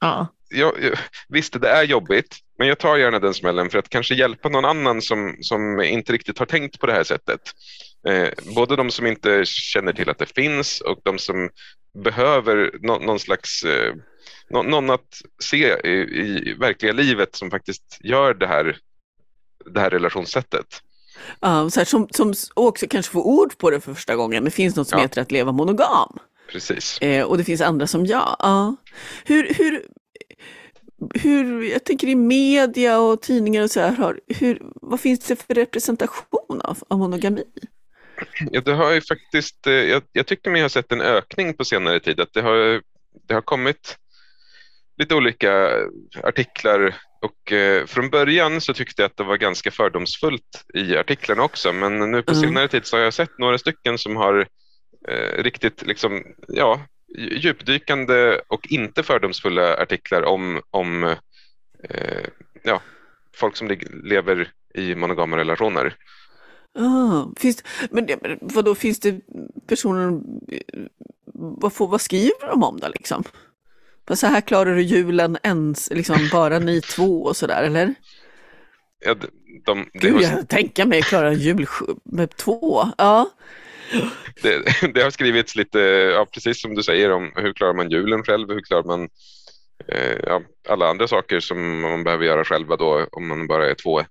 Ja. 0.00 0.26
Ja, 0.54 0.72
ja, 0.80 0.90
visst, 1.28 1.60
det 1.60 1.68
är 1.68 1.82
jobbigt, 1.82 2.36
men 2.58 2.68
jag 2.68 2.78
tar 2.78 2.96
gärna 2.96 3.18
den 3.18 3.34
smällen 3.34 3.70
för 3.70 3.78
att 3.78 3.88
kanske 3.88 4.14
hjälpa 4.14 4.48
någon 4.48 4.64
annan 4.64 5.02
som, 5.02 5.36
som 5.40 5.80
inte 5.80 6.12
riktigt 6.12 6.38
har 6.38 6.46
tänkt 6.46 6.80
på 6.80 6.86
det 6.86 6.92
här 6.92 7.04
sättet. 7.04 7.40
Eh, 8.08 8.28
både 8.54 8.76
de 8.76 8.90
som 8.90 9.06
inte 9.06 9.42
känner 9.44 9.92
till 9.92 10.10
att 10.10 10.18
det 10.18 10.34
finns 10.34 10.80
och 10.80 11.00
de 11.02 11.18
som 11.18 11.50
behöver 12.04 12.70
nå 12.80 12.98
någon 12.98 13.18
slags 13.18 13.62
eh, 13.62 13.94
nå 14.50 14.62
någon 14.62 14.90
att 14.90 15.20
se 15.42 15.76
i, 15.84 15.90
i, 15.90 16.54
verkliga 16.60 16.92
livet 16.92 17.36
som 17.36 17.50
faktiskt 17.50 17.98
gör 18.00 18.34
det 18.34 18.46
här, 18.46 18.76
det 19.74 19.80
här 19.80 19.90
relationssättet. 19.90 20.66
Ja, 21.40 21.70
så 21.70 21.80
här, 21.80 21.84
som, 21.84 22.08
som 22.10 22.34
också 22.54 22.86
kanske 22.90 23.12
får 23.12 23.26
ord 23.26 23.58
på 23.58 23.70
det 23.70 23.80
för 23.80 23.94
första 23.94 24.16
gången. 24.16 24.44
Det 24.44 24.50
finns 24.50 24.76
något 24.76 24.88
som 24.88 24.98
Ja. 24.98 25.02
heter 25.02 25.22
att 25.22 25.32
leva 25.32 25.52
monogam. 25.52 26.18
Precis. 26.52 26.98
Eh, 26.98 27.24
och 27.24 27.38
det 27.38 27.44
finns 27.44 27.60
andra 27.60 27.86
som 27.86 28.06
ja. 28.06 28.36
ja. 28.38 28.76
Hur, 29.24 29.54
hur, 29.54 29.86
hur, 31.14 31.62
jag 31.62 31.84
tänker 31.84 32.06
i 32.06 32.14
media 32.14 32.98
och 33.00 33.22
tidningar 33.22 33.62
och 33.62 33.70
så 33.70 33.80
här, 33.80 33.92
har, 33.92 34.20
hur, 34.26 34.62
vad 34.74 35.00
finns 35.00 35.20
det 35.20 35.36
för 35.36 35.54
representation 35.54 36.60
av, 36.60 36.78
av 36.88 36.98
monogami? 36.98 37.44
Ja, 38.50 38.60
det 38.60 38.72
har 38.72 38.92
ju 38.92 39.00
faktiskt, 39.00 39.66
eh, 39.66 39.72
jag, 39.72 40.02
jag 40.12 40.26
tycker 40.26 40.50
mig 40.50 40.62
ha 40.62 40.68
sett 40.68 40.92
en 40.92 41.00
ökning 41.00 41.54
på 41.54 41.64
senare 41.64 42.00
tid. 42.00 42.20
Att 42.20 42.32
det, 42.32 42.42
har, 42.42 42.82
det 43.28 43.34
har 43.34 43.40
kommit 43.40 43.96
lite 44.98 45.14
olika 45.14 45.70
artiklar 46.22 46.94
och 47.22 47.52
eh, 47.52 47.86
från 47.86 48.10
början 48.10 48.60
så 48.60 48.74
tyckte 48.74 49.02
jag 49.02 49.06
att 49.06 49.16
det 49.16 49.24
var 49.24 49.36
ganska 49.36 49.70
fördomsfullt 49.70 50.64
i 50.74 50.96
artiklarna 50.96 51.42
också. 51.42 51.72
Men 51.72 52.10
nu 52.10 52.22
på 52.22 52.32
Mm. 52.32 52.42
senare 52.42 52.68
tid 52.68 52.86
så 52.86 52.96
har 52.96 53.04
jag 53.04 53.14
sett 53.14 53.38
några 53.38 53.58
stycken 53.58 53.98
som 53.98 54.16
har 54.16 54.46
eh, 55.08 55.42
riktigt 55.42 55.86
liksom, 55.86 56.22
ja, 56.48 56.86
djupdykande 57.18 58.40
och 58.48 58.66
inte 58.70 59.02
fördomsfulla 59.02 59.76
artiklar 59.76 60.22
om, 60.22 60.60
om 60.70 61.04
eh, 61.88 62.24
ja, 62.62 62.82
folk 63.36 63.56
som 63.56 63.78
lever 64.04 64.48
i 64.74 64.94
monogama 64.94 65.36
relationer. 65.36 65.94
Ah, 66.74 67.26
finns, 67.36 67.64
men 67.90 68.08
men 68.22 68.38
vadå, 68.40 68.74
finns 68.74 69.00
det 69.00 69.20
personer, 69.66 70.20
vad, 71.34 71.72
får, 71.72 71.88
vad 71.88 72.00
skriver 72.00 72.50
de 72.50 72.62
om 72.62 72.80
då 72.80 72.88
liksom? 72.88 73.24
Vad 74.06 74.18
Så 74.18 74.26
här 74.26 74.40
klarar 74.40 74.74
du 74.74 74.82
julen 74.82 75.38
ens, 75.42 75.90
liksom 75.90 76.28
bara 76.32 76.58
ni 76.58 76.80
två 76.80 77.22
och 77.22 77.36
sådär, 77.36 77.62
eller? 77.62 77.94
Ja, 79.04 79.14
de, 79.14 79.28
de, 79.64 79.90
Gud, 79.92 80.14
har, 80.14 80.22
jag 80.22 80.48
tänker 80.48 80.86
mig 80.86 81.02
klara 81.02 81.28
en 81.28 81.38
jul 81.38 81.66
med 82.04 82.36
två. 82.36 82.84
Ja, 82.98 83.30
det, 84.42 84.62
det 84.94 85.02
har 85.02 85.10
skrivits 85.10 85.56
lite, 85.56 85.78
ja, 86.14 86.26
precis 86.34 86.62
som 86.62 86.74
du 86.74 86.82
säger, 86.82 87.12
om 87.12 87.32
hur 87.36 87.52
klarar 87.52 87.74
man 87.74 87.90
julen 87.90 88.24
själv, 88.24 88.50
hur 88.50 88.60
klarar 88.60 88.84
man 88.84 89.08
eh, 89.88 90.18
ja, 90.26 90.42
alla 90.68 90.88
andra 90.88 91.08
saker 91.08 91.40
som 91.40 91.80
man 91.80 92.04
behöver 92.04 92.24
göra 92.24 92.44
själva 92.44 92.76
då 92.76 93.06
om 93.12 93.28
man 93.28 93.46
bara 93.46 93.70
är 93.70 93.74
två 93.74 94.02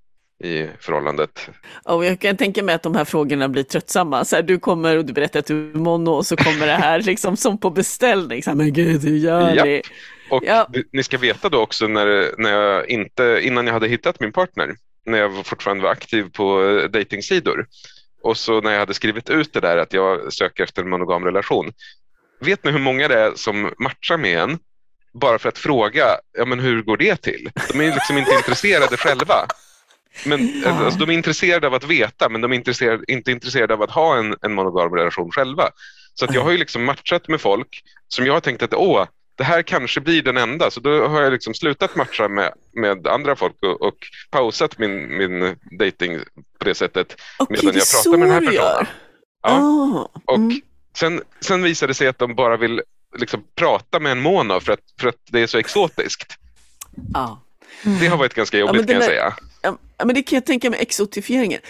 i 0.44 0.70
förhållandet. 0.80 1.50
och 1.86 2.06
jag 2.06 2.20
kan 2.20 2.38
tänka 2.38 2.64
mig 2.64 2.76
att 2.76 2.84
de 2.84 2.96
här 2.96 3.06
frågorna 3.06 3.50
blir 3.50 3.64
tröttsamma. 3.64 4.26
Så 4.26 4.36
här, 4.36 4.44
du 4.44 4.60
kommer 4.60 4.98
och 4.98 5.06
du 5.06 5.14
berättar 5.14 5.40
att 5.40 5.46
du 5.46 5.72
är 5.72 5.76
mono 5.78 6.10
och 6.12 6.26
så 6.26 6.36
kommer 6.36 6.68
det 6.68 6.74
här 6.74 7.00
liksom 7.06 7.38
som 7.38 7.58
på 7.60 7.70
beställning. 7.70 8.44
Så 8.44 8.50
här, 8.50 8.58
men 8.58 8.74
gud, 8.74 9.04
hur 9.04 9.18
gör 9.18 9.56
Japp. 9.56 9.66
ni? 9.66 9.82
Och 10.30 10.44
Ja. 10.46 10.68
ni 10.92 11.04
ska 11.04 11.18
veta 11.18 11.50
då 11.50 11.58
också 11.62 11.88
när, 11.88 12.32
när 12.42 12.52
jag 12.52 12.90
inte, 12.90 13.40
innan 13.44 13.68
jag 13.68 13.74
hade 13.74 13.88
hittat 13.88 14.20
min 14.20 14.32
partner, 14.32 14.76
när 15.06 15.18
jag 15.18 15.46
fortfarande 15.46 15.84
var 15.84 15.92
aktiv 15.92 16.24
på 16.34 16.64
eh, 16.64 16.90
datingsidor 16.90 17.66
och 18.24 18.38
så 18.38 18.62
när 18.62 18.72
jag 18.72 18.80
hade 18.80 18.94
skrivit 18.94 19.30
ut 19.30 19.54
det 19.54 19.60
där 19.60 19.78
att 19.78 19.94
jag 19.94 20.34
söker 20.34 20.64
efter 20.64 20.82
en 20.82 20.90
monogam 20.90 21.24
relation. 21.26 21.72
Vet 22.42 22.64
ni 22.64 22.72
hur 22.72 22.80
många 22.80 23.08
det 23.08 23.20
är 23.20 23.32
som 23.36 23.72
matchar 23.80 24.18
med 24.18 24.40
en 24.40 24.60
bara 25.14 25.40
för 25.40 25.50
att 25.50 25.58
fråga, 25.58 26.06
ja 26.38 26.46
men 26.46 26.60
hur 26.60 26.82
går 26.82 26.98
det 26.98 27.16
till? 27.22 27.50
De 27.72 27.80
är 27.82 27.86
liksom 27.94 28.18
inte 28.18 28.32
intresserade 28.36 28.98
själva. 28.98 29.36
Men, 30.26 30.62
Ja. 30.66 30.70
alltså, 30.86 31.00
de 31.00 31.10
är 31.10 31.14
intresserade 31.14 31.68
av 31.68 31.74
att 31.74 31.84
veta 31.84 32.30
men 32.30 32.42
de 32.42 32.52
är 32.52 32.56
intresserade, 32.56 33.04
inte 33.08 33.32
intresserade 33.32 33.74
av 33.74 33.82
att 33.82 33.92
ha 33.92 34.18
en, 34.18 34.36
en 34.42 34.54
monogam 34.54 34.94
relation 34.96 35.32
själva. 35.32 35.70
Så 36.14 36.26
att 36.26 36.34
jag 36.36 36.42
har 36.42 36.52
ju 36.52 36.58
liksom 36.58 36.84
matchat 36.84 37.28
med 37.28 37.42
folk 37.42 37.84
som 38.08 38.26
jag 38.26 38.34
har 38.34 38.40
tänkt 38.40 38.64
att 38.64 38.74
åh, 38.74 39.06
det 39.36 39.44
här 39.44 39.62
kanske 39.62 40.02
blir 40.02 40.22
den 40.24 40.38
enda. 40.38 40.72
Så 40.72 40.80
då 40.80 41.08
har 41.08 41.22
jag 41.22 41.34
liksom 41.34 41.54
slutat 41.54 41.96
matcha 41.96 42.28
med, 42.28 42.54
med 42.74 43.08
andra 43.08 43.36
folk 43.36 43.56
och, 43.62 43.82
och 43.82 43.96
pausat 44.32 44.78
min, 44.78 45.18
min 45.18 45.56
dating 45.80 46.20
på 46.60 46.66
det 46.66 46.76
sättet. 46.76 47.16
Okej, 47.40 47.58
Medan 47.64 47.76
är 47.76 47.80
jag 47.80 47.88
pratar 48.04 48.18
med 48.18 48.28
den 48.30 48.32
här 48.32 48.42
personen. 48.52 48.88
Ja. 49.44 49.50
Ah, 49.52 50.10
Och 50.26 50.36
mm. 50.36 50.62
sen, 50.98 51.22
sen 51.40 51.64
visar 51.64 51.88
det 51.88 51.94
sig 51.94 52.08
att 52.08 52.20
de 52.20 52.36
bara 52.36 52.58
vill 52.58 52.82
liksom 53.18 53.44
prata 53.56 54.00
med 54.00 54.12
en 54.12 54.22
mono 54.22 54.60
för 54.60 54.74
att, 54.74 54.80
för 55.00 55.08
att 55.08 55.16
det 55.30 55.40
är 55.40 55.48
så 55.48 55.58
exotiskt. 55.58 56.38
ja. 57.14 57.42
Det 58.00 58.08
har 58.08 58.18
varit 58.18 58.34
ganska 58.34 58.58
jobbigt 58.58 58.78
den 58.78 58.86
kan 58.88 58.94
jag 58.96 59.02
där- 59.02 59.08
säga. 59.08 59.34
Ja, 59.62 59.78
men 60.06 60.16
det 60.16 60.24
kan 60.24 60.36
jag 60.38 60.46
tänka 60.46 60.70
mig, 60.70 60.80
exotifieringen. 60.82 61.62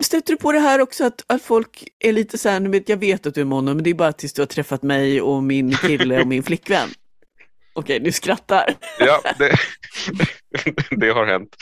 Stöter 0.00 0.32
du 0.32 0.36
på 0.36 0.52
det 0.52 0.58
här 0.58 0.80
också 0.80 1.04
att, 1.04 1.24
att 1.26 1.42
folk 1.42 1.84
är 1.98 2.12
lite 2.12 2.38
så 2.38 2.48
här, 2.48 2.60
nu 2.60 2.68
vet, 2.70 2.88
jag 2.88 2.96
vet 2.96 3.26
att 3.26 3.34
du 3.34 3.40
är 3.40 3.44
mono, 3.44 3.74
men 3.74 3.84
det 3.84 3.90
är 3.90 3.94
bara 3.94 4.12
tills 4.12 4.32
du 4.32 4.42
har 4.42 4.46
träffat 4.46 4.82
mig 4.82 5.20
och 5.20 5.42
min 5.42 5.76
kille 5.76 6.20
och 6.20 6.26
min 6.26 6.42
flickvän. 6.42 6.88
Okej, 7.74 8.00
du 8.00 8.12
skrattar. 8.12 8.74
Ja, 8.98 9.20
det, 9.38 9.56
det 10.96 11.08
har 11.10 11.26
hänt. 11.26 11.56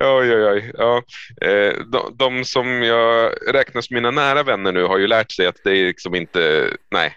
Oj, 0.00 0.34
oj, 0.34 0.44
oj. 0.44 0.72
Ja. 0.74 1.02
Eh, 1.48 1.74
De, 1.92 2.14
de 2.16 2.44
som 2.44 2.82
jag 2.82 3.32
räknar 3.54 3.80
som 3.82 3.94
mina 3.94 4.10
nära 4.10 4.42
vänner 4.42 4.72
nu 4.72 4.82
har 4.82 4.98
ju 4.98 5.06
lärt 5.06 5.32
sig 5.32 5.46
att 5.46 5.56
det 5.64 5.70
är 5.70 5.86
liksom 5.86 6.14
inte, 6.14 6.70
nej. 6.90 7.16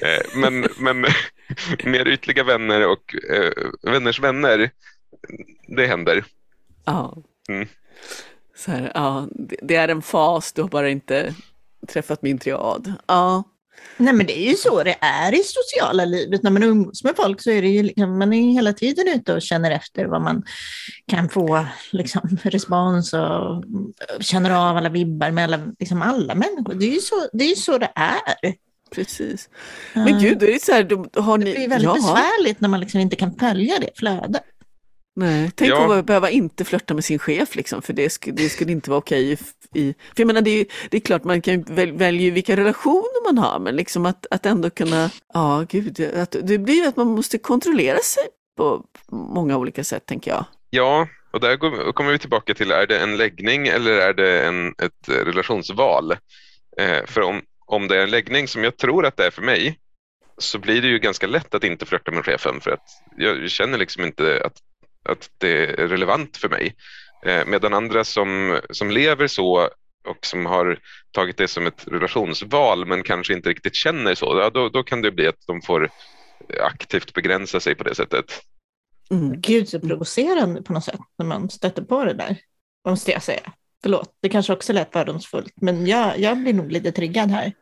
Eh, 0.00 0.38
Men, 0.40 0.66
men 0.78 1.00
mer 1.84 2.08
ytliga 2.08 2.44
vänner 2.44 2.86
och 2.86 3.14
eh, 3.30 3.52
vänners 3.82 4.20
vänner, 4.20 4.70
det 5.68 5.86
händer. 5.86 6.24
Ja. 6.84 7.16
Mm. 7.48 7.68
Så 8.56 8.70
här, 8.70 8.92
ja, 8.94 9.28
det, 9.30 9.56
det 9.62 9.76
är 9.76 9.88
en 9.88 10.02
fas, 10.02 10.52
du 10.52 10.62
har 10.62 10.68
bara 10.68 10.90
inte 10.90 11.34
träffat 11.88 12.22
min 12.22 12.38
triad. 12.38 12.92
Ja, 13.06 13.44
Nej 13.96 14.12
men 14.12 14.26
det 14.26 14.38
är 14.38 14.50
ju 14.50 14.56
så 14.56 14.82
det 14.82 14.96
är 15.00 15.34
i 15.34 15.42
sociala 15.44 16.04
livet. 16.04 16.42
När 16.42 16.50
man 16.50 16.62
umgås 16.62 17.04
med 17.04 17.16
folk 17.16 17.40
så 17.40 17.50
är 17.50 17.62
det 17.62 17.68
ju 17.68 17.82
liksom, 17.82 18.18
man 18.18 18.32
är 18.32 18.42
ju 18.42 18.52
hela 18.52 18.72
tiden 18.72 19.08
ute 19.08 19.34
och 19.34 19.42
känner 19.42 19.70
efter 19.70 20.04
vad 20.04 20.22
man 20.22 20.42
kan 21.06 21.28
få 21.28 21.66
liksom, 21.90 22.38
respons 22.42 23.12
och 23.12 23.64
känner 24.20 24.50
av 24.50 24.76
alla 24.76 24.88
vibbar 24.88 25.30
med 25.30 25.44
alla, 25.44 25.60
liksom 25.78 26.02
alla 26.02 26.34
människor. 26.34 26.74
Det 26.74 26.86
är 26.86 26.94
ju 26.94 27.00
så 27.00 27.28
det 27.32 27.44
är, 27.44 27.56
så 27.56 27.78
det 27.78 27.92
är. 27.94 28.54
precis. 28.94 29.48
Men 29.92 30.18
gud, 30.18 30.38
då 30.38 30.46
är 30.46 30.52
det 30.52 30.62
så 30.62 30.72
här, 30.72 31.20
har 31.20 31.38
ni... 31.38 31.44
det 31.44 31.56
blir 31.56 31.68
väldigt 31.68 31.84
ja, 31.84 31.94
besvärligt 31.94 32.60
när 32.60 32.68
man 32.68 32.80
liksom 32.80 33.00
inte 33.00 33.16
kan 33.16 33.34
följa 33.38 33.78
det 33.78 33.90
flödet. 33.96 34.42
Nej. 35.14 35.50
Tänk 35.54 35.70
Ja. 35.70 35.94
att 35.98 36.06
behöva 36.06 36.30
inte 36.30 36.64
flörta 36.64 36.94
med 36.94 37.04
sin 37.04 37.18
chef, 37.18 37.56
liksom, 37.56 37.82
för 37.82 37.92
det, 37.92 38.10
sk 38.10 38.28
det 38.32 38.48
skulle 38.48 38.72
inte 38.72 38.90
vara 38.90 38.98
okej. 38.98 39.32
i, 39.32 39.38
i, 39.80 39.94
för 39.94 40.22
jag 40.22 40.26
menar, 40.26 40.40
det 40.40 40.50
är, 40.50 40.66
det 40.90 40.96
är 40.96 41.00
klart, 41.00 41.24
man 41.24 41.42
kan 41.42 41.62
väl, 41.62 41.92
välja 41.92 42.32
vilka 42.32 42.56
relationer 42.56 43.32
man 43.32 43.38
har, 43.44 43.58
men 43.58 43.76
liksom 43.76 44.06
att, 44.06 44.26
att 44.30 44.46
ändå 44.46 44.70
kunna... 44.70 45.10
Ja, 45.34 45.64
gud, 45.68 46.00
att, 46.14 46.36
det 46.42 46.58
blir 46.58 46.74
ju 46.74 46.86
att 46.86 46.96
man 46.96 47.06
måste 47.06 47.38
kontrollera 47.38 47.98
sig 47.98 48.22
på 48.56 48.84
många 49.12 49.56
olika 49.56 49.84
sätt, 49.84 50.06
tänker 50.06 50.30
jag. 50.30 50.44
Ja, 50.70 51.08
och 51.32 51.40
där 51.40 51.56
går- 51.56 51.92
kommer 51.92 52.12
vi 52.12 52.18
tillbaka 52.18 52.54
till, 52.54 52.70
är 52.70 52.86
det 52.86 52.98
en 52.98 53.16
läggning 53.16 53.66
eller 53.66 53.90
är 53.92 54.14
det 54.14 54.44
en, 54.46 54.68
ett 54.68 55.08
eh, 55.08 55.12
relationsval? 55.24 56.12
Eh, 56.78 57.06
för 57.06 57.20
om, 57.20 57.42
om 57.66 57.88
det 57.88 57.98
är 57.98 58.02
en 58.02 58.10
läggning 58.10 58.48
som 58.48 58.64
jag 58.64 58.76
tror 58.76 59.06
att 59.06 59.16
det 59.16 59.26
är 59.26 59.30
för 59.30 59.42
mig 59.42 59.78
så 60.38 60.58
blir 60.58 60.82
det 60.82 60.88
ju 60.88 60.98
ganska 60.98 61.26
lätt 61.26 61.54
att 61.54 61.64
inte 61.64 61.86
flörta 61.86 62.10
med 62.10 62.24
chefen 62.24 62.60
för 62.60 62.70
att 62.70 62.82
jag 63.16 63.50
känner 63.50 63.78
liksom 63.78 64.04
inte 64.04 64.42
att, 64.44 64.52
att 65.04 65.30
det 65.38 65.80
är 65.80 65.88
relevant 65.88 66.36
för 66.36 66.48
mig. 66.48 66.74
Eh, 67.26 67.46
medan 67.46 67.74
andra 67.74 68.04
som, 68.04 68.60
som 68.70 68.90
lever 68.90 69.26
så 69.26 69.68
och 70.08 70.26
som 70.26 70.46
har 70.46 70.78
tagit 71.10 71.36
det 71.36 71.48
som 71.48 71.66
ett 71.66 71.84
relationsval 71.86 72.86
men 72.86 73.02
kanske 73.02 73.34
inte 73.34 73.48
riktigt 73.48 73.74
känner 73.74 74.14
så, 74.14 74.38
ja, 74.40 74.50
då, 74.50 74.68
då 74.68 74.82
kan 74.82 75.02
det 75.02 75.10
bli 75.10 75.26
att 75.26 75.46
de 75.46 75.62
får 75.62 75.90
aktivt 76.60 77.14
begränsa 77.14 77.60
sig 77.60 77.74
på 77.74 77.84
det 77.84 77.94
sättet. 77.94 78.24
Mm. 79.10 79.40
Gud 79.40 79.68
så 79.68 79.80
provocerande 79.80 80.62
på 80.62 80.72
något 80.72 80.84
sätt 80.84 81.00
när 81.18 81.26
man 81.26 81.50
stöter 81.50 81.82
på 81.82 82.04
det 82.04 82.14
där. 82.14 82.36
Måste 82.88 83.10
jag 83.10 83.22
säga. 83.22 83.52
Förlåt, 83.82 84.18
det 84.22 84.28
kanske 84.28 84.52
också 84.52 84.72
lät 84.72 84.92
fördomsfullt, 84.92 85.52
men 85.56 85.86
jag, 85.86 86.18
jag 86.18 86.38
blir 86.38 86.54
nog 86.54 86.72
lite 86.72 86.92
triggad 86.92 87.30
här. 87.30 87.52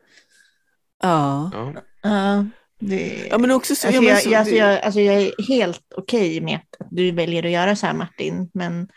Ja. 1.02 1.50
Ja. 1.54 1.74
Ja, 2.02 2.46
det... 2.88 3.26
ja, 3.30 3.38
men 3.38 3.50
också 3.50 3.74
så... 3.74 3.86
Alltså 3.86 4.02
ja, 4.02 4.02
men 4.02 4.10
jag, 4.10 4.22
så 4.22 4.30
jag, 4.30 4.38
alltså 4.38 4.54
jag, 4.54 4.80
alltså 4.80 5.00
jag 5.00 5.14
är 5.14 5.42
helt 5.48 5.82
okej 5.96 6.40
med 6.40 6.56
att 6.56 6.88
du 6.90 7.12
väljer 7.12 7.44
att 7.44 7.50
göra 7.50 7.76
så 7.76 7.86
här 7.86 7.94
Martin, 7.94 8.50
men 8.54 8.88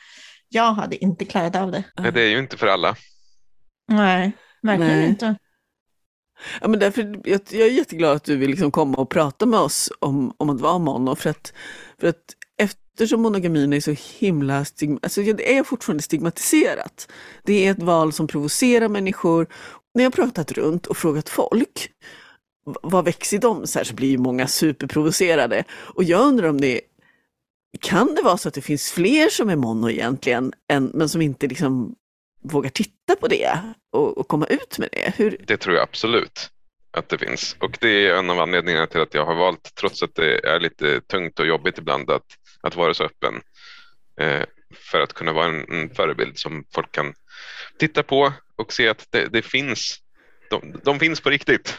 jag 0.50 0.74
hade 0.74 1.04
inte 1.04 1.26
klarat 1.26 1.56
av 1.56 1.72
det. 1.72 1.84
Nej, 1.98 2.12
det 2.12 2.22
är 2.22 2.30
ju 2.30 2.40
inte 2.40 2.58
för 2.58 2.68
alla. 2.68 2.96
Nej, 3.88 4.32
verkligen 4.62 5.00
Nej. 5.00 5.10
inte. 5.10 5.36
Ja, 6.62 6.68
men 6.68 6.80
därför, 6.80 7.22
jag, 7.24 7.42
jag 7.50 7.68
är 7.68 7.72
jätteglad 7.72 8.16
att 8.16 8.24
du 8.24 8.36
vill 8.36 8.50
liksom 8.50 8.72
komma 8.72 8.98
och 8.98 9.10
prata 9.10 9.46
med 9.46 9.60
oss 9.60 9.92
om, 10.00 10.34
om 10.38 10.50
att 10.50 10.62
vara 10.62 10.80
mono. 10.80 11.16
För 11.16 11.30
att, 11.30 11.54
för 12.00 12.08
att 12.08 12.24
eftersom 12.58 13.22
monogamin 13.22 13.74
är 13.74 13.80
så 13.80 13.96
himla 14.20 14.66
stigma, 14.66 15.00
alltså 15.04 15.22
det 15.22 15.58
är 15.58 15.64
fortfarande 15.64 16.04
stigmatiserat. 16.04 17.12
Det 17.44 17.66
är 17.66 17.72
ett 17.72 17.84
val 17.84 18.14
som 18.14 18.28
provocerar 18.28 18.88
människor. 18.88 19.48
När 19.94 20.04
jag 20.04 20.12
har 20.12 20.16
pratat 20.16 20.52
runt 20.52 20.86
och 20.86 20.98
frågat 20.98 21.30
folk, 21.30 21.90
vad 22.66 23.06
växer 23.06 23.38
i 23.38 23.40
dem? 23.40 23.68
Så, 23.68 23.80
här, 23.80 23.84
så 23.84 23.94
blir 23.94 24.10
ju 24.10 24.18
många 24.18 24.48
superprovocerade. 24.48 25.64
Och 25.72 26.04
jag 26.04 26.22
undrar 26.22 26.50
om 26.50 26.62
det 26.62 26.82
kan 27.82 28.16
det 28.16 28.22
vara 28.22 28.38
så 28.38 28.48
att 28.48 28.54
det 28.54 28.62
finns 28.62 28.92
fler 28.92 29.30
som 29.30 29.50
är 29.50 29.56
mono 29.56 29.90
egentligen, 29.90 30.54
än, 30.70 30.92
men 30.94 31.10
som 31.10 31.22
inte 31.22 31.48
liksom 31.48 31.96
vågar 32.44 32.70
titta 32.70 33.16
på 33.16 33.28
det 33.28 33.60
och, 33.92 34.18
och 34.18 34.28
komma 34.28 34.46
ut 34.46 34.78
med 34.80 34.90
det? 34.92 35.14
Hur... 35.18 35.38
Det 35.48 35.58
tror 35.58 35.76
jag 35.76 35.84
absolut 35.84 36.50
att 36.92 37.10
det 37.10 37.18
finns. 37.18 37.56
Och 37.60 37.78
det 37.82 38.08
är 38.08 38.16
en 38.16 38.30
av 38.30 38.40
anledningarna 38.40 38.88
till 38.88 39.02
att 39.02 39.14
jag 39.14 39.26
har 39.26 39.36
valt, 39.36 39.76
trots 39.76 40.04
att 40.04 40.16
det 40.16 40.48
är 40.48 40.60
lite 40.60 41.02
tungt 41.02 41.40
och 41.40 41.48
jobbigt 41.48 41.78
ibland, 41.78 42.12
att, 42.12 42.26
att 42.62 42.76
vara 42.76 42.94
så 42.94 43.04
öppen. 43.04 43.42
Eh, 44.22 44.44
för 44.92 45.02
att 45.02 45.14
kunna 45.14 45.34
vara 45.34 45.46
en, 45.46 45.66
en, 45.70 45.90
förebild 45.96 46.38
som 46.38 46.64
folk 46.74 46.92
kan 46.92 47.14
titta 47.80 48.04
på 48.04 48.34
och 48.56 48.74
se 48.74 48.88
att 48.88 49.08
det, 49.10 49.28
det 49.28 49.42
finns 49.42 50.00
de, 50.50 50.74
de, 50.84 51.00
finns 51.00 51.22
på 51.22 51.30
riktigt. 51.30 51.74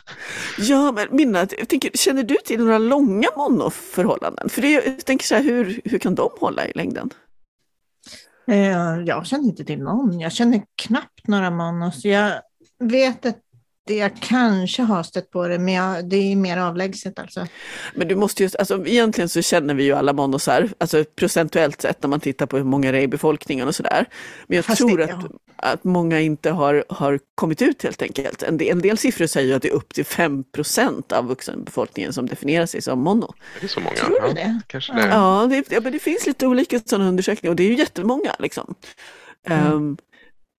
Ja, 0.59 0.93
men 0.93 1.09
Minna, 1.11 1.47
tänker, 1.47 1.91
känner 1.95 2.23
du 2.23 2.37
till 2.45 2.61
några 2.61 2.79
långa 2.79 3.29
monoförhållanden? 3.37 4.49
För 4.49 4.63
det, 4.63 4.71
jag 4.71 5.05
tänker 5.05 5.27
så 5.27 5.35
här, 5.35 5.43
hur, 5.43 5.81
hur 5.85 5.99
kan 5.99 6.15
de 6.15 6.31
hålla 6.41 6.69
i 6.69 6.73
längden? 6.75 7.11
Eh, 8.49 9.01
jag 9.07 9.27
känner 9.27 9.45
inte 9.45 9.65
till 9.65 9.79
någon. 9.79 10.21
Jag 10.21 10.33
känner 10.33 10.63
knappt 10.83 11.29
några 11.29 11.51
monos. 11.51 12.05
Jag 12.05 12.33
vet 12.79 13.27
att 13.27 13.39
jag 13.95 14.11
kanske 14.21 14.83
har 14.83 15.03
stött 15.03 15.31
på 15.31 15.49
det, 15.49 15.59
men 15.59 15.75
jag, 15.75 16.09
det 16.09 16.17
är 16.17 16.37
mer 16.37 16.57
avlägset 16.57 17.19
alltså. 17.19 17.47
Men 17.95 18.09
du 18.09 18.17
måste 18.17 18.43
ju, 18.43 18.51
alltså 18.59 18.87
egentligen 18.87 19.29
så 19.29 19.43
känner 19.43 19.75
vi 19.75 19.85
ju 19.85 19.93
alla 19.93 20.13
monosar, 20.13 20.69
alltså 20.79 21.05
procentuellt 21.05 21.83
sett 21.83 22.03
när 22.03 22.09
man 22.09 22.21
tittar 22.21 22.47
på 22.47 22.57
hur 22.57 22.65
många 22.65 22.93
det 22.93 22.99
är 22.99 23.03
i 23.03 23.09
befolkningen 23.09 23.69
och 23.69 23.75
sådär. 23.75 24.07
Men 24.47 24.57
jag 24.57 24.65
Fast 24.65 24.79
tror 24.79 24.99
det, 24.99 25.05
att, 25.05 25.11
ja. 25.11 25.29
att 25.57 25.85
många 25.85 26.21
inte 26.21 26.51
har, 26.51 26.85
har 26.89 27.21
kommit 27.35 27.63
ut 27.63 27.83
helt 27.83 28.03
enkelt. 28.03 28.43
En 28.43 28.59
del, 28.59 28.69
en 28.69 28.81
del 28.81 28.99
siffror 28.99 29.27
säger 29.27 29.57
att 29.57 29.63
det 29.63 29.69
är 29.69 29.75
upp 29.75 29.95
till 29.95 30.05
5% 30.05 31.13
av 31.13 31.27
vuxenbefolkningen 31.27 32.13
som 32.13 32.27
definierar 32.27 32.67
sig 32.67 32.83
som 32.83 32.99
mono. 33.01 33.35
Är 33.57 33.61
det 33.61 33.69
så 33.69 33.81
många? 33.81 33.97
Tror 33.97 34.29
du 34.29 34.35
det? 34.35 34.61
Kanske 34.67 34.93
det. 34.93 35.07
Ja, 35.07 35.47
det, 35.51 35.67
ja, 35.71 35.81
men 35.81 35.93
det 35.93 35.99
finns 35.99 36.27
lite 36.27 36.47
olika 36.47 36.81
sådana 36.85 37.09
undersökningar 37.09 37.51
och 37.51 37.57
det 37.57 37.63
är 37.63 37.69
ju 37.69 37.77
jättemånga 37.77 38.37
liksom. 38.39 38.75
Mm. 39.47 39.73
Um, 39.73 39.97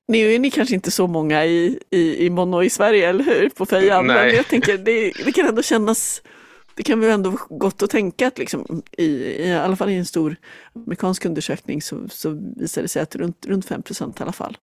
nu 0.07 0.33
är 0.33 0.39
ni 0.39 0.51
kanske 0.51 0.75
inte 0.75 0.91
så 0.91 1.07
många 1.07 1.45
i, 1.45 1.79
i, 1.89 2.25
i 2.25 2.29
Mono 2.29 2.63
i 2.63 2.69
Sverige, 2.69 3.09
eller 3.09 3.23
hur? 3.23 3.49
På 3.49 3.65
Fejan. 3.65 4.07
Men 4.07 4.35
jag 4.35 4.47
tänker, 4.47 4.77
det, 4.77 5.11
det 5.25 5.31
kan 5.31 5.47
ändå 5.47 5.61
kännas, 5.61 6.21
det 6.75 6.83
kan 6.83 6.99
väl 6.99 7.09
ändå 7.09 7.37
gott 7.49 7.83
att 7.83 7.89
tänka 7.89 8.27
att 8.27 8.37
liksom, 8.37 8.83
i, 8.97 9.05
i 9.47 9.53
alla 9.53 9.75
fall 9.75 9.89
i 9.89 9.95
en 9.95 10.05
stor 10.05 10.35
amerikansk 10.75 11.25
undersökning 11.25 11.81
så, 11.81 12.09
så 12.09 12.53
visar 12.59 12.81
det 12.81 12.87
sig 12.87 13.01
att 13.01 13.15
runt, 13.15 13.45
runt 13.45 13.65
5 13.65 13.81
procent 13.81 14.19
i 14.19 14.23
alla 14.23 14.31
fall 14.31 14.57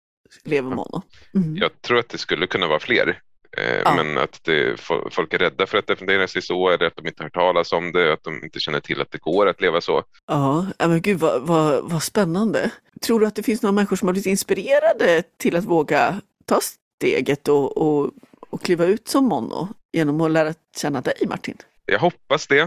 lever 0.44 0.70
mono. 0.70 1.02
Mm. 1.36 1.58
Jag 1.58 1.82
tror 1.82 2.00
att 2.00 2.10
det 2.10 2.18
skulle 2.18 2.48
kunna 2.48 2.68
vara 2.68 2.80
fler. 2.80 3.20
Eh, 3.58 3.82
ja. 3.86 3.96
Men 3.96 4.18
att 4.18 4.44
det, 4.44 4.80
folk 5.12 5.34
är 5.34 5.38
rädda 5.38 5.66
för 5.66 5.78
att 5.78 5.88
definiera 5.88 6.28
sig 6.28 6.42
så 6.42 6.70
eller 6.70 6.86
att 6.86 6.96
de 6.96 7.08
inte 7.08 7.24
har 7.24 7.26
hört 7.26 7.34
talas 7.34 7.72
om 7.72 7.92
det, 7.92 8.14
att 8.14 8.24
de 8.24 8.44
inte 8.44 8.60
känner 8.60 8.80
till 8.80 9.02
att 9.02 9.12
det 9.12 9.22
går 9.22 9.48
att 9.48 9.62
leva 9.62 9.82
så. 9.82 10.04
Ja, 10.28 10.66
men 10.80 11.02
gud 11.02 11.20
vad, 11.20 11.42
vad, 11.42 11.92
vad 11.92 12.04
spännande. 12.04 12.72
Tror 13.02 13.20
du 13.20 13.26
att 13.26 13.36
det 13.36 13.44
finns 13.44 13.62
några 13.62 13.72
människor 13.72 13.96
som 13.96 14.08
har 14.08 14.14
blivit 14.14 14.28
inspirerade 14.28 15.24
till 15.38 15.56
att 15.56 15.66
våga 15.66 16.22
ta 16.46 16.60
steget 16.98 17.48
och, 17.48 17.78
och, 17.78 18.12
och 18.50 18.62
kliva 18.64 18.86
ut 18.86 19.08
som 19.08 19.26
mono 19.26 19.68
genom 19.92 20.22
att 20.22 20.32
lära 20.32 20.54
känna 20.78 21.02
dig 21.02 21.24
Martin? 21.28 21.58
Jag 21.86 22.00
hoppas 22.00 22.48
det. 22.48 22.60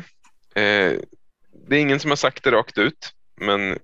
Eh, 0.54 0.92
det 1.68 1.76
är 1.76 1.80
ingen 1.80 2.00
som 2.00 2.10
har 2.10 2.16
sagt 2.16 2.44
det 2.44 2.50
rakt 2.50 2.78
ut, 2.78 3.12
men 3.40 3.78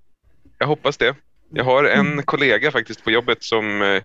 jag 0.59 0.67
hoppas 0.67 0.97
det. 0.97 1.15
Jag 1.51 1.65
har 1.65 1.85
en 1.85 2.13
mm. 2.13 2.25
kollega 2.25 2.71
faktiskt 2.71 3.05
på 3.05 3.11
jobbet 3.11 3.43
som 3.43 3.83
eh, 3.83 4.03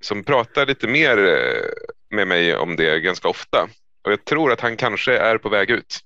som 0.00 0.24
pratar 0.24 0.66
lite 0.66 0.86
mer 0.86 1.18
eh, 1.18 2.16
med 2.16 2.28
mig 2.28 2.56
om 2.56 2.76
det 2.76 3.00
ganska 3.00 3.28
ofta. 3.28 3.68
Och 4.04 4.12
jag 4.12 4.24
tror 4.24 4.52
att 4.52 4.60
han 4.60 4.76
kanske 4.76 5.18
är 5.18 5.38
på 5.38 5.48
väg 5.48 5.70
ut 5.70 6.00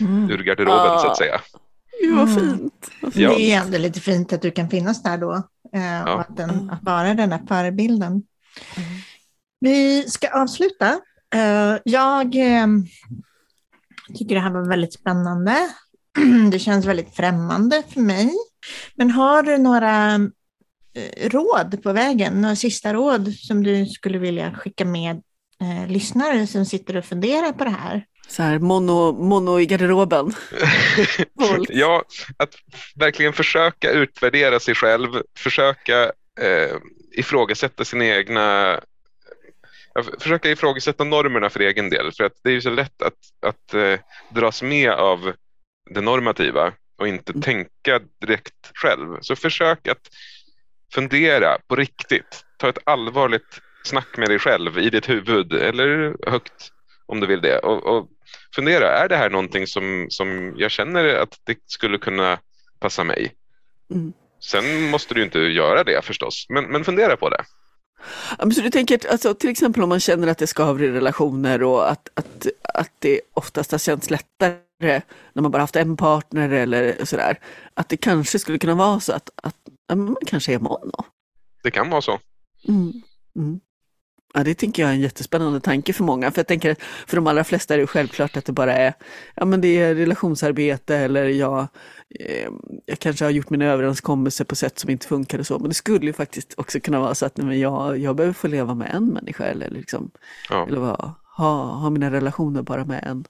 mm. 0.00 0.30
ur 0.30 0.42
garderoben 0.42 0.90
ah. 0.90 0.98
så 0.98 1.06
att 1.06 1.12
ah. 1.12 1.16
säga. 1.16 1.40
Gud 2.02 2.16
vad 2.16 2.34
fint. 2.34 2.90
Vad 3.02 3.12
fint. 3.12 3.36
Det 3.36 3.52
är 3.52 3.60
ändå 3.60 3.78
lite 3.78 4.00
fint 4.00 4.32
att 4.32 4.42
du 4.42 4.50
kan 4.50 4.70
finnas 4.70 5.02
där 5.02 5.18
då 5.18 5.34
eh, 5.74 5.82
ja. 5.82 6.14
och 6.14 6.20
att, 6.20 6.36
den, 6.36 6.70
att 6.70 6.82
vara 6.82 7.14
den 7.14 7.32
här 7.32 7.42
förebilden. 7.48 8.10
Mm. 8.10 8.88
Vi 9.60 10.04
ska 10.08 10.28
avsluta. 10.42 11.00
Uh, 11.34 11.78
jag 11.84 12.34
uh, 12.34 12.66
tycker 14.18 14.34
det 14.34 14.40
här 14.40 14.50
var 14.50 14.68
väldigt 14.68 14.92
spännande. 14.92 15.56
det 16.52 16.58
känns 16.58 16.86
väldigt 16.86 17.16
främmande 17.16 17.82
för 17.88 18.00
mig. 18.00 18.30
Men 18.94 19.10
har 19.10 19.42
du 19.42 19.58
några 19.58 20.14
Eh, 20.14 20.28
råd 21.20 21.82
på 21.82 21.92
vägen? 21.92 22.40
Några 22.40 22.56
sista 22.56 22.92
råd 22.92 23.34
som 23.34 23.62
du 23.62 23.86
skulle 23.86 24.18
vilja 24.18 24.54
skicka 24.54 24.84
med 24.84 25.22
eh, 25.60 25.88
lyssnare 25.88 26.46
som 26.46 26.66
sitter 26.66 26.96
och 26.96 27.04
funderar 27.04 27.52
på 27.52 27.64
det 27.64 27.70
här? 27.70 28.04
Så 28.28 28.42
här, 28.42 28.58
mono, 28.58 29.12
mono 29.12 29.60
i 29.60 29.66
garderoben. 29.66 30.32
ja, 31.68 32.04
att 32.36 32.54
verkligen 32.96 33.32
försöka 33.32 33.90
utvärdera 33.90 34.60
sig 34.60 34.74
själv, 34.74 35.08
försöka 35.38 36.02
eh, 36.40 36.76
ifrågasätta 37.12 37.84
sina 37.84 38.04
egna 38.04 38.80
försöka 40.18 40.50
ifrågasätta 40.50 41.04
normerna 41.04 41.50
för 41.50 41.60
egen 41.60 41.90
del. 41.90 42.12
För 42.12 42.24
att 42.24 42.32
det 42.42 42.50
är 42.50 42.54
ju 42.54 42.60
så 42.60 42.70
lätt 42.70 43.02
att, 43.02 43.18
att 43.46 43.74
eh, 43.74 44.00
dras 44.30 44.62
med 44.62 44.90
av 44.90 45.32
det 45.90 46.00
normativa 46.00 46.72
och 46.98 47.08
inte 47.08 47.32
mm. 47.32 47.42
tänka 47.42 48.00
direkt 48.20 48.70
själv. 48.74 49.18
Så 49.20 49.36
försök 49.36 49.88
att 49.88 50.08
fundera 50.94 51.58
på 51.68 51.76
riktigt. 51.76 52.44
Ta 52.56 52.68
ett 52.68 52.78
allvarligt 52.84 53.60
snack 53.84 54.16
med 54.16 54.28
dig 54.28 54.38
själv 54.38 54.78
i 54.78 54.90
ditt 54.90 55.08
huvud 55.08 55.52
eller 55.52 56.16
högt 56.30 56.70
om 57.06 57.20
du 57.20 57.26
vill 57.26 57.40
det. 57.40 57.58
Och, 57.58 57.96
och 57.96 58.08
fundera, 58.54 58.98
är 58.98 59.08
det 59.08 59.16
här 59.16 59.30
någonting 59.30 59.66
som, 59.66 60.06
som 60.08 60.54
jag 60.56 60.70
känner 60.70 61.04
att 61.14 61.38
det 61.44 61.56
skulle 61.66 61.98
kunna 61.98 62.38
passa 62.80 63.04
mig? 63.04 63.32
Mm. 63.90 64.12
Sen 64.40 64.90
måste 64.90 65.14
du 65.14 65.22
inte 65.22 65.38
göra 65.38 65.84
det 65.84 66.04
förstås, 66.04 66.46
men, 66.48 66.64
men 66.64 66.84
fundera 66.84 67.16
på 67.16 67.28
det. 67.28 67.44
så 68.54 68.60
du 68.60 68.70
tänker 68.70 69.10
alltså, 69.10 69.34
till 69.34 69.50
exempel 69.50 69.82
om 69.82 69.88
man 69.88 70.00
känner 70.00 70.28
att 70.28 70.38
det 70.38 70.46
skaver 70.46 70.82
i 70.84 70.90
relationer 70.90 71.62
och 71.62 71.90
att, 71.90 72.08
att, 72.14 72.46
att 72.74 72.90
det 72.98 73.20
oftast 73.34 73.72
har 73.72 73.78
känts 73.78 74.10
lättare 74.10 74.56
när 75.32 75.42
man 75.42 75.50
bara 75.50 75.62
haft 75.62 75.76
en 75.76 75.96
partner 75.96 76.50
eller 76.50 77.04
sådär. 77.04 77.38
Att 77.74 77.88
det 77.88 77.96
kanske 77.96 78.38
skulle 78.38 78.58
kunna 78.58 78.74
vara 78.74 79.00
så 79.00 79.12
att, 79.12 79.30
att 79.42 79.56
man 79.94 80.16
kanske 80.26 80.54
är 80.54 80.58
mono. 80.58 81.04
Det 81.62 81.70
kan 81.70 81.90
vara 81.90 82.02
så. 82.02 82.18
Mm. 82.68 82.92
Mm. 83.36 83.60
Ja, 84.34 84.44
det 84.44 84.54
tänker 84.54 84.82
jag 84.82 84.90
är 84.90 84.94
en 84.94 85.00
jättespännande 85.00 85.60
tanke 85.60 85.92
för 85.92 86.04
många. 86.04 86.30
För 86.30 86.38
jag 86.38 86.46
tänker 86.46 86.76
för 87.06 87.16
de 87.16 87.26
allra 87.26 87.44
flesta 87.44 87.74
är 87.74 87.78
det 87.78 87.86
självklart 87.86 88.36
att 88.36 88.44
det 88.44 88.52
bara 88.52 88.74
är, 88.74 88.94
ja 89.34 89.44
men 89.44 89.60
det 89.60 89.68
är 89.68 89.94
relationsarbete 89.94 90.96
eller 90.96 91.24
jag, 91.24 91.66
eh, 92.20 92.50
jag 92.86 92.98
kanske 92.98 93.24
har 93.24 93.30
gjort 93.30 93.50
mina 93.50 93.64
överenskommelser 93.64 94.44
på 94.44 94.56
sätt 94.56 94.78
som 94.78 94.90
inte 94.90 95.06
funkar 95.06 95.38
och 95.38 95.46
så. 95.46 95.58
Men 95.58 95.68
det 95.68 95.74
skulle 95.74 96.06
ju 96.06 96.12
faktiskt 96.12 96.54
också 96.56 96.80
kunna 96.80 97.00
vara 97.00 97.14
så 97.14 97.26
att 97.26 97.36
nej, 97.36 97.46
men 97.46 97.60
jag, 97.60 97.98
jag 97.98 98.16
behöver 98.16 98.34
få 98.34 98.48
leva 98.48 98.74
med 98.74 98.94
en 98.94 99.06
människa 99.06 99.44
eller, 99.44 99.70
liksom, 99.70 100.10
ja. 100.50 100.66
eller 100.66 100.80
vad, 100.80 101.12
ha, 101.36 101.64
ha 101.64 101.90
mina 101.90 102.10
relationer 102.10 102.62
bara 102.62 102.84
med 102.84 103.04
en. 103.04 103.24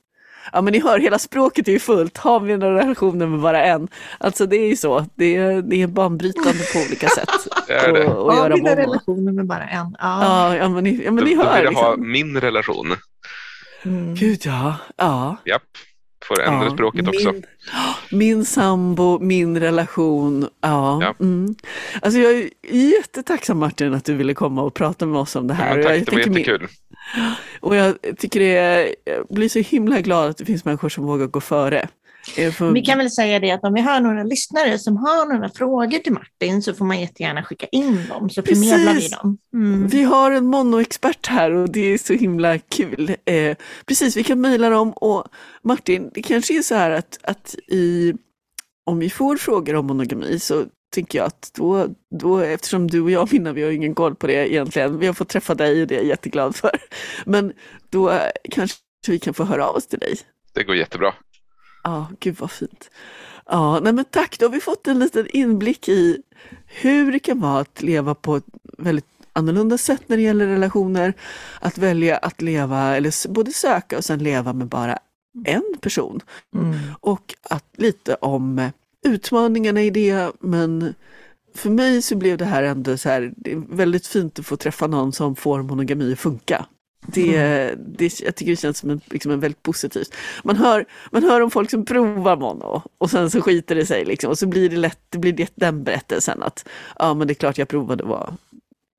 Ja 0.52 0.62
men 0.62 0.72
ni 0.72 0.80
hör, 0.80 0.98
hela 0.98 1.18
språket 1.18 1.68
är 1.68 1.72
ju 1.72 1.78
fullt. 1.78 2.18
Har 2.18 2.40
vi 2.40 2.56
några 2.56 2.78
relationer 2.78 3.26
med 3.26 3.40
bara 3.40 3.64
en? 3.64 3.88
Alltså 4.18 4.46
det 4.46 4.56
är 4.56 4.68
ju 4.68 4.76
så. 4.76 5.06
Det 5.14 5.36
är, 5.36 5.62
det 5.62 5.82
är 5.82 5.86
banbrytande 5.86 6.64
på 6.72 6.78
olika 6.86 7.08
sätt. 7.08 7.28
det 7.66 7.72
är 7.72 7.92
det. 7.92 8.06
Och, 8.06 8.26
och 8.26 8.34
Har 8.34 8.50
vi 8.50 8.60
några 8.60 8.76
relationer 8.76 9.32
med 9.32 9.46
bara 9.46 9.64
en? 9.64 9.96
Ja, 10.00 10.22
ja, 10.22 10.56
ja 10.56 10.68
men 10.68 10.84
ni, 10.84 11.02
ja, 11.04 11.10
men 11.10 11.24
ni 11.24 11.34
hör. 11.36 11.44
Då 11.44 11.50
vill 11.50 11.64
jag 11.64 11.70
liksom. 11.70 11.86
ha 11.86 11.96
min 11.96 12.40
relation. 12.40 12.94
Mm. 13.84 14.14
Gud 14.14 14.40
ja. 14.44 14.76
ja. 14.96 15.36
Japp. 15.44 15.62
Får 16.28 16.42
ändra 16.42 16.64
ja, 16.64 16.70
språket 16.70 17.04
min, 17.04 17.08
också. 17.08 17.34
Min 18.10 18.44
sambo, 18.44 19.18
min 19.18 19.60
relation. 19.60 20.48
Ja. 20.60 20.98
ja. 21.02 21.14
Mm. 21.20 21.54
Alltså 22.02 22.20
jag 22.20 22.32
är 22.32 22.50
jättetacksam 22.74 23.58
Martin 23.58 23.94
att 23.94 24.04
du 24.04 24.14
ville 24.14 24.34
komma 24.34 24.62
och 24.62 24.74
prata 24.74 25.06
med 25.06 25.20
oss 25.20 25.36
om 25.36 25.46
det 25.46 25.54
här. 25.54 25.78
Ja, 25.78 25.84
tack, 25.84 25.96
jag 25.96 26.06
det 26.06 26.12
var 26.12 26.18
jättekul. 26.18 26.60
Min, 26.60 26.68
och 27.60 27.76
jag 27.76 27.96
tycker 28.18 28.40
det 28.40 28.56
är, 28.56 28.94
jag 29.04 29.26
blir 29.30 29.48
så 29.48 29.58
himla 29.58 30.00
glad 30.00 30.30
att 30.30 30.36
det 30.36 30.44
finns 30.44 30.64
människor 30.64 30.88
som 30.88 31.06
vågar 31.06 31.26
gå 31.26 31.40
före. 31.40 31.88
För... 32.52 32.72
Vi 32.72 32.82
kan 32.82 32.98
väl 32.98 33.10
säga 33.10 33.40
det 33.40 33.50
att 33.50 33.64
om 33.64 33.74
vi 33.74 33.80
har 33.80 34.00
några 34.00 34.22
lyssnare 34.22 34.78
som 34.78 34.96
har 34.96 35.34
några 35.34 35.48
frågor 35.48 35.98
till 35.98 36.12
Martin 36.12 36.62
så 36.62 36.74
får 36.74 36.84
man 36.84 37.00
jättegärna 37.00 37.42
skicka 37.42 37.66
in 37.66 38.06
dem 38.08 38.30
så 38.30 38.42
Precis. 38.42 38.70
förmedlar 38.70 38.94
vi 38.94 39.08
dem. 39.08 39.38
Mm. 39.54 39.88
Vi 39.88 40.02
har 40.02 40.30
en 40.30 40.46
monoexpert 40.46 41.26
här 41.26 41.50
och 41.50 41.70
det 41.72 41.80
är 41.80 41.98
så 41.98 42.12
himla 42.12 42.58
kul. 42.58 43.16
Eh, 43.24 43.56
precis, 43.86 44.16
vi 44.16 44.24
kan 44.24 44.40
mejla 44.40 44.70
dem 44.70 44.92
och 44.92 45.24
Martin, 45.62 46.10
det 46.14 46.22
kanske 46.22 46.58
är 46.58 46.62
så 46.62 46.74
här 46.74 46.90
att, 46.90 47.18
att 47.22 47.54
i, 47.68 48.14
om 48.86 48.98
vi 48.98 49.10
får 49.10 49.36
frågor 49.36 49.74
om 49.74 49.86
monogami 49.86 50.38
så 50.38 50.64
tänker 50.92 51.18
jag 51.18 51.26
att 51.26 51.50
då, 51.54 51.88
då, 52.10 52.38
eftersom 52.38 52.86
du 52.86 53.00
och 53.00 53.10
jag 53.10 53.32
Minna, 53.32 53.52
vi 53.52 53.62
har 53.62 53.70
ingen 53.70 53.94
koll 53.94 54.14
på 54.14 54.26
det 54.26 54.52
egentligen, 54.52 54.98
vi 54.98 55.06
har 55.06 55.14
fått 55.14 55.28
träffa 55.28 55.54
dig 55.54 55.82
och 55.82 55.88
det 55.88 55.94
är 55.94 55.98
jag 55.98 56.06
jätteglad 56.06 56.56
för. 56.56 56.78
Men 57.24 57.52
då 57.90 58.20
kanske 58.50 58.78
vi 59.06 59.18
kan 59.18 59.34
få 59.34 59.44
höra 59.44 59.68
av 59.68 59.76
oss 59.76 59.86
till 59.86 59.98
dig. 59.98 60.18
Det 60.52 60.64
går 60.64 60.76
jättebra. 60.76 61.14
Ja, 61.82 62.10
gud 62.20 62.36
vad 62.38 62.50
fint. 62.50 62.90
Ja, 63.46 63.80
nej 63.80 63.92
men 63.92 64.04
tack, 64.04 64.38
då 64.38 64.46
har 64.46 64.50
vi 64.50 64.60
fått 64.60 64.86
en 64.86 64.98
liten 64.98 65.26
inblick 65.26 65.88
i 65.88 66.22
hur 66.66 67.12
det 67.12 67.18
kan 67.18 67.40
vara 67.40 67.60
att 67.60 67.82
leva 67.82 68.14
på 68.14 68.36
ett 68.36 68.46
väldigt 68.78 69.06
annorlunda 69.32 69.78
sätt 69.78 70.02
när 70.06 70.16
det 70.16 70.22
gäller 70.22 70.46
relationer. 70.46 71.14
Att 71.60 71.78
välja 71.78 72.16
att 72.16 72.42
leva, 72.42 72.96
eller 72.96 73.28
både 73.28 73.52
söka 73.52 73.96
och 73.96 74.04
sen 74.04 74.18
leva 74.18 74.52
med 74.52 74.66
bara 74.66 74.98
en 75.44 75.74
person. 75.80 76.20
Mm. 76.54 76.78
Och 77.00 77.34
att 77.42 77.64
lite 77.76 78.14
om 78.14 78.70
utmaningarna 79.02 79.82
i 79.82 79.90
det, 79.90 80.32
men 80.40 80.94
för 81.54 81.70
mig 81.70 82.02
så 82.02 82.16
blev 82.16 82.38
det 82.38 82.44
här 82.44 82.62
ändå 82.62 82.96
så 82.96 83.08
här, 83.08 83.32
det 83.36 83.52
är 83.52 83.76
väldigt 83.76 84.06
fint 84.06 84.38
att 84.38 84.46
få 84.46 84.56
träffa 84.56 84.86
någon 84.86 85.12
som 85.12 85.36
får 85.36 85.62
monogami 85.62 86.12
att 86.12 86.18
funka. 86.18 86.66
Det, 87.06 87.74
det, 87.98 88.20
jag 88.20 88.36
tycker 88.36 88.52
det 88.52 88.56
känns 88.56 88.78
som 88.78 88.90
en, 88.90 89.00
liksom 89.10 89.32
en 89.32 89.40
väldigt 89.40 89.62
positivt. 89.62 90.14
Man 90.44 90.56
hör, 90.56 90.84
man 91.10 91.22
hör 91.22 91.40
om 91.40 91.50
folk 91.50 91.70
som 91.70 91.84
provar 91.84 92.36
mono 92.36 92.82
och 92.98 93.10
sen 93.10 93.30
så 93.30 93.40
skiter 93.40 93.74
det 93.74 93.86
sig 93.86 94.04
liksom, 94.04 94.30
och 94.30 94.38
så 94.38 94.46
blir 94.46 94.68
det 94.68 94.76
lätt, 94.76 95.00
det 95.08 95.18
blir 95.18 95.32
det, 95.32 95.52
den 95.54 95.84
berättelsen 95.84 96.42
att 96.42 96.68
ja 96.98 97.14
men 97.14 97.26
det 97.26 97.32
är 97.32 97.34
klart 97.34 97.58
jag 97.58 97.68
provade 97.68 98.04
var 98.04 98.34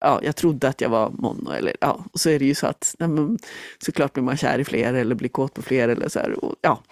ja, 0.04 0.20
jag 0.24 0.36
trodde 0.36 0.68
att 0.68 0.82
jag 0.82 0.90
var 0.90 1.10
mono 1.10 1.52
eller 1.52 1.76
ja, 1.82 2.06
och 2.14 2.20
så 2.20 2.30
är 2.30 2.40
det 2.40 2.46
ju 2.46 2.56
så 2.56 2.68
att 2.68 2.96
nej, 3.00 3.10
men, 3.10 3.40
såklart 3.86 4.14
blir 4.14 4.24
man 4.24 4.38
kär 4.38 4.60
i 4.60 4.66
fler 4.66 4.94
eller 4.94 5.16
blir 5.16 5.30
kåt 5.30 5.54
på 5.54 5.62
fler 5.62 5.90
eller 5.90 6.10
så 6.10 6.20
här, 6.20 6.46
och, 6.46 6.56
ja. 6.62 6.84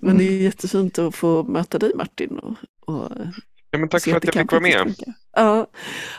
Men 0.00 0.18
det 0.18 0.24
är 0.24 0.42
jättefint 0.42 0.98
att 0.98 1.14
få 1.14 1.42
möta 1.42 1.78
dig 1.78 1.92
Martin 1.94 2.38
och, 2.38 2.56
och 2.94 3.10
Ja, 3.70 3.78
men 3.78 3.88
tack 3.88 4.02
se 4.02 4.10
för 4.10 4.16
att 4.16 4.22
det 4.22 4.26
jag 4.26 4.34
kan 4.34 4.42
fick 4.42 4.52
vara 4.52 4.60
med. 4.60 4.78
funka. 4.96 5.12
Ja. 5.32 5.66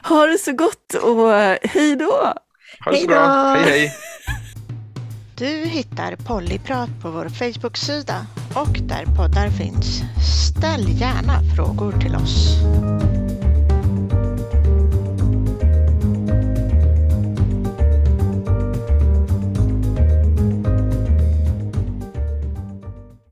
Ha 0.04 0.26
det 0.26 0.38
så 0.38 0.54
gott 0.54 0.94
och 1.04 1.34
eh, 1.34 1.58
hej 1.64 1.96
då! 1.96 2.34
Ha 2.86 2.92
det 2.92 2.98
så 2.98 3.08
bra. 3.08 3.54
Hej 3.56 3.64
hej! 3.64 3.92
Du 5.38 5.46
hittar 5.46 6.16
Pollyprat 6.16 6.90
på 7.02 7.12
vår 7.12 7.30
Facebook-sida 7.30 8.26
och 8.56 8.78
där 8.82 9.06
poddar 9.06 9.50
finns. 9.50 10.02
Ställ 10.50 11.00
gärna 11.00 11.56
frågor 11.56 11.92
till 11.92 12.16
oss. 12.16 12.58